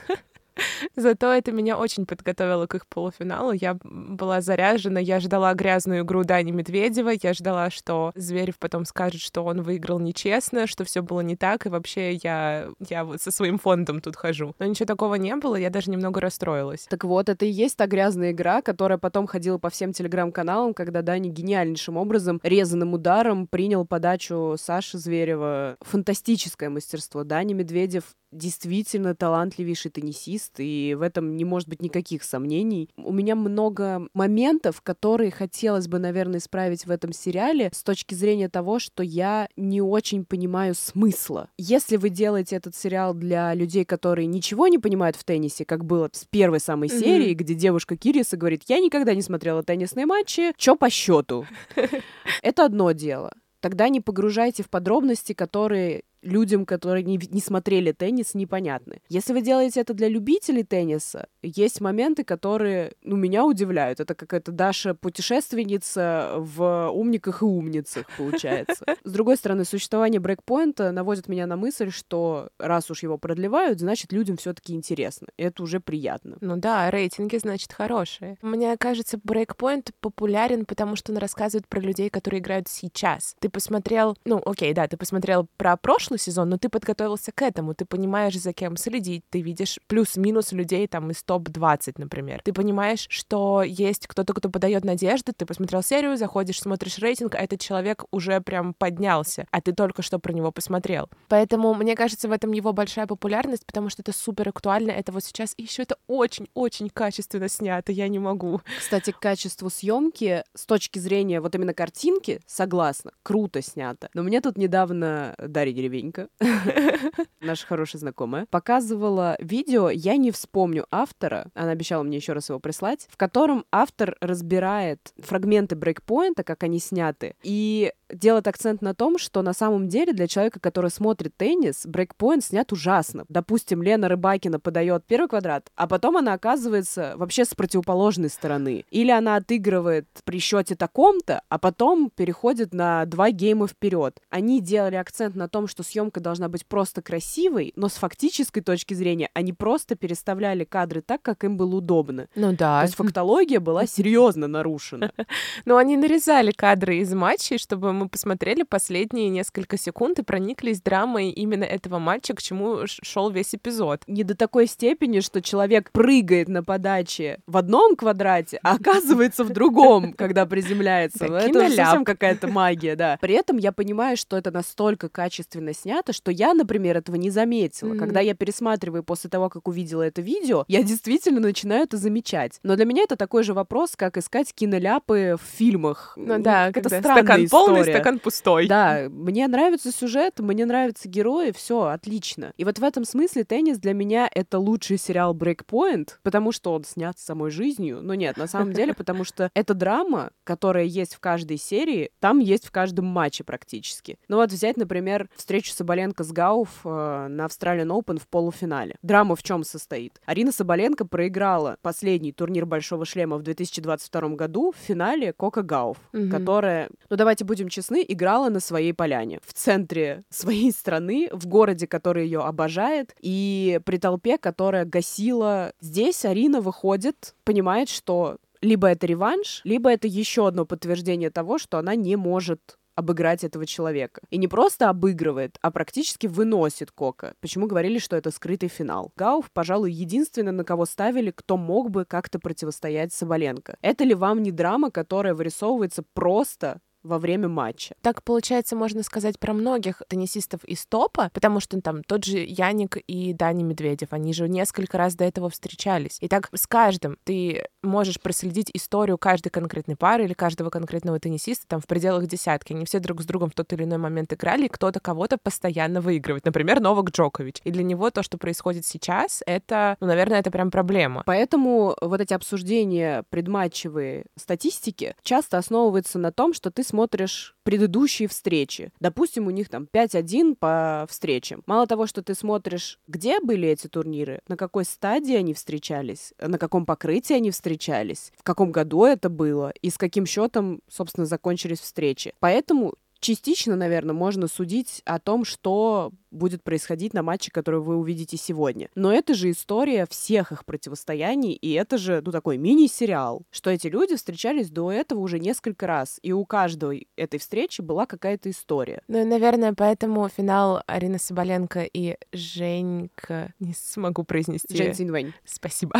Зато 0.96 1.32
это 1.32 1.52
меня 1.52 1.78
очень 1.78 2.06
подготовило 2.06 2.66
к 2.66 2.74
их 2.74 2.86
полуфиналу. 2.86 3.52
Я 3.52 3.78
была 3.82 4.40
заряжена, 4.40 5.00
я 5.00 5.20
ждала 5.20 5.54
грязную 5.54 6.02
игру 6.02 6.24
Дани 6.24 6.50
Медведева, 6.50 7.12
я 7.22 7.34
ждала, 7.34 7.70
что 7.70 8.12
Зверев 8.14 8.58
потом 8.58 8.84
скажет, 8.84 9.20
что 9.20 9.42
он 9.42 9.62
выиграл 9.62 9.98
нечестно, 9.98 10.66
что 10.66 10.84
все 10.84 11.02
было 11.02 11.20
не 11.20 11.36
так, 11.36 11.66
и 11.66 11.68
вообще 11.68 12.14
я, 12.14 12.68
я 12.88 13.04
вот 13.04 13.20
со 13.20 13.30
своим 13.30 13.58
фондом 13.58 14.00
тут 14.00 14.16
хожу. 14.16 14.54
Но 14.58 14.66
ничего 14.66 14.86
такого 14.86 15.14
не 15.16 15.34
было, 15.36 15.56
я 15.56 15.70
даже 15.70 15.90
немного 15.90 16.20
расстроилась. 16.20 16.86
Так 16.88 17.04
вот, 17.04 17.28
это 17.28 17.44
и 17.44 17.50
есть 17.50 17.76
та 17.76 17.86
грязная 17.86 18.32
игра, 18.32 18.62
которая 18.62 18.98
потом 18.98 19.26
ходила 19.26 19.58
по 19.58 19.70
всем 19.70 19.92
телеграм-каналам, 19.92 20.74
когда 20.74 21.02
Дани 21.02 21.28
гениальнейшим 21.28 21.96
образом, 21.96 22.40
резаным 22.42 22.94
ударом 22.94 23.46
принял 23.46 23.86
подачу 23.86 24.56
Саши 24.58 24.98
Зверева. 24.98 25.76
Фантастическое 25.80 26.68
мастерство. 26.68 27.24
Дани 27.24 27.52
Медведев 27.54 28.04
действительно 28.32 29.14
талантливейший 29.14 29.90
теннисист, 29.90 30.39
и 30.58 30.94
в 30.94 31.02
этом 31.02 31.36
не 31.36 31.44
может 31.44 31.68
быть 31.68 31.82
никаких 31.82 32.22
сомнений. 32.24 32.90
У 32.96 33.12
меня 33.12 33.34
много 33.34 34.08
моментов, 34.14 34.80
которые 34.82 35.30
хотелось 35.30 35.88
бы, 35.88 35.98
наверное, 35.98 36.38
исправить 36.38 36.86
в 36.86 36.90
этом 36.90 37.12
сериале 37.12 37.70
с 37.72 37.82
точки 37.82 38.14
зрения 38.14 38.48
того, 38.48 38.78
что 38.78 39.02
я 39.02 39.48
не 39.56 39.80
очень 39.82 40.24
понимаю 40.24 40.74
смысла. 40.74 41.48
Если 41.58 41.96
вы 41.96 42.08
делаете 42.08 42.56
этот 42.56 42.74
сериал 42.74 43.14
для 43.14 43.54
людей, 43.54 43.84
которые 43.84 44.26
ничего 44.26 44.68
не 44.68 44.78
понимают 44.78 45.16
в 45.16 45.24
теннисе, 45.24 45.64
как 45.64 45.84
было 45.84 46.08
с 46.12 46.24
первой 46.24 46.60
самой 46.60 46.88
mm-hmm. 46.88 47.00
серии, 47.00 47.34
где 47.34 47.54
девушка 47.54 47.96
Кириса 47.96 48.36
говорит, 48.36 48.62
я 48.68 48.80
никогда 48.80 49.14
не 49.14 49.22
смотрела 49.22 49.62
теннисные 49.62 50.06
матчи, 50.06 50.52
чё 50.56 50.76
по 50.76 50.90
счету? 50.90 51.46
Это 52.42 52.64
одно 52.64 52.92
дело 52.92 53.32
тогда 53.60 53.88
не 53.88 54.00
погружайте 54.00 54.62
в 54.62 54.70
подробности, 54.70 55.32
которые 55.32 56.02
людям, 56.22 56.66
которые 56.66 57.04
не, 57.04 57.18
не 57.30 57.40
смотрели 57.40 57.92
теннис, 57.92 58.34
непонятны. 58.34 59.00
Если 59.08 59.32
вы 59.32 59.42
делаете 59.42 59.80
это 59.80 59.94
для 59.94 60.08
любителей 60.08 60.64
тенниса, 60.64 61.28
есть 61.42 61.80
моменты, 61.80 62.24
которые, 62.24 62.92
ну, 63.02 63.16
меня 63.16 63.44
удивляют. 63.44 64.00
Это 64.00 64.14
какая-то 64.14 64.52
Даша 64.52 64.94
путешественница 64.94 66.34
в 66.36 66.90
умниках 66.90 67.42
и 67.42 67.44
умницах, 67.44 68.06
получается. 68.16 68.84
С 69.04 69.12
другой 69.12 69.36
стороны, 69.36 69.64
существование 69.64 70.20
брейкпоинта 70.20 70.92
наводит 70.92 71.28
меня 71.28 71.46
на 71.46 71.56
мысль, 71.56 71.90
что 71.90 72.50
раз 72.58 72.90
уж 72.90 73.02
его 73.02 73.18
продлевают, 73.18 73.80
значит, 73.80 74.12
людям 74.12 74.36
все 74.36 74.52
таки 74.52 74.74
интересно. 74.74 75.28
Это 75.36 75.62
уже 75.62 75.80
приятно. 75.80 76.36
Ну 76.40 76.56
да, 76.56 76.90
рейтинги, 76.90 77.36
значит, 77.38 77.72
хорошие. 77.72 78.36
Мне 78.42 78.76
кажется, 78.76 79.18
брейкпоинт 79.22 79.90
популярен, 80.00 80.66
потому 80.66 80.96
что 80.96 81.12
он 81.12 81.18
рассказывает 81.18 81.66
про 81.68 81.80
людей, 81.80 82.10
которые 82.10 82.40
играют 82.40 82.68
сейчас. 82.68 83.36
Ты 83.40 83.48
посмотрел, 83.48 84.16
ну, 84.24 84.42
окей, 84.44 84.72
да, 84.74 84.86
ты 84.86 84.96
посмотрел 84.96 85.46
про 85.56 85.76
прошлое, 85.76 86.09
прошлый 86.10 86.18
сезон, 86.18 86.48
но 86.48 86.58
ты 86.58 86.68
подготовился 86.68 87.30
к 87.30 87.40
этому, 87.42 87.74
ты 87.74 87.84
понимаешь, 87.84 88.34
за 88.36 88.52
кем 88.52 88.76
следить, 88.76 89.22
ты 89.30 89.42
видишь 89.42 89.78
плюс-минус 89.86 90.50
людей 90.52 90.88
там 90.88 91.10
из 91.10 91.22
топ-20, 91.22 91.94
например. 91.98 92.42
Ты 92.44 92.52
понимаешь, 92.52 93.06
что 93.08 93.62
есть 93.62 94.08
кто-то, 94.08 94.34
кто 94.34 94.50
подает 94.50 94.84
надежды, 94.84 95.32
ты 95.36 95.46
посмотрел 95.46 95.82
серию, 95.82 96.16
заходишь, 96.16 96.60
смотришь 96.60 96.98
рейтинг, 96.98 97.36
а 97.36 97.38
этот 97.38 97.60
человек 97.60 98.04
уже 98.10 98.40
прям 98.40 98.74
поднялся, 98.74 99.46
а 99.52 99.60
ты 99.60 99.72
только 99.72 100.02
что 100.02 100.18
про 100.18 100.32
него 100.32 100.50
посмотрел. 100.50 101.08
Поэтому, 101.28 101.74
мне 101.74 101.94
кажется, 101.94 102.28
в 102.28 102.32
этом 102.32 102.50
его 102.52 102.72
большая 102.72 103.06
популярность, 103.06 103.64
потому 103.64 103.88
что 103.88 104.02
это 104.02 104.12
супер 104.12 104.48
актуально, 104.48 104.90
это 104.90 105.12
вот 105.12 105.22
сейчас, 105.22 105.54
и 105.56 105.62
еще 105.62 105.82
это 105.82 105.96
очень-очень 106.08 106.90
качественно 106.90 107.48
снято, 107.48 107.92
я 107.92 108.08
не 108.08 108.18
могу. 108.18 108.62
Кстати, 108.80 109.12
к 109.12 109.20
качеству 109.20 109.70
съемки 109.70 110.42
с 110.56 110.66
точки 110.66 110.98
зрения 110.98 111.40
вот 111.40 111.54
именно 111.54 111.72
картинки, 111.74 112.40
согласна, 112.46 113.12
круто 113.22 113.62
снято. 113.62 114.08
Но 114.14 114.24
мне 114.24 114.40
тут 114.40 114.58
недавно 114.58 115.36
Дарья 115.38 115.72
Деревень 115.72 115.99
Женька, 116.00 116.28
наша 117.40 117.66
хорошая 117.66 118.00
знакомая, 118.00 118.46
показывала 118.50 119.36
видео, 119.38 119.90
я 119.90 120.16
не 120.16 120.30
вспомню 120.30 120.86
автора, 120.90 121.50
она 121.54 121.72
обещала 121.72 122.02
мне 122.02 122.16
еще 122.16 122.32
раз 122.32 122.48
его 122.48 122.58
прислать, 122.58 123.06
в 123.10 123.16
котором 123.16 123.66
автор 123.70 124.16
разбирает 124.20 125.12
фрагменты 125.18 125.76
брейкпоинта, 125.76 126.42
как 126.42 126.62
они 126.62 126.78
сняты, 126.78 127.34
и 127.42 127.92
делает 128.12 128.48
акцент 128.48 128.82
на 128.82 128.94
том, 128.94 129.18
что 129.18 129.42
на 129.42 129.52
самом 129.52 129.88
деле 129.88 130.12
для 130.12 130.26
человека, 130.26 130.60
который 130.60 130.90
смотрит 130.90 131.36
теннис, 131.36 131.86
брейкпоинт 131.86 132.44
снят 132.44 132.70
ужасно. 132.72 133.24
Допустим, 133.28 133.82
Лена 133.82 134.08
Рыбакина 134.08 134.60
подает 134.60 135.04
первый 135.06 135.28
квадрат, 135.28 135.70
а 135.76 135.86
потом 135.86 136.16
она 136.16 136.34
оказывается 136.34 137.14
вообще 137.16 137.44
с 137.44 137.54
противоположной 137.54 138.28
стороны. 138.28 138.84
Или 138.90 139.10
она 139.10 139.36
отыгрывает 139.36 140.06
при 140.24 140.38
счете 140.38 140.74
таком-то, 140.74 141.42
а 141.48 141.58
потом 141.58 142.10
переходит 142.10 142.74
на 142.74 143.04
два 143.06 143.30
гейма 143.30 143.66
вперед. 143.66 144.20
Они 144.30 144.60
делали 144.60 144.96
акцент 144.96 145.36
на 145.36 145.48
том, 145.48 145.66
что 145.66 145.82
съемка 145.82 146.20
должна 146.20 146.48
быть 146.48 146.66
просто 146.66 147.02
красивой, 147.02 147.72
но 147.76 147.88
с 147.88 147.94
фактической 147.94 148.60
точки 148.60 148.94
зрения 148.94 149.30
они 149.34 149.52
просто 149.52 149.94
переставляли 149.96 150.64
кадры 150.64 151.02
так, 151.02 151.22
как 151.22 151.44
им 151.44 151.56
было 151.56 151.76
удобно. 151.76 152.28
Ну 152.34 152.52
да. 152.52 152.80
То 152.80 152.86
есть 152.86 152.96
фактология 152.96 153.60
была 153.60 153.86
серьезно 153.86 154.46
нарушена. 154.48 155.12
Но 155.64 155.76
они 155.76 155.96
нарезали 155.96 156.50
кадры 156.52 156.98
из 156.98 157.12
матчей, 157.12 157.58
чтобы 157.58 157.92
мы 158.00 158.08
посмотрели 158.08 158.62
последние 158.62 159.28
несколько 159.28 159.76
секунд 159.76 160.18
и 160.18 160.22
прониклись 160.22 160.80
драмой 160.80 161.30
именно 161.30 161.64
этого 161.64 161.98
матча, 161.98 162.34
к 162.34 162.40
чему 162.40 162.80
шел 162.86 163.30
весь 163.30 163.54
эпизод. 163.54 164.02
Не 164.06 164.24
до 164.24 164.34
такой 164.34 164.66
степени, 164.66 165.20
что 165.20 165.42
человек 165.42 165.90
прыгает 165.92 166.48
на 166.48 166.64
подаче 166.64 167.40
в 167.46 167.58
одном 167.58 167.96
квадрате, 167.96 168.58
а 168.62 168.76
оказывается 168.76 169.44
в 169.44 169.50
другом, 169.50 170.14
когда 170.14 170.46
приземляется. 170.46 171.26
Это 171.26 171.68
совсем 171.70 172.04
какая-то 172.04 172.48
магия, 172.48 172.96
да. 172.96 173.18
При 173.20 173.34
этом 173.34 173.58
я 173.58 173.70
понимаю, 173.70 174.16
что 174.16 174.38
это 174.38 174.50
настолько 174.50 175.10
качественно 175.10 175.74
снято, 175.74 176.14
что 176.14 176.30
я, 176.30 176.54
например, 176.54 176.96
этого 176.96 177.16
не 177.16 177.28
заметила. 177.28 177.96
Когда 177.96 178.20
я 178.20 178.34
пересматриваю 178.34 179.04
после 179.04 179.28
того, 179.28 179.50
как 179.50 179.68
увидела 179.68 180.02
это 180.02 180.22
видео, 180.22 180.64
я 180.68 180.82
действительно 180.82 181.40
начинаю 181.40 181.82
это 181.82 181.98
замечать. 181.98 182.60
Но 182.62 182.76
для 182.76 182.86
меня 182.86 183.02
это 183.02 183.16
такой 183.16 183.42
же 183.42 183.52
вопрос, 183.52 183.94
как 183.94 184.16
искать 184.16 184.54
киноляпы 184.54 185.36
в 185.38 185.58
фильмах. 185.58 186.14
Ну 186.16 186.38
да, 186.38 186.68
это 186.68 186.88
странная 186.88 187.44
история 187.44 187.80
история. 187.82 187.89
Стакан 187.94 188.18
пустой. 188.18 188.66
Да, 188.68 189.06
мне 189.10 189.46
нравится 189.48 189.92
сюжет, 189.92 190.38
мне 190.40 190.64
нравятся 190.66 191.08
герои, 191.08 191.52
все 191.52 191.82
отлично. 191.84 192.52
И 192.56 192.64
вот 192.64 192.78
в 192.78 192.84
этом 192.84 193.04
смысле 193.04 193.44
теннис 193.44 193.78
для 193.78 193.92
меня 193.94 194.28
это 194.34 194.58
лучший 194.58 194.98
сериал 194.98 195.34
Breakpoint, 195.34 196.10
потому 196.22 196.52
что 196.52 196.72
он 196.72 196.84
снят 196.84 197.18
самой 197.18 197.50
жизнью. 197.50 198.00
Но 198.02 198.14
нет, 198.14 198.36
на 198.36 198.46
самом 198.46 198.72
деле, 198.72 198.94
потому 198.94 199.24
что 199.24 199.50
это 199.54 199.74
драма, 199.74 200.30
которая 200.44 200.84
есть 200.84 201.14
в 201.14 201.20
каждой 201.20 201.56
серии, 201.58 202.10
там 202.20 202.38
есть 202.38 202.66
в 202.66 202.70
каждом 202.70 203.06
матче 203.06 203.44
практически. 203.44 204.18
Ну 204.28 204.36
вот 204.36 204.50
взять, 204.52 204.76
например, 204.76 205.28
встречу 205.36 205.72
Соболенко 205.72 206.24
с 206.24 206.32
Гауф 206.32 206.80
э, 206.84 207.26
на 207.28 207.46
Australian 207.46 207.88
Open 207.88 208.18
в 208.18 208.28
полуфинале. 208.28 208.96
Драма 209.02 209.36
в 209.36 209.42
чем 209.42 209.64
состоит? 209.64 210.20
Арина 210.26 210.52
Соболенко 210.52 211.04
проиграла 211.06 211.76
последний 211.82 212.32
турнир 212.32 212.66
Большого 212.66 213.04
шлема 213.04 213.36
в 213.36 213.42
2022 213.42 214.28
году 214.30 214.72
в 214.72 214.76
финале 214.76 215.32
Кока 215.32 215.62
Гауф, 215.62 215.96
Мгм. 216.12 216.30
которая, 216.30 216.88
ну 217.08 217.16
давайте 217.16 217.44
будем 217.44 217.68
честны, 217.68 217.79
играла 217.80 218.48
на 218.48 218.60
своей 218.60 218.92
поляне, 218.92 219.40
в 219.44 219.52
центре 219.52 220.24
своей 220.30 220.72
страны, 220.72 221.28
в 221.32 221.46
городе, 221.46 221.86
который 221.86 222.24
ее 222.24 222.40
обожает, 222.40 223.14
и 223.20 223.80
при 223.84 223.98
толпе, 223.98 224.38
которая 224.38 224.84
гасила. 224.84 225.72
Здесь 225.80 226.24
Арина 226.24 226.60
выходит, 226.60 227.34
понимает, 227.44 227.88
что 227.88 228.38
либо 228.60 228.88
это 228.88 229.06
реванш, 229.06 229.62
либо 229.64 229.90
это 229.90 230.06
еще 230.06 230.46
одно 230.46 230.66
подтверждение 230.66 231.30
того, 231.30 231.58
что 231.58 231.78
она 231.78 231.94
не 231.94 232.16
может 232.16 232.76
обыграть 232.94 233.44
этого 233.44 233.66
человека. 233.66 234.20
И 234.30 234.36
не 234.36 234.46
просто 234.46 234.90
обыгрывает, 234.90 235.58
а 235.62 235.70
практически 235.70 236.26
выносит 236.26 236.90
Кока. 236.90 237.34
Почему 237.40 237.66
говорили, 237.66 237.98
что 237.98 238.16
это 238.16 238.30
скрытый 238.30 238.68
финал? 238.68 239.12
Гауф, 239.16 239.50
пожалуй, 239.52 239.90
единственный, 239.90 240.52
на 240.52 240.64
кого 240.64 240.84
ставили, 240.84 241.30
кто 241.30 241.56
мог 241.56 241.90
бы 241.90 242.04
как-то 242.04 242.38
противостоять 242.38 243.12
Соболенко. 243.12 243.76
Это 243.80 244.04
ли 244.04 244.14
вам 244.14 244.42
не 244.42 244.52
драма, 244.52 244.90
которая 244.90 245.34
вырисовывается 245.34 246.04
просто 246.12 246.80
во 247.02 247.18
время 247.18 247.48
матча? 247.48 247.94
Так, 248.02 248.22
получается, 248.22 248.76
можно 248.76 249.02
сказать 249.02 249.38
про 249.38 249.52
многих 249.52 250.02
теннисистов 250.08 250.64
из 250.64 250.86
топа, 250.86 251.30
потому 251.32 251.60
что 251.60 251.80
там 251.80 252.02
тот 252.04 252.24
же 252.24 252.38
Яник 252.38 252.96
и 252.96 253.32
Дани 253.32 253.62
Медведев, 253.62 254.08
они 254.12 254.32
же 254.32 254.48
несколько 254.48 254.98
раз 254.98 255.14
до 255.14 255.24
этого 255.24 255.50
встречались. 255.50 256.18
И 256.20 256.28
так 256.28 256.48
с 256.52 256.66
каждым 256.66 257.16
ты 257.24 257.66
можешь 257.82 258.20
проследить 258.20 258.70
историю 258.74 259.18
каждой 259.18 259.50
конкретной 259.50 259.96
пары 259.96 260.24
или 260.24 260.34
каждого 260.34 260.70
конкретного 260.70 261.18
теннисиста 261.18 261.66
там 261.66 261.80
в 261.80 261.86
пределах 261.86 262.26
десятки. 262.26 262.72
Они 262.72 262.84
все 262.84 262.98
друг 262.98 263.22
с 263.22 263.24
другом 263.24 263.50
в 263.50 263.54
тот 263.54 263.72
или 263.72 263.84
иной 263.84 263.98
момент 263.98 264.32
играли, 264.32 264.66
и 264.66 264.68
кто-то 264.68 265.00
кого-то 265.00 265.38
постоянно 265.38 266.00
выигрывает. 266.00 266.44
Например, 266.44 266.80
Новак 266.80 267.10
Джокович. 267.10 267.56
И 267.64 267.70
для 267.70 267.82
него 267.82 268.10
то, 268.10 268.22
что 268.22 268.38
происходит 268.38 268.84
сейчас, 268.84 269.42
это, 269.46 269.96
ну, 270.00 270.06
наверное, 270.06 270.40
это 270.40 270.50
прям 270.50 270.70
проблема. 270.70 271.22
Поэтому 271.26 271.96
вот 272.00 272.20
эти 272.20 272.34
обсуждения 272.34 273.24
предматчевые 273.30 274.26
статистики 274.36 275.14
часто 275.22 275.58
основываются 275.58 276.18
на 276.18 276.32
том, 276.32 276.52
что 276.52 276.70
ты 276.70 276.82
смотришь 276.90 277.54
предыдущие 277.62 278.28
встречи. 278.28 278.92
Допустим, 279.00 279.46
у 279.46 279.50
них 279.50 279.68
там 279.68 279.88
5-1 279.90 280.56
по 280.56 281.06
встречам. 281.08 281.62
Мало 281.66 281.86
того, 281.86 282.06
что 282.06 282.22
ты 282.22 282.34
смотришь, 282.34 282.98
где 283.06 283.40
были 283.40 283.68
эти 283.68 283.86
турниры, 283.86 284.40
на 284.48 284.56
какой 284.56 284.84
стадии 284.84 285.34
они 285.34 285.54
встречались, 285.54 286.34
на 286.38 286.58
каком 286.58 286.84
покрытии 286.84 287.34
они 287.34 287.50
встречались, 287.50 288.32
в 288.36 288.42
каком 288.42 288.72
году 288.72 289.04
это 289.04 289.28
было 289.28 289.72
и 289.82 289.90
с 289.90 289.96
каким 289.96 290.26
счетом, 290.26 290.80
собственно, 290.88 291.26
закончились 291.26 291.80
встречи. 291.80 292.34
Поэтому 292.40 292.94
частично, 293.20 293.76
наверное, 293.76 294.14
можно 294.14 294.48
судить 294.48 295.02
о 295.04 295.18
том, 295.18 295.44
что 295.44 296.12
будет 296.30 296.62
происходить 296.62 297.14
на 297.14 297.22
матче, 297.22 297.50
который 297.50 297.80
вы 297.80 297.96
увидите 297.96 298.36
сегодня. 298.36 298.88
Но 298.94 299.12
это 299.12 299.34
же 299.34 299.50
история 299.50 300.06
всех 300.08 300.52
их 300.52 300.64
противостояний, 300.64 301.52
и 301.52 301.72
это 301.72 301.98
же, 301.98 302.22
ну, 302.24 302.32
такой 302.32 302.56
мини-сериал, 302.56 303.42
что 303.50 303.70
эти 303.70 303.88
люди 303.88 304.16
встречались 304.16 304.70
до 304.70 304.92
этого 304.92 305.20
уже 305.20 305.38
несколько 305.38 305.86
раз, 305.86 306.18
и 306.22 306.32
у 306.32 306.44
каждой 306.44 307.08
этой 307.16 307.38
встречи 307.38 307.80
была 307.80 308.06
какая-то 308.06 308.50
история. 308.50 309.02
Ну, 309.08 309.20
и, 309.20 309.24
наверное, 309.24 309.74
поэтому 309.74 310.28
финал 310.28 310.82
Арина 310.86 311.18
Соболенко 311.18 311.88
и 311.92 312.16
Женька... 312.32 313.52
Не 313.58 313.74
смогу 313.74 314.24
произнести. 314.24 314.76
Жень 314.76 314.94
Цинвэнь. 314.94 315.32
Спасибо. 315.44 315.98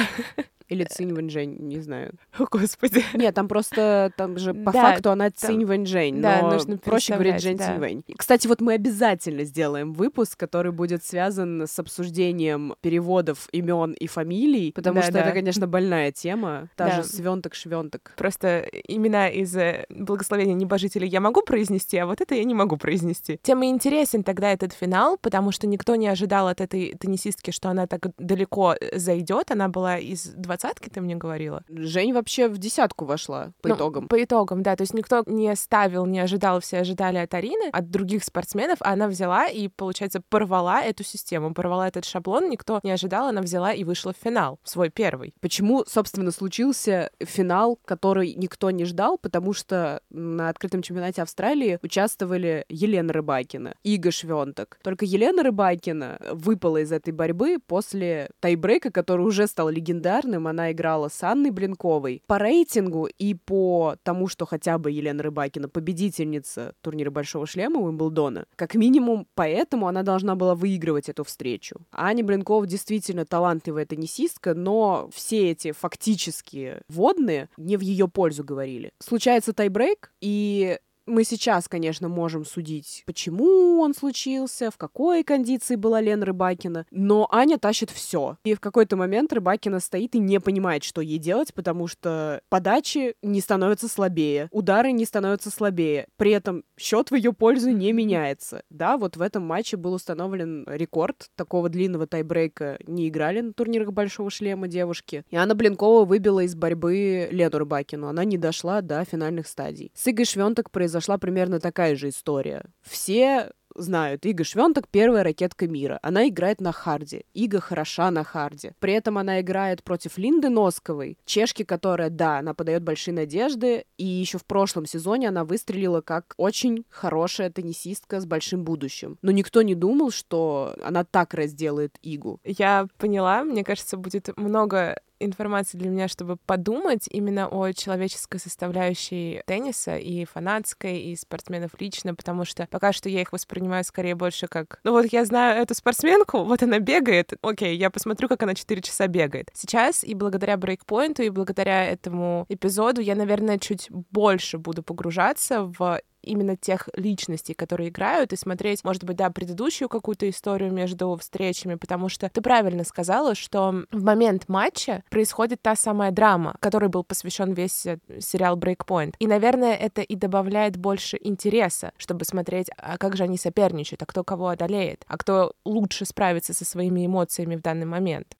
Или 0.68 0.84
Цинь 0.84 1.12
Вэньжэнь, 1.12 1.56
не 1.58 1.80
знаю. 1.80 2.12
О, 2.38 2.44
Господи. 2.48 3.02
Нет, 3.14 3.34
там 3.34 3.48
просто, 3.48 4.12
там 4.16 4.38
же 4.38 4.54
по 4.54 4.70
Да, 4.70 4.82
факту 4.82 5.10
она 5.10 5.28
там- 5.30 5.34
Цинь 5.34 5.64
Вэньжэнь, 5.64 6.22
да, 6.22 6.42
но 6.42 6.52
нужно 6.52 6.78
проще 6.78 7.14
говорить 7.14 7.42
Жень 7.42 7.56
да. 7.56 7.72
Цинь 7.72 7.80
Вэнь. 7.80 8.04
Кстати, 8.16 8.46
вот 8.46 8.60
мы 8.60 8.74
обязательно 8.74 9.42
сделаем 9.42 9.92
выпуск, 9.92 10.19
который 10.36 10.72
будет 10.72 11.04
связан 11.04 11.62
с 11.66 11.78
обсуждением 11.78 12.74
переводов 12.80 13.48
имен 13.52 13.92
и 13.92 14.06
фамилий, 14.06 14.72
потому 14.72 14.96
Да, 14.96 15.02
что 15.02 15.12
да. 15.12 15.20
это, 15.20 15.32
конечно, 15.32 15.66
больная 15.66 16.12
тема. 16.12 16.68
Та 16.76 16.86
Да. 16.86 16.96
же 16.96 17.04
свенток-швенток. 17.04 18.12
Просто 18.16 18.66
имена 18.88 19.28
из 19.28 19.56
э, 19.56 19.84
благословения 19.90 20.54
небожителей 20.54 21.08
я 21.08 21.20
могу 21.20 21.42
произнести, 21.42 21.96
а 21.98 22.06
вот 22.06 22.20
это 22.20 22.34
я 22.34 22.44
не 22.44 22.54
могу 22.54 22.76
произнести. 22.76 23.38
Тем 23.42 23.62
и 23.62 23.66
интересен 23.68 24.22
тогда 24.22 24.52
этот 24.52 24.72
финал, 24.72 25.16
потому 25.20 25.52
что 25.52 25.66
никто 25.66 25.96
не 25.96 26.08
ожидал 26.08 26.48
от 26.48 26.60
этой 26.60 26.94
теннисистки, 26.98 27.50
что 27.50 27.68
она 27.70 27.86
так 27.86 28.00
далеко 28.18 28.74
зайдет. 28.94 29.50
Она 29.50 29.68
была 29.68 29.98
из 29.98 30.24
двадцатки, 30.26 30.88
ты 30.88 31.00
мне 31.00 31.14
говорила. 31.16 31.62
Жень 31.68 32.12
вообще 32.12 32.48
в 32.48 32.58
десятку 32.58 33.04
вошла 33.04 33.52
по 33.62 33.68
Ну, 33.68 33.74
итогам. 33.76 34.08
По 34.08 34.22
итогам, 34.22 34.62
да. 34.62 34.76
То 34.76 34.82
есть 34.82 34.94
никто 34.94 35.22
не 35.26 35.54
ставил, 35.56 36.06
не 36.06 36.18
ожидал, 36.20 36.60
все 36.60 36.78
ожидали 36.78 37.18
от 37.18 37.32
Арины, 37.34 37.70
от 37.72 37.90
других 37.90 38.24
спортсменов, 38.24 38.78
а 38.80 38.92
она 38.92 39.06
взяла 39.08 39.46
и, 39.46 39.68
получается, 39.68 40.09
порвала 40.18 40.82
эту 40.82 41.04
систему, 41.04 41.54
порвала 41.54 41.86
этот 41.86 42.04
шаблон, 42.04 42.50
никто 42.50 42.80
не 42.82 42.90
ожидал, 42.90 43.28
она 43.28 43.42
взяла 43.42 43.72
и 43.72 43.84
вышла 43.84 44.12
в 44.12 44.16
финал, 44.16 44.58
свой 44.64 44.90
первый. 44.90 45.34
Почему, 45.40 45.84
собственно, 45.86 46.32
случился 46.32 47.10
финал, 47.20 47.78
который 47.84 48.34
никто 48.34 48.70
не 48.70 48.84
ждал, 48.84 49.18
потому 49.18 49.52
что 49.52 50.00
на 50.10 50.48
открытом 50.48 50.82
чемпионате 50.82 51.22
Австралии 51.22 51.78
участвовали 51.82 52.64
Елена 52.68 53.12
Рыбакина 53.12 53.74
и 53.84 53.94
Ига 53.94 54.10
Швенток. 54.10 54.78
Только 54.82 55.04
Елена 55.04 55.42
Рыбакина 55.42 56.18
выпала 56.32 56.78
из 56.78 56.90
этой 56.90 57.12
борьбы 57.12 57.58
после 57.64 58.30
тайбрейка, 58.40 58.90
который 58.90 59.26
уже 59.26 59.46
стал 59.46 59.68
легендарным. 59.68 60.46
Она 60.46 60.72
играла 60.72 61.08
с 61.08 61.22
Анной 61.22 61.50
Блинковой. 61.50 62.22
По 62.26 62.38
рейтингу 62.38 63.06
и 63.06 63.34
по 63.34 63.96
тому, 64.02 64.26
что 64.28 64.46
хотя 64.46 64.78
бы 64.78 64.90
Елена 64.90 65.22
Рыбакина 65.22 65.68
победительница 65.68 66.74
турнира 66.80 67.10
Большого 67.10 67.46
шлема 67.46 67.80
Уимблдона, 67.80 68.46
как 68.56 68.74
минимум 68.74 69.26
поэтому 69.34 69.86
она 69.86 69.99
должна 70.02 70.34
была 70.34 70.54
выигрывать 70.54 71.08
эту 71.08 71.24
встречу. 71.24 71.76
Аня 71.92 72.24
Блинкова 72.24 72.66
действительно 72.66 73.24
талантливая 73.24 73.86
теннисистка, 73.86 74.54
но 74.54 75.08
все 75.12 75.50
эти 75.50 75.72
фактические 75.72 76.82
водные 76.88 77.48
не 77.56 77.76
в 77.76 77.80
ее 77.80 78.08
пользу 78.08 78.44
говорили. 78.44 78.92
Случается 78.98 79.52
тайбрейк, 79.52 80.12
и 80.20 80.78
мы 81.06 81.24
сейчас, 81.24 81.68
конечно, 81.68 82.08
можем 82.08 82.44
судить, 82.44 83.02
почему 83.06 83.80
он 83.80 83.94
случился, 83.94 84.70
в 84.70 84.76
какой 84.76 85.24
кондиции 85.24 85.76
была 85.76 86.00
Лена 86.00 86.26
Рыбакина, 86.26 86.86
но 86.90 87.28
Аня 87.30 87.58
тащит 87.58 87.90
все. 87.90 88.36
И 88.44 88.54
в 88.54 88.60
какой-то 88.60 88.96
момент 88.96 89.32
Рыбакина 89.32 89.80
стоит 89.80 90.14
и 90.14 90.18
не 90.18 90.40
понимает, 90.40 90.84
что 90.84 91.00
ей 91.00 91.18
делать, 91.18 91.54
потому 91.54 91.86
что 91.86 92.42
подачи 92.48 93.14
не 93.22 93.40
становятся 93.40 93.88
слабее, 93.88 94.48
удары 94.52 94.92
не 94.92 95.04
становятся 95.04 95.50
слабее. 95.50 96.06
При 96.16 96.32
этом 96.32 96.64
счет 96.78 97.10
в 97.10 97.14
ее 97.14 97.32
пользу 97.32 97.70
не 97.70 97.92
меняется. 98.00 98.62
Да, 98.70 98.96
вот 98.96 99.16
в 99.16 99.22
этом 99.22 99.44
матче 99.44 99.76
был 99.76 99.94
установлен 99.94 100.64
рекорд. 100.68 101.28
Такого 101.36 101.68
длинного 101.68 102.06
тайбрейка 102.06 102.78
не 102.86 103.08
играли 103.08 103.40
на 103.40 103.52
турнирах 103.52 103.92
Большого 103.92 104.30
шлема 104.30 104.68
девушки. 104.68 105.24
И 105.30 105.36
Анна 105.36 105.54
Блинкова 105.54 106.04
выбила 106.04 106.40
из 106.40 106.54
борьбы 106.54 107.28
Лену 107.30 107.58
Рыбакину. 107.58 108.08
Она 108.08 108.24
не 108.24 108.38
дошла 108.38 108.80
до 108.80 109.04
финальных 109.04 109.46
стадий. 109.46 109.90
С 109.94 110.06
Игой 110.08 110.24
Швенток 110.24 110.70
произошла 111.00 111.18
примерно 111.18 111.60
такая 111.60 111.96
же 111.96 112.08
история. 112.08 112.64
Все 112.82 113.50
знают, 113.74 114.26
Ига 114.26 114.44
Швентек 114.44 114.86
первая 114.88 115.24
ракетка 115.24 115.66
мира. 115.66 115.98
Она 116.02 116.28
играет 116.28 116.60
на 116.60 116.72
харде. 116.72 117.22
Ига 117.32 117.60
хороша 117.60 118.10
на 118.10 118.22
харде. 118.24 118.74
При 118.80 118.92
этом 118.92 119.16
она 119.16 119.40
играет 119.40 119.82
против 119.82 120.18
Линды 120.18 120.50
Носковой, 120.50 121.16
чешки, 121.24 121.64
которая, 121.64 122.10
да, 122.10 122.38
она 122.38 122.52
подает 122.52 122.82
большие 122.82 123.14
надежды, 123.14 123.84
и 123.96 124.04
еще 124.04 124.38
в 124.38 124.44
прошлом 124.44 124.86
сезоне 124.86 125.28
она 125.28 125.44
выстрелила 125.44 126.02
как 126.02 126.34
очень 126.36 126.84
хорошая 126.90 127.50
теннисистка 127.50 128.20
с 128.20 128.26
большим 128.26 128.64
будущим. 128.64 129.16
Но 129.22 129.30
никто 129.30 129.62
не 129.62 129.74
думал, 129.74 130.10
что 130.10 130.74
она 130.84 131.04
так 131.04 131.32
разделает 131.34 131.98
Игу. 132.02 132.40
Я 132.44 132.88
поняла, 132.98 133.42
мне 133.44 133.64
кажется, 133.64 133.96
будет 133.96 134.36
много 134.36 135.00
информации 135.20 135.78
для 135.78 135.90
меня, 135.90 136.08
чтобы 136.08 136.36
подумать 136.36 137.06
именно 137.10 137.46
о 137.48 137.72
человеческой 137.72 138.38
составляющей 138.38 139.42
тенниса 139.46 139.96
и 139.96 140.24
фанатской, 140.24 140.98
и 141.00 141.16
спортсменов 141.16 141.72
лично, 141.78 142.14
потому 142.14 142.44
что 142.44 142.66
пока 142.70 142.92
что 142.92 143.08
я 143.08 143.20
их 143.20 143.32
воспринимаю 143.32 143.84
скорее 143.84 144.14
больше 144.14 144.48
как... 144.48 144.80
Ну 144.84 144.92
вот 144.92 145.06
я 145.12 145.24
знаю 145.24 145.62
эту 145.62 145.74
спортсменку, 145.74 146.44
вот 146.44 146.62
она 146.62 146.78
бегает, 146.78 147.32
окей, 147.42 147.76
я 147.76 147.90
посмотрю, 147.90 148.28
как 148.28 148.42
она 148.42 148.54
4 148.54 148.82
часа 148.82 149.06
бегает. 149.06 149.50
Сейчас 149.52 150.02
и 150.02 150.14
благодаря 150.14 150.56
брейкпоинту, 150.56 151.22
и 151.22 151.30
благодаря 151.30 151.84
этому 151.84 152.46
эпизоду 152.48 153.00
я, 153.00 153.14
наверное, 153.14 153.58
чуть 153.58 153.88
больше 153.90 154.58
буду 154.58 154.82
погружаться 154.82 155.64
в 155.64 156.00
именно 156.22 156.56
тех 156.56 156.88
личностей, 156.94 157.54
которые 157.54 157.88
играют, 157.88 158.32
и 158.32 158.36
смотреть, 158.36 158.84
может 158.84 159.04
быть, 159.04 159.16
да, 159.16 159.30
предыдущую 159.30 159.88
какую-то 159.88 160.28
историю 160.28 160.72
между 160.72 161.16
встречами, 161.16 161.74
потому 161.74 162.08
что 162.08 162.28
ты 162.28 162.40
правильно 162.40 162.84
сказала, 162.84 163.34
что 163.34 163.84
в 163.90 164.02
момент 164.02 164.48
матча 164.48 165.02
происходит 165.10 165.62
та 165.62 165.76
самая 165.76 166.10
драма, 166.10 166.56
которой 166.60 166.88
был 166.88 167.04
посвящен 167.04 167.52
весь 167.52 167.86
э, 167.86 167.98
сериал 168.20 168.58
Breakpoint. 168.58 169.14
И, 169.18 169.26
наверное, 169.26 169.74
это 169.74 170.02
и 170.02 170.14
добавляет 170.16 170.76
больше 170.76 171.18
интереса, 171.20 171.92
чтобы 171.96 172.24
смотреть, 172.24 172.68
а 172.76 172.98
как 172.98 173.16
же 173.16 173.24
они 173.24 173.38
соперничают, 173.38 174.02
а 174.02 174.06
кто 174.06 174.24
кого 174.24 174.48
одолеет, 174.48 175.04
а 175.06 175.16
кто 175.16 175.52
лучше 175.64 176.04
справится 176.04 176.54
со 176.54 176.64
своими 176.64 177.06
эмоциями 177.06 177.56
в 177.56 177.62
данный 177.62 177.86
момент. 177.86 178.36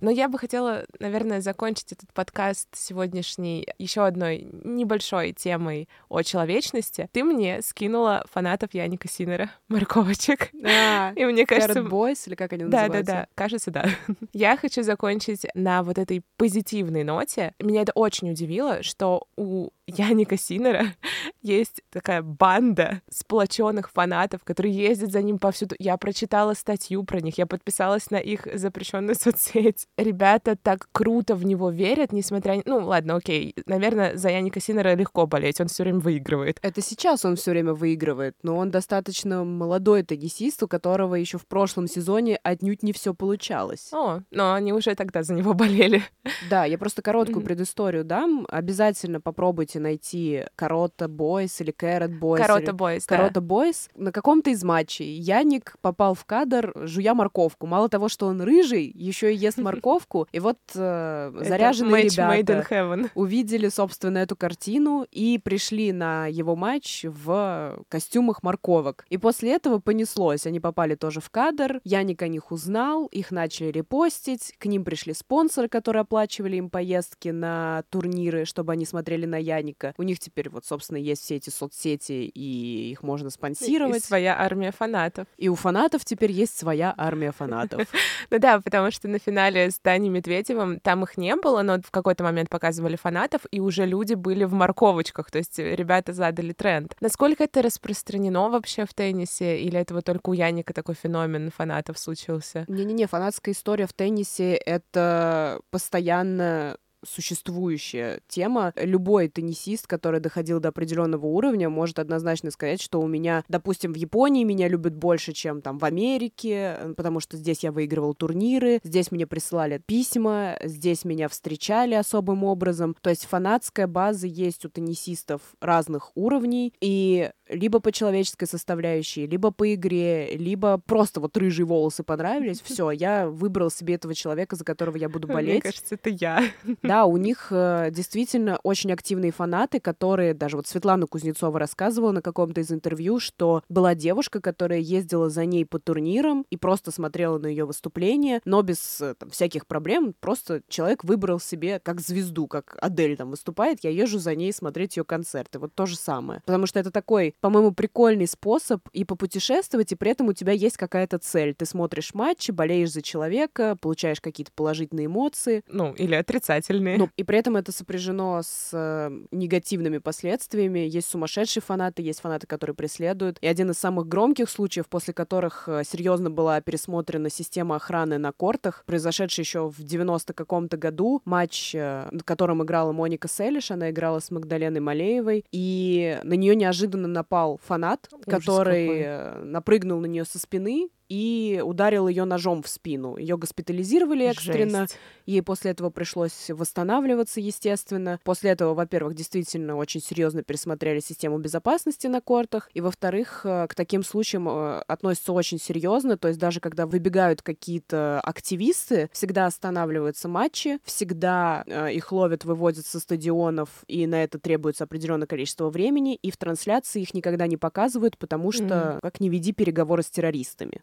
Но 0.00 0.10
я 0.10 0.28
бы 0.28 0.38
хотела, 0.38 0.84
наверное, 0.98 1.40
закончить 1.40 1.92
этот 1.92 2.12
подкаст 2.12 2.68
сегодняшней 2.74 3.66
еще 3.78 4.04
одной 4.04 4.48
небольшой 4.64 5.32
темой 5.32 5.88
о 6.08 6.22
человечности. 6.22 7.08
Ты 7.12 7.24
мне 7.24 7.62
скинула 7.62 8.24
фанатов 8.30 8.74
Яника 8.74 9.08
Синера, 9.08 9.50
морковочек. 9.68 10.50
А, 10.64 11.12
и 11.14 11.24
мне 11.24 11.46
кажется... 11.46 11.80
Boys, 11.80 12.26
или 12.26 12.34
как 12.34 12.52
они 12.52 12.64
да, 12.64 12.82
называются? 12.82 13.12
Да, 13.12 13.20
да, 13.22 13.28
кажется, 13.34 13.70
да. 13.70 13.86
я 14.32 14.56
хочу 14.56 14.82
закончить 14.82 15.46
на 15.54 15.82
вот 15.82 15.98
этой 15.98 16.22
позитивной 16.36 17.04
ноте. 17.04 17.54
Меня 17.58 17.82
это 17.82 17.92
очень 17.92 18.30
удивило, 18.30 18.82
что 18.82 19.26
у 19.36 19.70
Яника 19.86 20.36
Синера 20.36 20.94
есть 21.42 21.82
такая 21.90 22.22
банда 22.22 23.02
сплоченных 23.08 23.90
фанатов, 23.90 24.42
которые 24.42 24.74
ездят 24.74 25.12
за 25.12 25.22
ним 25.22 25.38
повсюду. 25.38 25.76
Я 25.78 25.96
прочитала 25.96 26.54
статью 26.54 27.04
про 27.04 27.20
них, 27.20 27.38
я 27.38 27.46
подписалась 27.46 28.10
на 28.10 28.16
их 28.16 28.48
запрещенную 28.52 29.14
соцсеть. 29.20 29.86
Ребята 29.96 30.56
так 30.56 30.88
круто 30.92 31.34
в 31.36 31.44
него 31.44 31.70
верят, 31.70 32.12
несмотря... 32.12 32.60
Ну, 32.64 32.84
ладно, 32.86 33.16
окей. 33.16 33.54
Наверное, 33.66 34.16
за 34.16 34.30
Яника 34.30 34.60
Синера 34.60 34.94
легко 34.94 35.26
болеть, 35.26 35.60
он 35.60 35.68
все 35.68 35.84
время 35.84 36.00
выигрывает. 36.00 36.58
Это 36.62 36.82
сейчас 36.82 37.24
он 37.24 37.36
все 37.36 37.52
время 37.52 37.72
выигрывает, 37.72 38.34
но 38.42 38.56
он 38.56 38.70
достаточно 38.70 39.44
молодой 39.44 40.02
теннисист, 40.02 40.62
у 40.62 40.68
которого 40.68 41.14
еще 41.14 41.38
в 41.38 41.46
прошлом 41.46 41.86
сезоне 41.86 42.38
отнюдь 42.42 42.82
не 42.82 42.92
все 42.92 43.14
получалось. 43.14 43.92
О, 43.92 44.20
но 44.30 44.54
они 44.54 44.72
уже 44.72 44.96
тогда 44.96 45.22
за 45.22 45.34
него 45.34 45.54
болели. 45.54 46.02
Да, 46.50 46.64
я 46.64 46.76
просто 46.76 47.02
короткую 47.02 47.44
предысторию 47.44 48.04
дам. 48.04 48.46
Обязательно 48.48 49.20
попробуйте 49.20 49.75
найти 49.78 50.44
Корота 50.56 51.08
Бойс 51.08 51.60
или 51.60 51.70
Кэрот 51.70 52.12
Бойс. 52.12 52.40
Корота 52.40 52.72
Бойс. 52.72 53.06
Корота 53.06 53.40
Бойс. 53.40 53.88
На 53.94 54.12
каком-то 54.12 54.50
из 54.50 54.62
матчей 54.64 55.18
Яник 55.18 55.76
попал 55.80 56.14
в 56.14 56.24
кадр, 56.24 56.72
жуя 56.74 57.14
морковку. 57.14 57.66
Мало 57.66 57.88
того, 57.88 58.08
что 58.08 58.26
он 58.26 58.40
рыжий, 58.40 58.90
еще 58.94 59.32
и 59.32 59.36
ест 59.36 59.58
морковку. 59.66 60.28
И 60.32 60.40
вот 60.40 60.58
э, 60.74 61.32
заряженные 61.40 62.04
ребята 62.04 63.10
увидели, 63.14 63.68
собственно, 63.68 64.18
эту 64.18 64.36
картину 64.36 65.06
и 65.10 65.38
пришли 65.38 65.92
на 65.92 66.26
его 66.26 66.56
матч 66.56 67.04
в 67.04 67.84
костюмах 67.88 68.42
морковок. 68.42 69.04
И 69.10 69.18
после 69.18 69.54
этого 69.54 69.78
понеслось. 69.78 70.46
Они 70.46 70.60
попали 70.60 70.94
тоже 70.94 71.20
в 71.20 71.30
кадр. 71.30 71.80
Яник 71.84 72.22
о 72.22 72.28
них 72.28 72.50
узнал, 72.52 73.06
их 73.06 73.30
начали 73.30 73.68
репостить. 73.68 74.54
К 74.58 74.66
ним 74.66 74.84
пришли 74.84 75.14
спонсоры, 75.14 75.68
которые 75.68 76.02
оплачивали 76.02 76.56
им 76.56 76.70
поездки 76.70 77.28
на 77.28 77.84
турниры, 77.90 78.44
чтобы 78.44 78.72
они 78.72 78.86
смотрели 78.86 79.26
на 79.26 79.36
Яника 79.36 79.65
Америка. 79.66 79.94
У 79.98 80.02
них 80.02 80.18
теперь 80.18 80.48
вот, 80.48 80.64
собственно, 80.64 80.98
есть 80.98 81.22
все 81.22 81.36
эти 81.36 81.50
соцсети, 81.50 82.30
и 82.32 82.90
их 82.90 83.02
можно 83.02 83.30
спонсировать. 83.30 84.02
И 84.02 84.06
своя 84.06 84.38
армия 84.38 84.72
фанатов. 84.72 85.26
И 85.36 85.48
у 85.48 85.54
фанатов 85.54 86.04
теперь 86.04 86.32
есть 86.32 86.56
своя 86.56 86.94
армия 86.96 87.32
фанатов. 87.32 87.86
Ну 88.30 88.38
да, 88.40 88.60
потому 88.60 88.90
что 88.90 89.08
на 89.08 89.18
финале 89.18 89.70
с 89.70 89.78
Даней 89.78 90.08
Медведевым 90.08 90.80
там 90.80 91.04
их 91.04 91.16
не 91.16 91.36
было, 91.36 91.62
но 91.62 91.80
в 91.80 91.90
какой-то 91.90 92.24
момент 92.24 92.48
показывали 92.48 92.96
фанатов, 92.96 93.42
и 93.50 93.60
уже 93.60 93.86
люди 93.86 94.14
были 94.14 94.44
в 94.44 94.52
морковочках, 94.52 95.30
то 95.30 95.38
есть 95.38 95.58
ребята 95.58 96.12
задали 96.12 96.52
тренд. 96.52 96.96
Насколько 97.00 97.44
это 97.44 97.62
распространено 97.62 98.48
вообще 98.48 98.84
в 98.84 98.94
теннисе, 98.94 99.60
или 99.60 99.78
это 99.78 99.94
вот 99.94 100.04
только 100.04 100.30
у 100.30 100.32
Яника 100.32 100.72
такой 100.72 100.96
феномен 100.96 101.50
фанатов 101.50 101.98
случился? 101.98 102.64
Не-не-не, 102.68 103.06
фанатская 103.06 103.54
история 103.54 103.86
в 103.86 103.92
теннисе— 103.92 104.54
это 104.66 105.60
постоянно 105.70 106.76
существующая 107.04 108.20
тема. 108.28 108.72
Любой 108.76 109.28
теннисист, 109.28 109.86
который 109.86 110.20
доходил 110.20 110.60
до 110.60 110.68
определенного 110.68 111.26
уровня, 111.26 111.68
может 111.68 111.98
однозначно 111.98 112.50
сказать, 112.50 112.80
что 112.80 113.00
у 113.00 113.06
меня, 113.06 113.44
допустим, 113.48 113.92
в 113.92 113.96
Японии 113.96 114.44
меня 114.44 114.68
любят 114.68 114.94
больше, 114.94 115.32
чем 115.32 115.62
там 115.62 115.78
в 115.78 115.84
Америке, 115.84 116.94
потому 116.96 117.20
что 117.20 117.36
здесь 117.36 117.62
я 117.62 117.72
выигрывал 117.72 118.14
турниры, 118.14 118.80
здесь 118.82 119.10
мне 119.10 119.26
присылали 119.26 119.82
письма, 119.84 120.58
здесь 120.62 121.04
меня 121.04 121.28
встречали 121.28 121.94
особым 121.94 122.44
образом. 122.44 122.96
То 123.00 123.10
есть 123.10 123.26
фанатская 123.26 123.86
база 123.86 124.26
есть 124.26 124.64
у 124.64 124.68
теннисистов 124.68 125.40
разных 125.60 126.12
уровней, 126.14 126.72
и 126.80 127.30
либо 127.48 127.80
по 127.80 127.92
человеческой 127.92 128.46
составляющей, 128.46 129.26
либо 129.26 129.50
по 129.50 129.72
игре, 129.74 130.36
либо 130.36 130.78
просто 130.78 131.20
вот 131.20 131.36
рыжие 131.36 131.66
волосы 131.66 132.02
понравились, 132.02 132.60
все, 132.64 132.90
я 132.90 133.28
выбрал 133.28 133.70
себе 133.70 133.94
этого 133.94 134.14
человека, 134.14 134.56
за 134.56 134.64
которого 134.64 134.96
я 134.96 135.08
буду 135.08 135.28
болеть. 135.28 135.64
Мне 135.64 135.72
кажется, 135.72 135.94
это 135.94 136.10
я. 136.10 136.44
Да, 136.82 137.06
у 137.06 137.16
них 137.16 137.48
э, 137.50 137.90
действительно 137.90 138.58
очень 138.62 138.92
активные 138.92 139.32
фанаты, 139.32 139.80
которые, 139.80 140.34
даже 140.34 140.56
вот 140.56 140.66
Светлана 140.66 141.06
Кузнецова 141.06 141.58
рассказывала 141.58 142.12
на 142.12 142.22
каком-то 142.22 142.60
из 142.60 142.70
интервью, 142.70 143.18
что 143.18 143.62
была 143.68 143.94
девушка, 143.94 144.40
которая 144.40 144.78
ездила 144.78 145.28
за 145.30 145.44
ней 145.46 145.64
по 145.64 145.78
турнирам 145.78 146.44
и 146.50 146.56
просто 146.56 146.90
смотрела 146.90 147.38
на 147.38 147.46
ее 147.46 147.64
выступление, 147.64 148.40
но 148.44 148.62
без 148.62 149.00
э, 149.00 149.14
там, 149.14 149.30
всяких 149.30 149.66
проблем, 149.66 150.14
просто 150.20 150.62
человек 150.68 151.04
выбрал 151.04 151.40
себе 151.40 151.80
как 151.80 152.00
звезду, 152.00 152.46
как 152.46 152.76
Адель 152.80 153.16
там 153.16 153.30
выступает, 153.30 153.80
я 153.82 153.90
езжу 153.90 154.18
за 154.18 154.34
ней 154.34 154.52
смотреть 154.52 154.96
ее 154.96 155.04
концерты. 155.04 155.58
Вот 155.58 155.74
то 155.74 155.86
же 155.86 155.96
самое. 155.96 156.42
Потому 156.44 156.66
что 156.66 156.78
это 156.78 156.90
такой 156.90 157.35
по-моему, 157.40 157.72
прикольный 157.72 158.26
способ 158.26 158.80
и 158.92 159.04
попутешествовать, 159.04 159.92
и 159.92 159.94
при 159.94 160.10
этом 160.10 160.28
у 160.28 160.32
тебя 160.32 160.52
есть 160.52 160.76
какая-то 160.76 161.18
цель. 161.18 161.54
Ты 161.54 161.66
смотришь 161.66 162.14
матчи, 162.14 162.50
болеешь 162.50 162.92
за 162.92 163.02
человека, 163.02 163.76
получаешь 163.80 164.20
какие-то 164.20 164.52
положительные 164.52 165.06
эмоции. 165.06 165.62
Ну, 165.68 165.92
или 165.94 166.14
отрицательные. 166.14 166.98
Ну, 166.98 167.10
и 167.16 167.24
при 167.24 167.38
этом 167.38 167.56
это 167.56 167.72
сопряжено 167.72 168.40
с 168.42 168.70
э, 168.72 169.10
негативными 169.30 169.98
последствиями. 169.98 170.80
Есть 170.80 171.08
сумасшедшие 171.08 171.62
фанаты, 171.62 172.02
есть 172.02 172.20
фанаты, 172.20 172.46
которые 172.46 172.74
преследуют. 172.74 173.38
И 173.40 173.46
один 173.46 173.70
из 173.70 173.78
самых 173.78 174.08
громких 174.08 174.48
случаев, 174.48 174.88
после 174.88 175.14
которых 175.14 175.68
э, 175.68 175.82
серьезно 175.84 176.30
была 176.30 176.60
пересмотрена 176.60 177.30
система 177.30 177.76
охраны 177.76 178.18
на 178.18 178.32
кортах, 178.32 178.84
произошедший 178.86 179.42
еще 179.42 179.68
в 179.68 179.82
90 179.82 180.32
каком-то 180.32 180.76
году, 180.76 181.22
матч, 181.24 181.74
э, 181.74 182.08
в 182.12 182.24
котором 182.24 182.62
играла 182.62 182.92
Моника 182.92 183.28
Селиш, 183.28 183.70
она 183.70 183.90
играла 183.90 184.20
с 184.20 184.30
Магдаленой 184.30 184.80
Малеевой, 184.80 185.44
и 185.52 186.18
на 186.22 186.34
нее 186.34 186.56
неожиданно 186.56 187.06
напал 187.26 187.58
фанат, 187.62 188.08
Ужас 188.12 188.24
который 188.24 188.86
какой. 188.86 189.02
Э, 189.02 189.38
напрыгнул 189.42 190.00
на 190.00 190.06
нее 190.06 190.24
со 190.24 190.38
спины 190.38 190.88
и 191.08 191.62
ударил 191.64 192.08
ее 192.08 192.24
ножом 192.24 192.62
в 192.62 192.68
спину. 192.68 193.16
Ее 193.16 193.36
госпитализировали 193.36 194.26
экстренно. 194.26 194.82
Жесть. 194.82 194.98
Ей 195.26 195.42
после 195.42 195.72
этого 195.72 195.90
пришлось 195.90 196.50
восстанавливаться, 196.50 197.40
естественно. 197.40 198.20
После 198.24 198.50
этого, 198.50 198.74
во-первых, 198.74 199.14
действительно 199.14 199.76
очень 199.76 200.00
серьезно 200.00 200.42
пересмотрели 200.42 201.00
систему 201.00 201.38
безопасности 201.38 202.06
на 202.06 202.20
кортах. 202.20 202.70
И, 202.74 202.80
во-вторых, 202.80 203.40
э, 203.44 203.66
к 203.68 203.74
таким 203.74 204.04
случаям 204.04 204.48
э, 204.48 204.82
относятся 204.86 205.32
очень 205.32 205.58
серьезно. 205.58 206.16
То 206.16 206.28
есть 206.28 206.40
даже 206.40 206.60
когда 206.60 206.86
выбегают 206.86 207.42
какие-то 207.42 208.20
активисты, 208.20 209.10
всегда 209.12 209.46
останавливаются 209.46 210.28
матчи, 210.28 210.78
всегда 210.84 211.64
э, 211.66 211.92
их 211.92 212.12
ловят, 212.12 212.44
выводят 212.44 212.86
со 212.86 213.00
стадионов, 213.00 213.68
и 213.88 214.06
на 214.06 214.22
это 214.22 214.38
требуется 214.38 214.84
определенное 214.84 215.26
количество 215.26 215.70
времени. 215.70 216.14
И 216.16 216.30
в 216.30 216.36
трансляции 216.36 217.02
их 217.02 217.14
никогда 217.14 217.46
не 217.46 217.56
показывают, 217.56 218.18
потому 218.18 218.52
что, 218.52 218.64
mm-hmm. 218.64 219.00
как 219.02 219.20
не 219.20 219.28
веди 219.28 219.52
переговоры 219.52 220.02
с 220.02 220.10
террористами. 220.10 220.82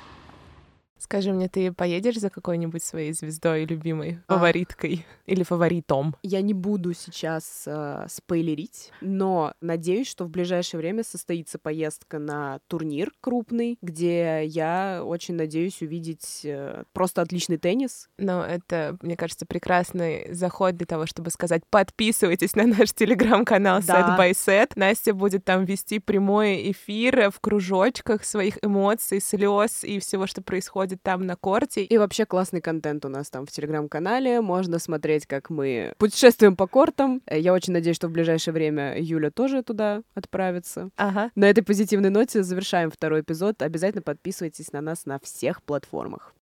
Скажи 1.01 1.33
мне, 1.33 1.49
ты 1.49 1.73
поедешь 1.73 2.19
за 2.19 2.29
какой-нибудь 2.29 2.83
своей 2.83 3.11
звездой 3.13 3.65
любимой, 3.65 4.19
а. 4.27 4.35
фавориткой 4.35 5.03
или 5.25 5.41
фаворитом? 5.41 6.15
Я 6.21 6.41
не 6.41 6.53
буду 6.53 6.93
сейчас 6.93 7.63
э, 7.65 8.05
спойлерить, 8.07 8.91
но 9.01 9.55
надеюсь, 9.61 10.07
что 10.07 10.25
в 10.25 10.29
ближайшее 10.29 10.79
время 10.79 11.03
состоится 11.03 11.57
поездка 11.57 12.19
на 12.19 12.59
турнир 12.67 13.11
крупный, 13.19 13.79
где 13.81 14.45
я 14.45 15.01
очень 15.03 15.33
надеюсь 15.33 15.81
увидеть 15.81 16.41
э, 16.43 16.83
просто 16.93 17.23
отличный 17.23 17.57
теннис. 17.57 18.07
Но 18.19 18.45
это, 18.45 18.95
мне 19.01 19.17
кажется, 19.17 19.47
прекрасный 19.47 20.31
заход 20.35 20.77
для 20.77 20.85
того, 20.85 21.07
чтобы 21.07 21.31
сказать, 21.31 21.63
подписывайтесь 21.71 22.55
на 22.55 22.67
наш 22.67 22.93
телеграм-канал 22.93 23.81
да. 23.81 24.17
Set 24.17 24.19
by 24.19 24.31
Set. 24.33 24.73
Настя 24.75 25.15
будет 25.15 25.45
там 25.45 25.65
вести 25.65 25.97
прямой 25.97 26.69
эфир 26.69 27.31
в 27.31 27.39
кружочках 27.39 28.23
своих 28.23 28.63
эмоций, 28.63 29.19
слез 29.19 29.83
и 29.83 29.99
всего, 29.99 30.27
что 30.27 30.43
происходит 30.43 30.90
происходит 30.91 31.03
там 31.03 31.25
на 31.25 31.35
корте. 31.35 31.83
И 31.83 31.97
вообще 31.97 32.25
классный 32.25 32.61
контент 32.61 33.05
у 33.05 33.09
нас 33.09 33.29
там 33.29 33.45
в 33.45 33.51
Телеграм-канале. 33.51 34.41
Можно 34.41 34.79
смотреть, 34.79 35.25
как 35.25 35.49
мы 35.49 35.93
путешествуем 35.97 36.55
по 36.55 36.67
кортам. 36.67 37.21
Э, 37.25 37.39
я 37.39 37.53
очень 37.53 37.73
надеюсь, 37.73 37.95
что 37.95 38.07
в 38.07 38.11
ближайшее 38.11 38.53
время 38.53 38.95
Юля 38.99 39.31
тоже 39.31 39.63
туда 39.63 40.01
отправится. 40.15 40.89
Ага. 40.97 41.31
На 41.35 41.49
этой 41.49 41.63
позитивной 41.63 42.09
ноте 42.09 42.43
завершаем 42.43 42.91
второй 42.91 43.21
эпизод. 43.21 43.61
Обязательно 43.61 44.01
подписывайтесь 44.01 44.71
на 44.73 44.81
нас 44.81 45.05
на 45.05 45.19
всех 45.19 45.61
платформах. 45.63 46.33